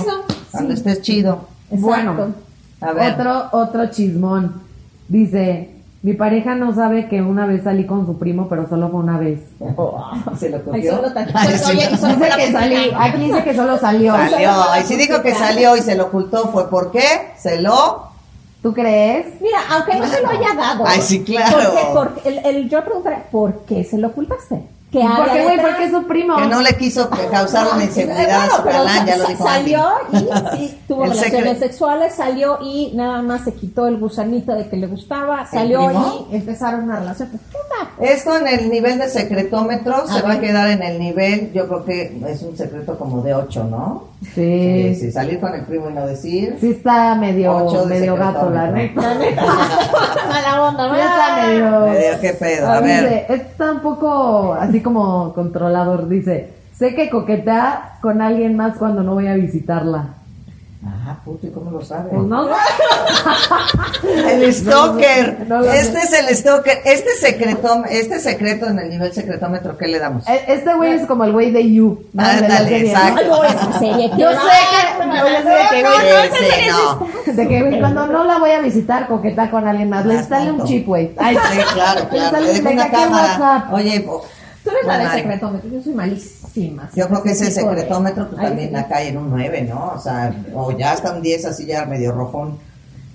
Cuando 0.51 0.71
Sí. 0.73 0.79
estés 0.79 1.03
chido. 1.03 1.47
Exacto. 1.71 1.87
Bueno. 1.87 2.35
A 2.81 2.93
ver. 2.93 3.13
Otro, 3.13 3.45
otro 3.53 3.87
chismón. 3.91 4.63
Dice, 5.09 5.71
mi 6.03 6.15
pareja 6.15 6.55
no 6.55 6.75
sabe 6.75 7.09
que 7.09 7.21
una 7.23 7.45
vez 7.47 7.65
salí 7.65 7.87
con 7.87 8.07
su 8.07 8.19
primo, 8.19 8.49
pero 8.49 8.69
solo 8.69 8.89
fue 8.89 9.01
una 9.01 9.19
vez. 9.19 9.41
¿Se 10.39 10.49
lo 10.51 10.57
Ay, 10.57 10.63
cogió? 10.65 10.97
solo 10.97 11.13
tan- 11.13 11.29
Ay, 11.35 11.49
sí. 11.59 11.71
Oye, 11.71 11.89
y 11.93 11.97
solo 11.97 12.15
Dice 12.15 12.29
la 12.29 12.37
que 12.37 12.53
salí, 12.53 12.77
primera. 12.77 13.05
aquí 13.05 13.21
dice 13.25 13.45
que 13.45 13.55
solo 13.55 13.79
salió. 13.79 14.13
Salió. 14.15 14.51
Y 14.81 14.85
si 14.85 14.97
dijo 14.97 15.21
que 15.23 15.35
salió 15.35 15.77
y 15.77 15.81
se 15.83 15.95
lo 15.95 16.05
ocultó, 16.07 16.49
¿fue 16.49 16.69
por 16.71 16.91
qué? 16.91 17.03
¿Se 17.39 17.61
lo? 17.61 18.09
¿Tú 18.63 18.73
crees? 18.73 19.27
Mira, 19.43 19.59
aunque 19.71 19.95
no 19.99 20.07
se 20.07 20.23
lo 20.23 20.29
haya 20.31 20.55
dado. 20.57 20.85
Ay, 20.87 21.03
sí, 21.03 21.23
claro. 21.23 21.59
Porque, 21.59 21.81
porque 21.93 22.29
el, 22.31 22.47
el- 22.57 22.69
yo 22.71 22.83
preguntaría, 22.83 23.25
¿por 23.31 23.65
qué 23.67 23.85
se 23.85 23.99
lo 23.99 24.09
ocultaste? 24.09 24.63
¿Qué 24.95 25.03
hay 25.03 25.17
¿Por 25.17 25.33
qué, 25.33 25.43
güey? 25.43 25.57
detrás? 25.57 25.73
Porque 25.73 25.85
es 25.87 25.91
su 25.91 26.07
primo. 26.07 26.37
Que 26.37 26.47
no 26.47 26.63
le 26.63 26.77
quiso 26.77 27.11
causar 27.11 27.67
una 27.75 27.83
inseguridad 27.83 28.45
a 28.45 28.57
su 28.57 28.63
galán, 28.63 29.07
ya 29.07 29.17
lo 29.17 29.27
dijo 29.27 29.49
Andy. 29.49 29.73
Salió 29.73 29.91
y 30.13 30.57
sí, 30.57 30.81
tuvo 30.89 31.05
El 31.05 31.11
relaciones 31.11 31.59
sexuales, 31.59 32.15
salió 32.15 32.59
y 32.63 32.93
nada 32.95 33.21
más 33.21 33.43
se 33.43 33.55
quitó 33.55 33.89
el 33.89 33.99
gusanito 33.99 34.55
de 34.55 34.69
que 34.69 34.77
le 34.77 34.87
gustaba, 34.87 35.47
salió 35.47 35.91
y 36.31 36.37
empezaron 36.37 36.85
una 36.85 37.01
relación. 37.01 37.29
Pues. 37.29 38.13
Esto 38.13 38.37
en 38.37 38.47
el 38.47 38.71
nivel 38.71 39.01
de 39.01 39.09
secretómetro 39.09 40.07
se 40.07 40.23
va 40.23 40.35
a 40.35 40.41
quedar 40.41 40.71
en 40.71 40.85
el 40.85 41.01
nivel, 41.01 41.53
yo 41.53 41.67
creo 41.67 41.85
que 41.85 42.23
es 42.29 42.43
un 42.43 42.57
secreto 42.57 42.97
como 42.97 43.21
de 43.23 43.35
8, 43.35 43.65
¿no? 43.65 44.05
Sí. 44.35 44.95
Sí, 44.99 45.13
salir 45.13 45.41
con 45.41 45.55
el 45.55 45.63
primo 45.63 45.91
y 45.91 45.93
no 45.95 46.07
decir. 46.07 46.57
Sí 46.61 46.71
está 46.71 47.15
medio, 47.15 47.55
Ocho 47.57 47.87
de 47.87 47.95
medio 48.01 48.17
gato, 48.17 48.51
la 48.51 48.71
neta. 48.71 49.01
Mala 50.29 50.63
onda, 50.63 50.95
Sí 50.95 51.01
está 51.01 51.47
medio... 51.47 51.81
Medio, 51.87 52.21
¿Qué 52.21 52.33
pedo? 52.35 52.69
A 52.71 52.81
Dice, 52.81 53.03
ver. 53.29 53.41
está 53.41 53.73
un 53.73 53.81
poco 53.81 54.55
así 54.55 54.81
como 54.81 55.33
controlador, 55.35 56.09
dice, 56.09 56.51
sé 56.77 56.95
que 56.95 57.11
coquetea 57.11 57.99
con 58.01 58.23
alguien 58.23 58.57
más 58.57 58.77
cuando 58.79 59.03
no 59.03 59.15
voy 59.15 59.27
a 59.29 59.35
visitarla. 59.35 60.15
Ah, 60.87 61.17
puto, 61.25 61.47
¿y 61.47 61.51
cómo 61.51 61.71
lo 61.71 61.83
sabe? 61.85 62.11
Pues 62.11 62.23
no 62.27 62.47
El 64.29 64.53
stalker. 64.53 65.47
No 65.49 65.63
este 65.65 65.99
es 65.99 66.13
el 66.13 66.37
stalker. 66.37 66.81
Este 66.85 67.11
secreto, 67.21 67.85
este 67.89 68.21
secreto 68.21 68.67
en 68.67 68.79
el 68.79 68.91
nivel 68.91 69.13
secretómetro, 69.13 69.77
¿qué 69.79 69.89
le 69.89 69.99
damos? 69.99 70.27
E- 70.29 70.45
Este 70.49 70.75
güey 70.75 70.93
es 70.93 71.07
como 71.07 71.25
el 71.25 71.33
güey 71.33 71.51
de 71.51 71.73
You. 71.73 72.05
¿no? 72.13 72.23
exacto. 72.23 73.23
No, 73.27 73.79
serie. 73.79 74.11
Yo 74.19 74.31
sé 74.31 74.37
que- 75.71 75.83
yo 75.83 75.89
sé 76.33 77.25
que. 77.25 77.33
De 77.33 77.49
que 77.49 77.63
güey, 77.63 77.81
cuando 77.81 78.07
no 78.07 78.25
la 78.25 78.39
voy 78.39 78.51
a 78.51 78.61
visitar, 78.61 79.07
coquetea 79.09 79.51
con 79.51 79.67
alguien 79.67 79.89
más. 79.91 80.05
Le 80.05 80.15
Ah, 80.15 80.19
instale 80.19 80.53
un 80.53 80.65
chip, 80.65 80.87
güey. 80.87 81.13
Ay, 81.19 81.37
Sí, 81.37 81.59
claro, 81.75 82.09
claro. 82.09 82.41
Le 82.41 82.53
dejo 82.53 82.69
una 82.71 82.91
cámara. 82.91 83.69
Oye, 83.73 84.07
Tú 84.65 84.71
eres 84.71 84.87
la 84.87 84.93
de 84.95 84.99
Bueno, 85.05 85.15
secretómetro, 85.15 85.71
yo 85.71 85.83
soy 85.83 85.93
malísima. 85.93 86.89
Yo 86.95 87.07
creo 87.09 87.23
que 87.23 87.33
ese 87.33 87.51
secretómetro 87.51 88.29
Ay, 88.39 88.47
también 88.47 88.73
la 88.73 88.89
cae 88.89 89.09
en 89.11 89.19
un 89.19 89.29
9, 89.31 89.63
¿no? 89.69 89.93
O 89.95 89.99
sea, 90.01 90.35
o 90.55 90.73
ya 90.73 90.93
hasta 90.93 91.13
un 91.13 91.21
10 91.23 91.45
así 91.45 91.67
ya 91.67 91.85
medio 91.85 92.13
rojón. 92.13 92.59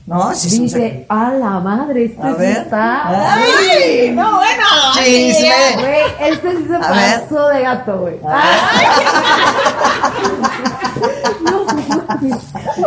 No, 0.05 0.27
un 0.29 0.33
Dice, 0.33 1.05
a 1.07 1.31
la 1.33 1.59
madre, 1.59 2.05
este 2.05 2.21
A 2.21 2.31
sí 2.33 2.39
ver. 2.39 2.57
está. 2.57 3.33
¡Ay! 3.35 4.11
No, 4.15 4.37
bueno. 4.37 4.63
Chisme. 4.95 5.49
Güey, 5.75 6.31
este 6.31 6.57
sí 6.57 6.65
se 6.67 6.75
A 6.75 6.91
ver. 6.91 7.21
pasó 7.21 7.47
de 7.49 7.61
gato, 7.61 7.99
güey. 7.99 8.15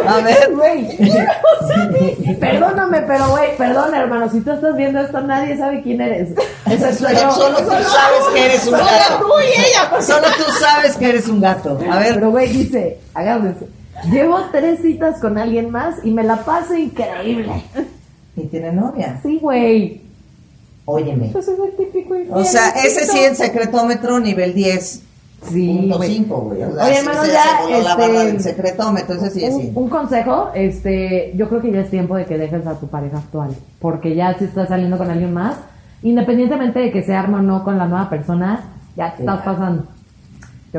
A 0.06 0.20
ver, 0.20 0.50
Güey. 0.54 0.98
Perdóname, 2.40 3.02
pero 3.02 3.28
güey, 3.30 3.56
perdón, 3.56 3.94
hermano. 3.94 4.30
Si 4.30 4.40
tú 4.40 4.50
estás 4.52 4.76
viendo 4.76 5.00
esto, 5.00 5.20
nadie 5.20 5.56
sabe 5.56 5.82
quién 5.82 6.00
eres. 6.00 6.30
Solo 6.68 7.56
tú 7.58 7.70
sabes 7.70 8.24
que 8.34 8.44
eres 8.44 8.64
un 8.66 8.70
Solo 8.70 8.84
gato. 8.84 9.18
tú 9.26 9.32
y 9.40 9.60
ella. 9.60 10.02
Solo 10.02 10.26
tú 10.36 10.52
sabes 10.60 10.96
que 10.96 11.08
eres 11.08 11.28
un 11.28 11.40
gato. 11.40 11.78
A 11.90 11.98
ver, 11.98 12.14
Pero 12.14 12.30
güey, 12.30 12.48
dice, 12.52 12.98
agárrense. 13.14 13.66
Llevo 14.10 14.38
tres 14.50 14.80
citas 14.82 15.20
con 15.20 15.38
alguien 15.38 15.70
más 15.70 15.96
y 16.02 16.10
me 16.10 16.22
la 16.24 16.36
paso 16.44 16.74
increíble. 16.74 17.62
¿y 18.36 18.46
tiene 18.46 18.72
novia? 18.72 19.20
Sí, 19.22 19.38
güey. 19.40 20.00
Óyeme. 20.84 21.28
Pues 21.32 21.46
es 21.46 21.58
el 21.58 21.76
típico 21.76 22.14
O 22.30 22.44
sea, 22.44 22.70
ese 22.70 23.06
sí 23.06 23.18
en 23.20 23.36
secretómetro 23.36 24.18
nivel 24.18 24.52
10. 24.54 25.02
Sí, 25.42 25.76
Punto 25.80 25.96
güey. 25.96 26.14
5, 26.16 26.36
güey. 26.40 26.62
O 26.62 26.72
sea, 26.74 26.84
Oye, 26.84 26.98
hermano, 26.98 27.24
ya, 27.24 27.32
se 27.42 27.62
voló 27.64 27.82
la 27.82 27.90
este, 27.90 28.02
barra 28.02 28.24
del 28.24 28.40
secretómetro, 28.40 29.14
ese 29.16 29.30
sí 29.30 29.44
es 29.44 29.54
Un, 29.54 29.60
sí. 29.60 29.72
un 29.74 29.88
consejo, 29.88 30.50
este, 30.54 31.32
yo 31.36 31.48
creo 31.48 31.60
que 31.60 31.72
ya 31.72 31.80
es 31.80 31.90
tiempo 31.90 32.16
de 32.16 32.24
que 32.26 32.38
dejes 32.38 32.66
a 32.66 32.78
tu 32.78 32.86
pareja 32.88 33.18
actual, 33.18 33.50
porque 33.80 34.14
ya 34.14 34.34
si 34.38 34.44
estás 34.44 34.68
saliendo 34.68 34.98
con 34.98 35.10
alguien 35.10 35.32
más, 35.34 35.56
independientemente 36.02 36.78
de 36.78 36.92
que 36.92 37.02
se 37.02 37.14
arme 37.14 37.36
o 37.38 37.42
no 37.42 37.64
con 37.64 37.76
la 37.78 37.86
nueva 37.86 38.08
persona, 38.08 38.60
ya 38.96 39.10
te 39.12 39.16
Sí, 39.18 39.22
estás 39.22 39.42
pasando. 39.42 39.84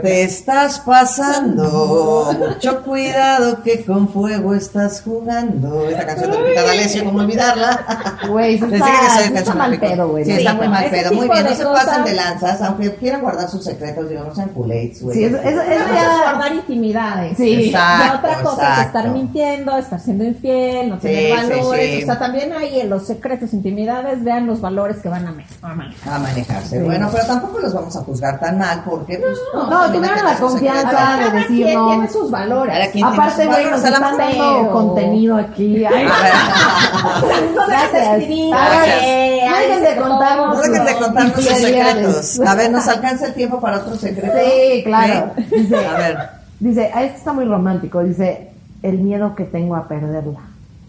Te 0.01 0.23
estás 0.23 0.79
pasando, 0.79 2.35
mucho 2.39 2.81
cuidado 2.83 3.61
que 3.61 3.85
con 3.85 4.09
fuego 4.09 4.55
estás 4.55 5.03
jugando. 5.03 5.87
Esta 5.87 6.07
canción 6.07 6.31
de 6.31 6.39
Lupita 6.39 6.63
D'Alessio, 6.63 7.05
¿cómo 7.05 7.19
olvidarla? 7.19 8.19
Güey, 8.27 8.55
está, 8.55 8.75
está 8.75 9.33
canción 9.33 9.57
mal 9.59 9.79
pedo, 9.79 10.09
güey. 10.09 10.25
Sí, 10.25 10.31
está 10.31 10.55
muy 10.55 10.67
mal 10.67 10.89
pedo. 10.89 11.13
Muy 11.13 11.29
bien, 11.29 11.43
no 11.45 11.53
se 11.55 11.63
pasen 11.65 12.05
de 12.05 12.13
lanzas, 12.13 12.61
aunque 12.63 12.95
quieran 12.95 13.21
guardar 13.21 13.47
sus 13.47 13.63
secretos, 13.63 14.09
digo, 14.09 14.23
no 14.23 14.33
sean 14.33 14.49
culés, 14.49 14.99
güey. 15.03 15.15
Sí, 15.15 15.23
eso- 15.25 15.37
eso- 15.37 15.61
ya- 15.67 16.15
es 16.15 16.21
guardar 16.23 16.53
intimidades. 16.55 17.37
Sí. 17.37 17.65
Exacto, 17.65 18.05
y 18.05 18.17
otra 18.17 18.41
cosa 18.41 18.81
es 18.81 18.87
estar 18.87 19.09
mintiendo, 19.09 19.77
estar 19.77 19.99
siendo 19.99 20.23
infiel, 20.23 20.89
no 20.89 20.97
tener 20.97 21.25
sí, 21.25 21.31
valores. 21.51 21.97
sí. 21.97 22.03
O 22.03 22.05
sea, 22.07 22.17
también 22.17 22.51
ahí 22.53 22.81
en 22.81 22.89
los 22.89 23.05
secretos, 23.05 23.53
intimidades, 23.53 24.23
vean 24.23 24.47
los 24.47 24.59
valores 24.59 24.97
que 24.97 25.09
van 25.09 25.27
a 25.27 25.31
manejar. 25.31 26.11
a 26.11 26.17
manejarse. 26.19 26.81
Bueno, 26.81 27.09
pero 27.11 27.27
tampoco 27.27 27.59
los 27.59 27.73
vamos 27.75 27.95
a 27.95 27.99
juzgar 27.99 28.39
tan 28.39 28.57
mal 28.57 28.81
porque 28.83 29.17
pues 29.19 29.37
No, 29.53 29.82
tuvieron 29.91 30.23
la 30.25 30.35
confianza. 30.35 30.87
de 30.89 30.95
Cada 30.95 31.29
decir, 31.31 31.65
quien 31.65 31.73
no. 31.79 31.87
tiene 31.87 32.09
sus 32.09 32.31
valores. 32.31 32.73
Cada 32.73 32.91
quien 32.91 33.05
tiene 33.07 33.23
Aparte, 33.23 33.45
güey, 33.47 33.65
nos 33.71 33.83
están 33.83 34.01
dando 34.17 34.71
contenido 34.71 35.37
aquí. 35.37 35.85
Ay, 35.85 36.05
A 36.07 37.21
ver. 37.21 37.51
No 37.55 37.67
dejes 37.67 37.91
de 37.91 37.99
Gracias. 37.99 38.49
Gracias. 38.49 39.49
No 39.49 39.57
dejen 39.57 39.83
de 39.83 39.95
contarnos. 40.01 40.55
No 40.55 40.61
dejen 40.61 40.85
de 40.85 40.93
contarnos 40.95 41.33
sus 41.35 41.45
secretos. 41.45 42.39
A 42.45 42.55
ver, 42.55 42.71
¿nos 42.71 42.87
alcanza 42.95 43.25
el 43.27 43.33
tiempo 43.33 43.59
para 43.59 43.77
otro 43.77 43.95
secreto? 43.95 44.33
Sí, 44.37 44.83
claro. 44.83 45.31
Dice, 45.51 45.85
A 45.87 45.93
ver. 45.97 46.17
dice, 46.59 46.91
ah, 46.93 47.03
esto 47.03 47.17
está 47.17 47.33
muy 47.33 47.45
romántico. 47.45 48.01
Dice, 48.03 48.51
el 48.81 48.97
miedo 48.99 49.35
que 49.35 49.43
tengo 49.45 49.75
a 49.75 49.87
perderla. 49.87 50.39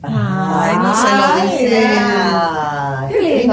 Ay, 0.06 0.76
no 0.76 0.94
se 0.94 1.08
lo 1.16 1.50
dice. 1.50 1.88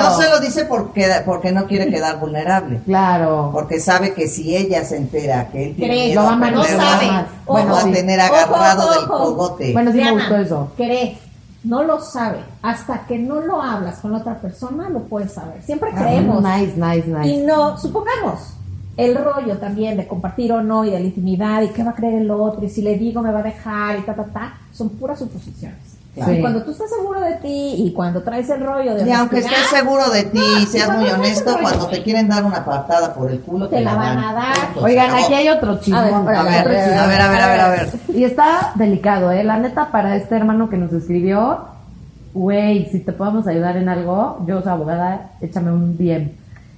No 0.04 0.18
se 0.18 0.30
lo 0.30 0.40
dice 0.40 0.66
porque, 0.66 1.08
porque 1.26 1.52
no 1.52 1.66
quiere 1.68 1.90
quedar 1.90 2.20
vulnerable. 2.20 2.82
Claro. 2.86 3.50
Porque 3.54 3.80
sabe 3.80 4.14
que 4.14 4.28
si 4.28 4.56
ella 4.56 4.84
se 4.84 4.98
entera 4.98 5.50
que 5.50 5.70
él 5.70 5.76
tiene 5.76 5.94
Cree, 5.94 6.08
miedo 6.08 6.22
lo 6.22 6.26
va 6.28 6.32
a 6.32 6.34
a 6.34 6.38
manejar 6.38 6.66
perderla, 6.68 7.12
más. 7.14 7.26
bueno, 7.46 7.70
Bueno, 7.70 7.74
va 7.74 7.80
a 7.80 7.94
tener 7.94 8.20
agarrado 8.20 8.84
ojo, 8.84 8.94
del 8.94 9.04
ojo. 9.04 9.18
cogote. 9.36 9.74
Bueno, 9.74 9.92
sí 9.92 9.98
me 9.98 10.04
Diana, 10.04 10.20
gustó 10.20 10.36
eso. 10.38 10.72
Cree, 10.78 11.18
no 11.64 11.84
lo 11.84 12.02
sabe. 12.02 12.40
Hasta 12.62 13.06
que 13.08 13.18
no 13.20 13.40
lo 13.42 13.62
hablas 13.62 14.00
con 14.00 14.16
otra 14.16 14.40
persona, 14.40 14.90
lo 14.90 15.02
puedes 15.04 15.34
saber. 15.34 15.62
Siempre 15.64 15.92
creemos. 15.92 16.42
Nice, 16.44 16.74
nice, 16.76 17.08
Y 17.08 17.12
nice. 17.38 17.44
no, 17.46 17.78
supongamos, 17.78 18.54
el 18.98 19.16
rollo 19.16 19.58
también 19.58 19.96
de 19.98 20.08
compartir 20.08 20.52
o 20.54 20.62
no 20.62 20.84
y 20.84 20.90
de 20.92 21.00
la 21.00 21.06
intimidad 21.06 21.62
y 21.62 21.70
qué 21.70 21.84
va 21.84 21.92
a 21.92 21.96
creer 21.96 22.22
el 22.22 22.30
otro 22.32 22.64
y 22.66 22.70
si 22.70 22.82
le 22.82 22.98
digo 22.98 23.22
me 23.22 23.32
va 23.32 23.40
a 23.40 23.44
dejar 23.44 23.98
y 24.00 24.02
ta, 24.02 24.14
ta, 24.14 24.26
ta, 24.26 24.54
son 24.74 24.90
puras 24.90 25.18
suposiciones. 25.20 25.78
Cuando 26.14 26.62
tú 26.64 26.72
estás 26.72 26.90
seguro 26.90 27.22
de 27.22 27.36
ti 27.36 27.76
y 27.78 27.94
cuando 27.94 28.22
traes 28.22 28.50
el 28.50 28.66
rollo 28.66 28.96
de 28.96 29.08
Y 29.08 29.12
aunque 29.14 29.40
estés 29.40 29.68
seguro 29.70 30.10
de 30.10 30.24
ti 30.26 30.42
y 30.62 30.66
seas 30.66 30.98
muy 30.98 31.10
honesto, 31.10 31.52
rollo. 31.52 31.62
cuando 31.62 31.88
te 31.88 32.04
quieren 32.04 32.28
dar 32.28 32.44
una 32.44 32.66
patada 32.66 33.14
por 33.14 33.32
el 33.32 33.40
culo, 33.40 33.70
Te 33.70 33.80
la 33.80 33.96
van 33.96 34.18
a 34.18 34.34
dar. 34.34 34.56
Oigan, 34.82 35.10
aquí 35.16 35.34
hay 35.34 35.48
otro 35.48 35.80
chismón. 35.80 36.04
A 36.04 36.22
ver, 36.22 36.36
A 36.36 36.44
ver, 36.44 36.60
Otro 36.62 36.74
chisme. 36.74 36.96
a 37.00 37.08
ver, 37.08 37.22
a 37.22 37.30
ver, 37.30 37.42
a 37.42 37.48
ver, 37.48 37.60
a 37.62 37.70
ver. 37.70 37.90
Y 38.14 38.24
está 38.26 38.74
delicado, 38.76 39.32
¿eh? 39.32 39.44
La 39.46 39.58
neta, 39.58 39.90
para 39.90 40.18
este 40.18 40.36
hermano 40.36 40.70
que 40.70 40.76
nos 40.78 40.92
escribió, 40.92 41.60
güey, 42.34 42.90
si 42.92 43.00
te 43.00 43.14
podemos 43.14 43.48
ayudar 43.48 43.78
en 43.78 43.88
algo, 43.88 44.44
yo 44.46 44.62
soy 44.62 44.72
abogada, 44.74 45.32
échame 45.40 45.72
un 45.72 45.98
DM. 45.98 46.32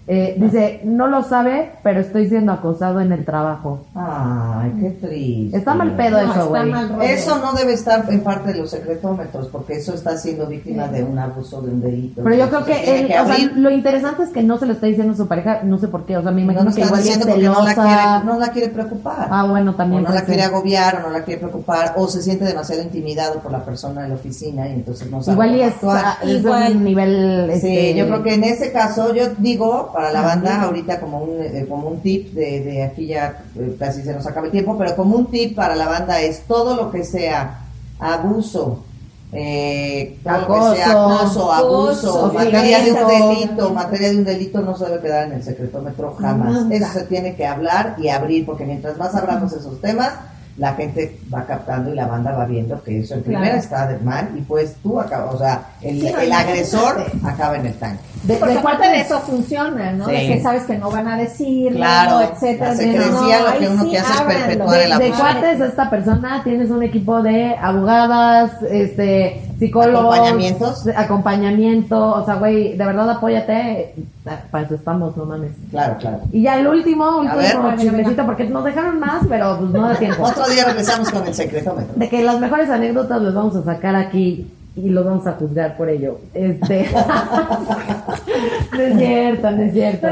Eh, 0.05 0.35
dice, 0.37 0.81
no 0.83 1.07
lo 1.07 1.23
sabe, 1.23 1.71
pero 1.81 2.01
estoy 2.01 2.27
siendo 2.27 2.51
acosado 2.51 2.99
en 2.99 3.13
el 3.13 3.23
trabajo. 3.23 3.85
Ay, 3.95 4.73
qué 4.81 4.89
triste. 4.89 5.57
Está 5.57 5.75
mal 5.75 5.95
pedo 5.95 6.21
No, 6.21 6.33
eso, 6.33 6.49
güey. 6.49 6.71
Eso 7.09 7.37
no 7.39 7.53
debe 7.53 7.71
estar 7.71 8.05
en 8.11 8.19
parte 8.21 8.51
de 8.51 8.59
los 8.59 8.69
secretómetros, 8.69 9.47
porque 9.47 9.77
eso 9.77 9.93
está 9.93 10.17
siendo 10.17 10.45
víctima 10.47 10.87
de 10.87 11.03
un 11.03 11.17
abuso, 11.17 11.61
de 11.61 11.71
un 11.71 11.81
delito. 11.81 12.21
Pero 12.21 12.35
yo 12.35 12.49
creo 12.49 12.65
que, 12.65 12.73
tiene 12.73 12.99
él, 12.99 13.07
que 13.07 13.13
o 13.13 13.25
sea, 13.25 13.33
abrir. 13.33 13.57
lo 13.57 13.71
interesante 13.71 14.23
es 14.23 14.29
que 14.29 14.43
no 14.43 14.57
se 14.57 14.65
lo 14.65 14.73
está 14.73 14.87
diciendo 14.87 15.13
a 15.13 15.15
su 15.15 15.27
pareja, 15.27 15.61
no 15.63 15.77
sé 15.77 15.87
por 15.87 16.05
qué, 16.05 16.17
o 16.17 16.21
sea, 16.21 16.31
me 16.31 16.43
no 16.43 16.51
imagino 16.51 16.69
lo 16.69 16.75
que 16.75 16.81
está 16.81 16.87
igual 16.87 16.99
es 16.99 17.05
diciendo 17.05 17.27
porque 17.27 17.43
no 17.43 17.63
la, 17.63 17.73
celosa. 17.73 17.83
quiere, 17.83 18.25
no 18.25 18.39
la 18.39 18.51
quiere 18.51 18.69
preocupar. 18.69 19.27
Ah, 19.31 19.47
bueno, 19.47 19.71
o 19.71 19.75
también. 19.75 20.03
no 20.03 20.09
la 20.09 20.25
quiere 20.25 20.43
agobiar, 20.43 20.97
o 20.97 20.99
no 21.07 21.09
la 21.11 21.23
quiere 21.23 21.39
preocupar, 21.39 21.93
o 21.95 22.07
se 22.09 22.21
siente 22.21 22.43
demasiado 22.43 22.81
intimidado 22.81 23.39
por 23.39 23.53
la 23.53 23.63
persona 23.63 24.01
de 24.01 24.09
la 24.09 24.15
oficina 24.15 24.67
y 24.67 24.73
entonces 24.73 25.09
no 25.09 25.23
sabe 25.23 25.35
Igual 25.35 25.55
y 25.55 25.61
es, 25.61 25.73
actuar. 25.75 26.03
ah, 26.05 26.17
es 26.23 26.29
Igual. 26.29 26.75
un 26.75 26.83
nivel... 26.83 27.49
Sí, 27.53 27.67
este, 27.67 27.95
yo 27.95 28.07
creo 28.07 28.21
que 28.21 28.33
en 28.33 28.43
ese 28.43 28.73
caso, 28.73 29.13
yo 29.13 29.29
digo 29.37 29.92
para 29.93 30.11
la 30.11 30.21
banda, 30.21 30.63
ahorita 30.63 30.99
como 30.99 31.19
un, 31.19 31.41
eh, 31.41 31.65
como 31.69 31.87
un 31.87 32.01
tip, 32.01 32.33
de, 32.33 32.61
de 32.61 32.83
aquí 32.83 33.07
ya 33.07 33.43
eh, 33.55 33.75
casi 33.77 34.01
se 34.01 34.13
nos 34.13 34.25
acaba 34.25 34.47
el 34.47 34.51
tiempo, 34.51 34.75
pero 34.77 34.95
como 34.95 35.15
un 35.15 35.27
tip 35.27 35.55
para 35.55 35.75
la 35.75 35.87
banda 35.87 36.19
es 36.19 36.41
todo 36.47 36.75
lo 36.75 36.91
que 36.91 37.05
sea 37.05 37.59
abuso, 37.99 38.83
eh, 39.31 40.17
todo 40.23 40.39
lo 40.39 40.47
que 40.47 40.75
sea 40.77 40.91
Acoso, 40.91 41.53
acoso, 41.53 41.53
abuso, 41.53 42.09
acoso, 42.09 42.33
materia 42.33 42.83
de 42.83 42.91
un 42.91 43.07
delito, 43.07 43.69
materia 43.73 44.09
de 44.09 44.17
un 44.17 44.23
delito 44.25 44.61
no 44.61 44.75
se 44.75 44.85
debe 44.85 45.01
quedar 45.01 45.27
en 45.27 45.33
el 45.33 45.43
secretómetro 45.43 46.15
jamás. 46.19 46.65
Eso 46.71 46.87
se 46.91 47.03
tiene 47.03 47.35
que 47.35 47.45
hablar 47.45 47.95
y 47.99 48.09
abrir, 48.09 48.45
porque 48.45 48.65
mientras 48.65 48.97
más 48.97 49.13
abramos 49.15 49.53
esos 49.53 49.79
temas, 49.79 50.13
la 50.57 50.73
gente 50.75 51.17
va 51.33 51.43
captando 51.45 51.91
y 51.91 51.95
la 51.95 52.05
banda 52.05 52.31
va 52.31 52.45
viendo 52.45 52.81
que 52.83 52.99
eso 52.99 53.15
en 53.15 53.23
primera 53.23 53.45
Claro. 53.45 53.59
está 53.59 53.87
de 53.87 53.97
mal 53.99 54.29
y 54.37 54.41
pues 54.41 54.75
tú 54.83 54.99
acabas, 54.99 55.33
o 55.33 55.37
sea, 55.39 55.63
el, 55.81 55.99
Sí, 55.99 56.11
no, 56.11 56.19
el 56.19 56.29
y 56.29 56.31
agresor 56.31 57.05
acaba 57.25 57.57
en 57.57 57.65
el 57.65 57.73
tanque. 57.73 58.03
de- 58.23 58.35
Porque 58.35 58.87
de 58.87 59.01
eso 59.01 59.19
funciona, 59.21 59.91
¿no? 59.93 60.05
Sí. 60.05 60.11
De 60.11 60.27
que 60.27 60.41
sabes 60.43 60.63
que 60.63 60.77
no 60.77 60.91
van 60.91 61.07
a 61.07 61.17
decir, 61.17 61.73
Claro, 61.73 62.21
etcétera. 62.21 62.69
la 62.69 62.75
secrecía 62.75 63.39
lo 63.51 63.59
que 63.59 63.67
uno 63.67 63.89
que 63.89 63.97
hace 63.97 64.13
es 64.13 64.21
perpetuar 64.21 64.79
el 64.81 64.89
de, 64.91 64.97
de 64.97 65.05
abuso. 65.05 65.21
cuates 65.21 65.61
a 65.61 65.65
esta 65.65 65.89
persona 65.89 66.41
tienes 66.43 66.69
un 66.69 66.83
equipo 66.83 67.21
de 67.23 67.55
abogadas, 67.59 68.51
este, 68.69 69.41
psicólogos, 69.57 70.13
Acompañamientos. 70.15 70.87
acompañamiento, 70.95 72.13
o 72.13 72.25
sea, 72.25 72.35
güey, 72.35 72.77
de 72.77 72.85
verdad 72.85 73.09
apóyate, 73.09 73.95
para 74.23 74.65
eso 74.65 74.75
estamos, 74.75 75.17
no 75.17 75.25
mames. 75.25 75.51
Claro, 75.69 75.97
claro. 75.99 76.21
Y 76.31 76.43
ya 76.43 76.59
el 76.59 76.67
último, 76.67 77.19
último 77.19 77.37
ver. 77.37 77.77
chismecito, 77.77 78.25
porque 78.25 78.45
nos 78.45 78.63
dejaron 78.63 78.99
más, 78.99 79.25
pero 79.27 79.57
pues 79.59 79.71
no 79.71 79.81
da 79.87 79.95
tiempo. 79.95 80.23
Otro 80.23 80.47
día 80.47 80.65
regresamos 80.65 81.09
con 81.09 81.27
el 81.27 81.33
secretómetro. 81.33 81.93
De 81.95 82.09
que 82.09 82.23
las 82.23 82.39
mejores 82.39 82.69
anécdotas 82.69 83.21
las 83.21 83.33
vamos 83.33 83.55
a 83.57 83.63
sacar 83.63 83.95
aquí 83.95 84.49
y 84.75 84.89
los 84.89 85.05
vamos 85.05 85.27
a 85.27 85.33
juzgar 85.33 85.75
por 85.75 85.89
ello. 85.89 86.19
Este. 86.33 86.89
no 88.71 88.79
es 88.81 88.97
cierto, 88.97 89.51
no 89.51 89.61
es 89.61 89.73
cierto. 89.73 90.07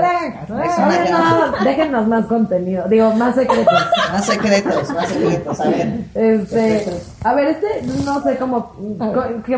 Déjenos 1.64 2.08
más 2.08 2.26
contenido, 2.26 2.88
digo, 2.90 3.14
más 3.14 3.36
secretos. 3.36 3.74
Más 4.12 4.26
secretos, 4.26 4.90
más 4.92 5.08
secretos, 5.08 5.60
a 5.60 5.70
ver. 5.70 6.00
Este, 6.14 6.80
Secretos. 6.80 7.16
a 7.24 7.34
ver, 7.34 7.48
este 7.48 7.68
no 8.06 8.22
sé 8.22 8.36
cómo, 8.38 8.74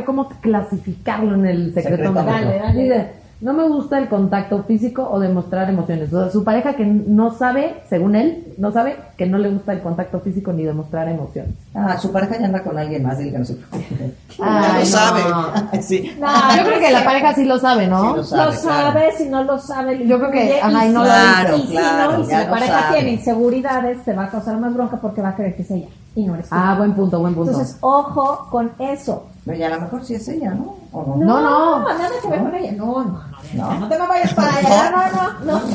cómo 0.06 0.30
clasificarlo 0.42 1.34
en 1.36 1.46
el 1.48 1.74
secretómetro. 1.74 2.22
Secretómetro. 2.22 2.34
Dale, 2.34 2.60
dale. 2.60 2.84
Dice, 2.84 3.23
no 3.42 3.54
me 3.54 3.68
gusta 3.68 3.98
el 3.98 4.08
contacto 4.08 4.64
físico 4.64 5.08
o 5.12 5.20
demostrar 5.20 5.70
emociones. 5.70 6.14
O 6.14 6.22
sea, 6.24 6.32
su 6.32 6.44
pareja 6.44 6.76
que 6.76 6.86
no 6.86 7.34
sabe, 7.38 7.82
según 7.90 8.16
él, 8.16 8.54
no 8.58 8.72
sabe 8.72 8.96
que 9.18 9.26
no 9.26 9.38
le 9.38 9.50
gusta 9.50 9.74
el 9.74 9.82
contacto 9.82 10.20
físico 10.22 10.54
ni 10.54 10.64
demostrar 10.64 11.10
emociones. 11.10 11.54
Ah, 11.76 11.98
su 11.98 12.12
pareja 12.12 12.40
ya 12.40 12.46
anda 12.46 12.64
con 12.64 12.78
alguien 12.78 13.04
más, 13.04 13.18
dile 13.18 13.32
que 13.32 13.38
no 13.40 13.46
lo 14.40 14.80
no. 14.80 14.86
sabe. 14.86 15.22
sí. 15.84 16.16
No, 16.20 16.28
Yo 16.58 16.64
creo 16.66 16.80
que 16.80 16.92
la 16.92 17.04
pareja 17.04 17.34
sí 17.36 17.46
lo 17.46 17.60
sabe, 17.60 17.88
¿no? 17.88 18.02
Sí 18.02 18.08
lo 18.10 18.16
Lo 18.16 18.24
sabe, 18.24 18.56
sabe, 18.58 18.92
claro. 19.02 19.18
si 19.18 19.26
no 19.30 19.44
lo 19.44 19.60
sabe, 19.60 20.08
Yo 20.08 20.20
creo 20.20 20.32
que, 20.32 20.62
ajá, 20.62 20.86
y 20.86 20.90
no 20.90 21.00
lo 21.00 21.06
Claro, 21.06 21.58
y 21.58 21.62
si 21.62 21.68
claro, 21.68 22.12
no, 22.18 22.20
y 22.22 22.26
si 22.26 22.32
la 22.32 22.44
lo 22.46 22.50
pareja 22.52 22.80
sabe. 22.82 22.96
tiene 22.96 23.12
inseguridades, 23.12 24.04
te 24.06 24.14
va 24.14 24.24
a 24.26 24.30
causar 24.30 24.58
más 24.60 24.74
bronca 24.74 24.98
porque 25.02 25.22
va 25.22 25.30
a 25.30 25.36
creer 25.36 25.56
que 25.56 25.62
es 25.64 25.72
ella 25.72 25.88
y 26.16 26.26
no 26.26 26.36
eres 26.36 26.50
tú. 26.50 26.56
Ah, 26.56 26.76
buen 26.78 26.94
punto, 26.94 27.20
buen 27.20 27.34
punto. 27.34 27.52
Entonces, 27.52 27.78
ojo 27.82 28.48
con 28.50 28.72
eso. 28.80 29.26
Pero 29.46 29.58
ya 29.58 29.68
a 29.68 29.76
lo 29.76 29.82
mejor 29.82 30.06
sí 30.06 30.16
es 30.16 30.28
ella, 30.30 30.52
¿no? 30.52 30.76
¿O 30.94 31.18
no? 31.18 31.26
No, 31.26 31.42
no. 31.42 31.80
nada 31.80 32.10
que 32.22 32.30
ver 32.30 32.44
con 32.44 32.56
ella. 32.56 32.72
No, 32.72 33.04
no, 33.04 33.04
no, 33.04 33.24
No. 33.54 33.80
no, 33.80 33.90
te 33.90 34.00
me 34.00 34.08
vayas 34.08 34.34
para 34.34 34.56
allá. 34.58 34.92
No, 34.92 35.44
no, 35.46 35.54
no. 35.54 35.62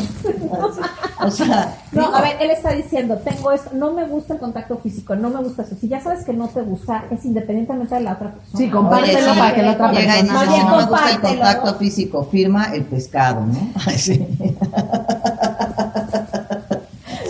O 1.20 1.30
sea, 1.32 1.76
No, 1.90 2.14
a 2.14 2.22
ver, 2.22 2.36
él 2.40 2.50
está 2.52 2.70
diciendo, 2.70 3.16
tengo 3.18 3.50
esto, 3.50 3.70
no 3.74 3.92
me 3.92 4.06
gusta 4.06 4.34
el 4.34 4.40
contacto 4.40 4.78
físico, 4.78 5.16
no 5.16 5.30
me 5.30 5.42
gusta 5.42 5.62
eso. 5.62 5.74
Si 5.74 5.88
ya 5.88 6.00
sabes 6.00 6.24
que 6.24 6.32
no 6.32 6.46
te 6.46 6.62
gusta, 6.62 7.04
es 7.10 7.24
independientemente 7.24 7.96
de 7.96 8.02
la 8.02 8.12
otra 8.12 8.30
persona. 8.30 8.56
Sí, 8.56 8.70
compártelo 8.70 9.18
Oye, 9.18 9.32
sí, 9.32 9.38
para 9.38 9.54
que 9.54 9.62
la 9.62 9.72
otra 9.72 9.92
llega 9.92 10.18
y 10.18 10.22
persona 10.22 10.40
si 10.40 10.64
no 10.64 10.76
me 10.76 10.84
gusta 10.84 11.10
el 11.10 11.20
contacto 11.20 11.74
físico, 11.74 12.24
firma 12.30 12.64
el 12.72 12.84
pescado, 12.84 13.44
¿no? 13.44 13.58
Ay, 13.84 13.98
sí. 13.98 14.26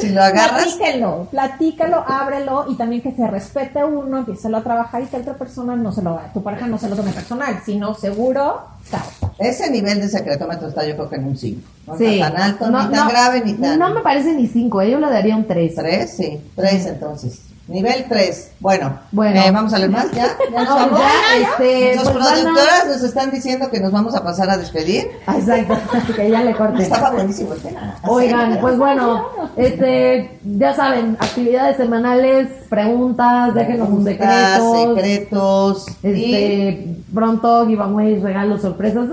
Si 0.01 0.09
lo 0.11 0.23
agarras, 0.23 0.65
Platíquenlo, 0.75 1.27
platícalo, 1.31 2.05
ábrelo 2.07 2.67
y 2.69 2.77
también 2.77 3.03
que 3.03 3.13
se 3.13 3.27
respete 3.27 3.85
uno, 3.85 4.19
empieza 4.19 4.49
a 4.57 4.63
trabajar 4.63 5.03
y 5.03 5.07
que 5.07 5.17
otra 5.17 5.35
persona 5.35 5.77
no 5.77 5.93
se 5.93 6.03
lo 6.03 6.19
tu 6.33 6.43
pareja 6.43 6.67
no 6.67 6.79
se 6.79 6.89
lo 6.89 6.97
tome 6.97 7.13
personal, 7.13 7.61
sino 7.65 7.95
seguro, 7.95 8.61
caos. 8.91 9.33
ese 9.39 9.71
nivel 9.71 10.01
de 10.01 10.09
secretómetro 10.09 10.69
está 10.69 10.87
yo 10.87 10.95
creo 10.95 11.09
que 11.11 11.17
en 11.17 11.25
un 11.27 11.37
5. 11.37 11.61
No 11.87 11.97
Sí. 11.97 12.21
está 12.21 12.33
tan 12.33 12.43
alto, 12.43 12.71
No, 12.71 12.83
ni 12.85 12.95
tan 12.95 13.05
no, 13.05 13.11
grave, 13.11 13.43
ni 13.45 13.55
tan... 13.55 13.79
No 13.79 13.95
me 13.95 14.01
parece 14.01 14.33
ni 14.35 14.47
cinco, 14.47 14.81
eh, 14.83 14.91
yo 14.91 14.99
le 15.01 15.09
daría 15.11 15.37
un 15.37 15.47
tres. 15.47 15.75
¿Tres? 15.75 16.15
Sí, 16.17 16.41
tres 16.55 16.87
entonces. 16.87 17.41
Nivel 17.69 18.07
3. 18.09 18.53
Bueno, 18.61 18.99
Bueno. 19.13 19.41
eh, 19.41 19.51
vamos 19.51 19.73
a 19.75 19.79
leer 19.79 19.91
más, 19.91 20.11
¿ya? 20.13 20.27
¿Ya 20.53 20.59
nos 20.65 20.69
No, 20.69 20.75
vamos? 20.77 21.01
ya, 21.01 21.37
este, 21.37 21.97
Los 21.97 22.11
pues 22.11 22.17
productoras 22.17 22.87
nos 22.89 23.03
están 23.03 23.31
diciendo 23.31 23.71
que 23.71 23.79
nos 23.81 23.93
vamos 23.93 24.15
a 24.15 24.25
pasar 24.25 24.49
a 24.51 24.57
despedir. 24.57 25.09
Exacto, 25.29 25.75
que 26.17 26.31
ya 26.31 26.43
le 26.43 26.55
corte. 26.55 26.83
Estaba 26.83 27.11
buenísimo 27.11 27.53
el 27.53 27.61
tema. 27.61 27.97
Oigan, 28.09 28.59
pues 28.61 28.79
bueno, 28.79 29.27
este, 29.57 30.39
ya 30.45 30.75
saben, 30.75 31.17
actividades 31.21 31.77
semanales, 31.77 32.49
preguntas, 32.71 33.55
déjenos 33.55 33.89
sus 33.91 34.05
secretos, 34.05 34.95
secretos. 34.95 35.87
y 36.03 36.35
este, 36.35 36.97
pronto 37.15 37.67
giveaways, 37.67 38.23
regalos, 38.23 38.63
sorpresas. 38.63 39.09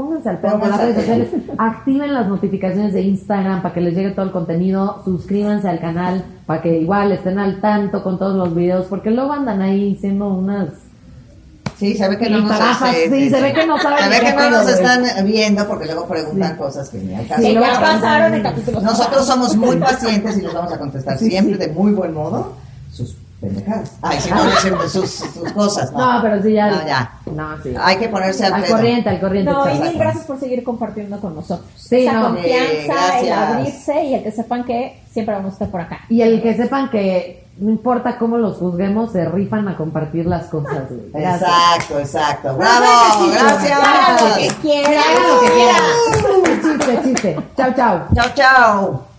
Pónganse 0.00 0.30
al 0.30 0.38
pedo 0.38 0.58
con 0.58 0.70
las 0.70 0.80
redes 0.80 0.96
al 0.96 1.02
sociales, 1.02 1.28
activen 1.58 2.14
las 2.14 2.26
notificaciones 2.26 2.94
de 2.94 3.02
Instagram 3.02 3.60
para 3.60 3.74
que 3.74 3.82
les 3.82 3.94
llegue 3.94 4.12
todo 4.12 4.24
el 4.24 4.32
contenido, 4.32 5.02
suscríbanse 5.04 5.68
al 5.68 5.78
canal 5.78 6.24
para 6.46 6.62
que 6.62 6.78
igual 6.78 7.12
estén 7.12 7.38
al 7.38 7.60
tanto 7.60 8.02
con 8.02 8.18
todos 8.18 8.34
los 8.34 8.54
videos, 8.54 8.86
porque 8.86 9.10
luego 9.10 9.34
andan 9.34 9.60
ahí 9.60 9.98
siendo 10.00 10.28
unas... 10.28 10.70
Sí, 11.76 11.94
se 11.98 12.08
ve 12.08 12.16
que 12.16 12.30
no 12.30 12.40
nos 12.40 12.56
sí, 12.56 13.28
se 13.28 13.40
ve 13.42 13.52
que 13.52 13.66
no 13.66 13.78
saben 13.78 13.98
Se 13.98 14.04
ni 14.04 14.10
ve 14.10 14.20
qué 14.20 14.26
que 14.26 14.32
no 14.32 14.38
pedo, 14.38 14.50
nos 14.50 14.68
están 14.68 15.26
viendo 15.26 15.68
porque 15.68 15.84
luego 15.84 16.08
preguntan 16.08 16.56
cosas 16.56 16.88
que 16.88 16.98
ni 16.98 17.14
al 17.14 17.26
caso. 17.26 17.42
Sí, 17.42 17.52
ya 17.52 17.80
pasaron 17.80 18.34
en 18.34 18.42
capítulos 18.42 18.82
Nosotros 18.82 19.26
somos 19.26 19.54
muy 19.54 19.76
pacientes 19.80 20.38
y 20.38 20.40
les 20.40 20.54
vamos 20.54 20.72
a 20.72 20.78
contestar 20.78 21.18
siempre 21.18 21.58
de 21.58 21.68
muy 21.74 21.92
buen 21.92 22.14
modo. 22.14 22.54
Sus 22.90 23.16
pendejadas. 23.40 23.92
Ay, 24.02 24.20
si 24.20 24.30
no, 24.30 24.50
siempre 24.56 24.88
sus, 24.88 25.10
sus 25.10 25.52
cosas. 25.52 25.92
No, 25.92 26.14
No, 26.16 26.22
pero 26.22 26.42
sí 26.42 26.52
ya... 26.52 26.70
No, 26.70 26.86
ya. 26.86 27.12
No, 27.34 27.62
sí. 27.62 27.74
Hay 27.80 27.96
que 27.96 28.08
ponerse 28.08 28.46
al, 28.46 28.54
Al 28.54 28.66
corriente, 28.66 29.08
al 29.08 29.20
corriente. 29.20 29.50
No, 29.50 29.68
y 29.74 29.78
mil 29.78 29.98
gracias 29.98 30.24
por 30.26 30.38
seguir 30.38 30.62
compartiendo 30.62 31.18
con 31.20 31.34
nosotros. 31.34 31.68
Sí, 31.76 32.06
Esa 32.06 32.12
no. 32.14 32.28
confianza, 32.28 33.20
el 33.20 33.32
abrirse 33.32 34.04
y 34.04 34.14
el 34.14 34.22
que 34.22 34.32
sepan 34.32 34.64
que 34.64 35.02
siempre 35.10 35.34
vamos 35.34 35.50
a 35.50 35.52
estar 35.54 35.70
por 35.70 35.80
acá. 35.80 36.00
Y 36.08 36.22
el 36.22 36.42
que 36.42 36.54
sepan 36.54 36.90
que 36.90 37.44
no 37.58 37.70
importa 37.70 38.16
cómo 38.18 38.38
los 38.38 38.56
juzguemos, 38.56 39.12
se 39.12 39.26
rifan 39.28 39.68
a 39.68 39.76
compartir 39.76 40.24
las 40.26 40.46
cosas. 40.46 40.84
Gracias. 41.12 41.42
Exacto, 41.42 41.98
exacto. 41.98 42.56
¡Bravo! 42.56 42.86
soy 43.18 43.28
vecino, 43.30 43.76
hagan 43.76 44.12
lo 44.12 44.34
que 44.34 44.44
¡Gracias! 44.46 44.54
quieran. 44.62 44.92
Hagan 44.94 45.34
lo 45.34 45.40
que 45.40 45.50
quieran. 45.52 46.78
Chiste, 46.78 47.00
chiste. 47.04 47.36
Chao, 47.56 47.72
chao. 47.74 48.06
Chao, 48.14 48.26
chao. 48.34 49.09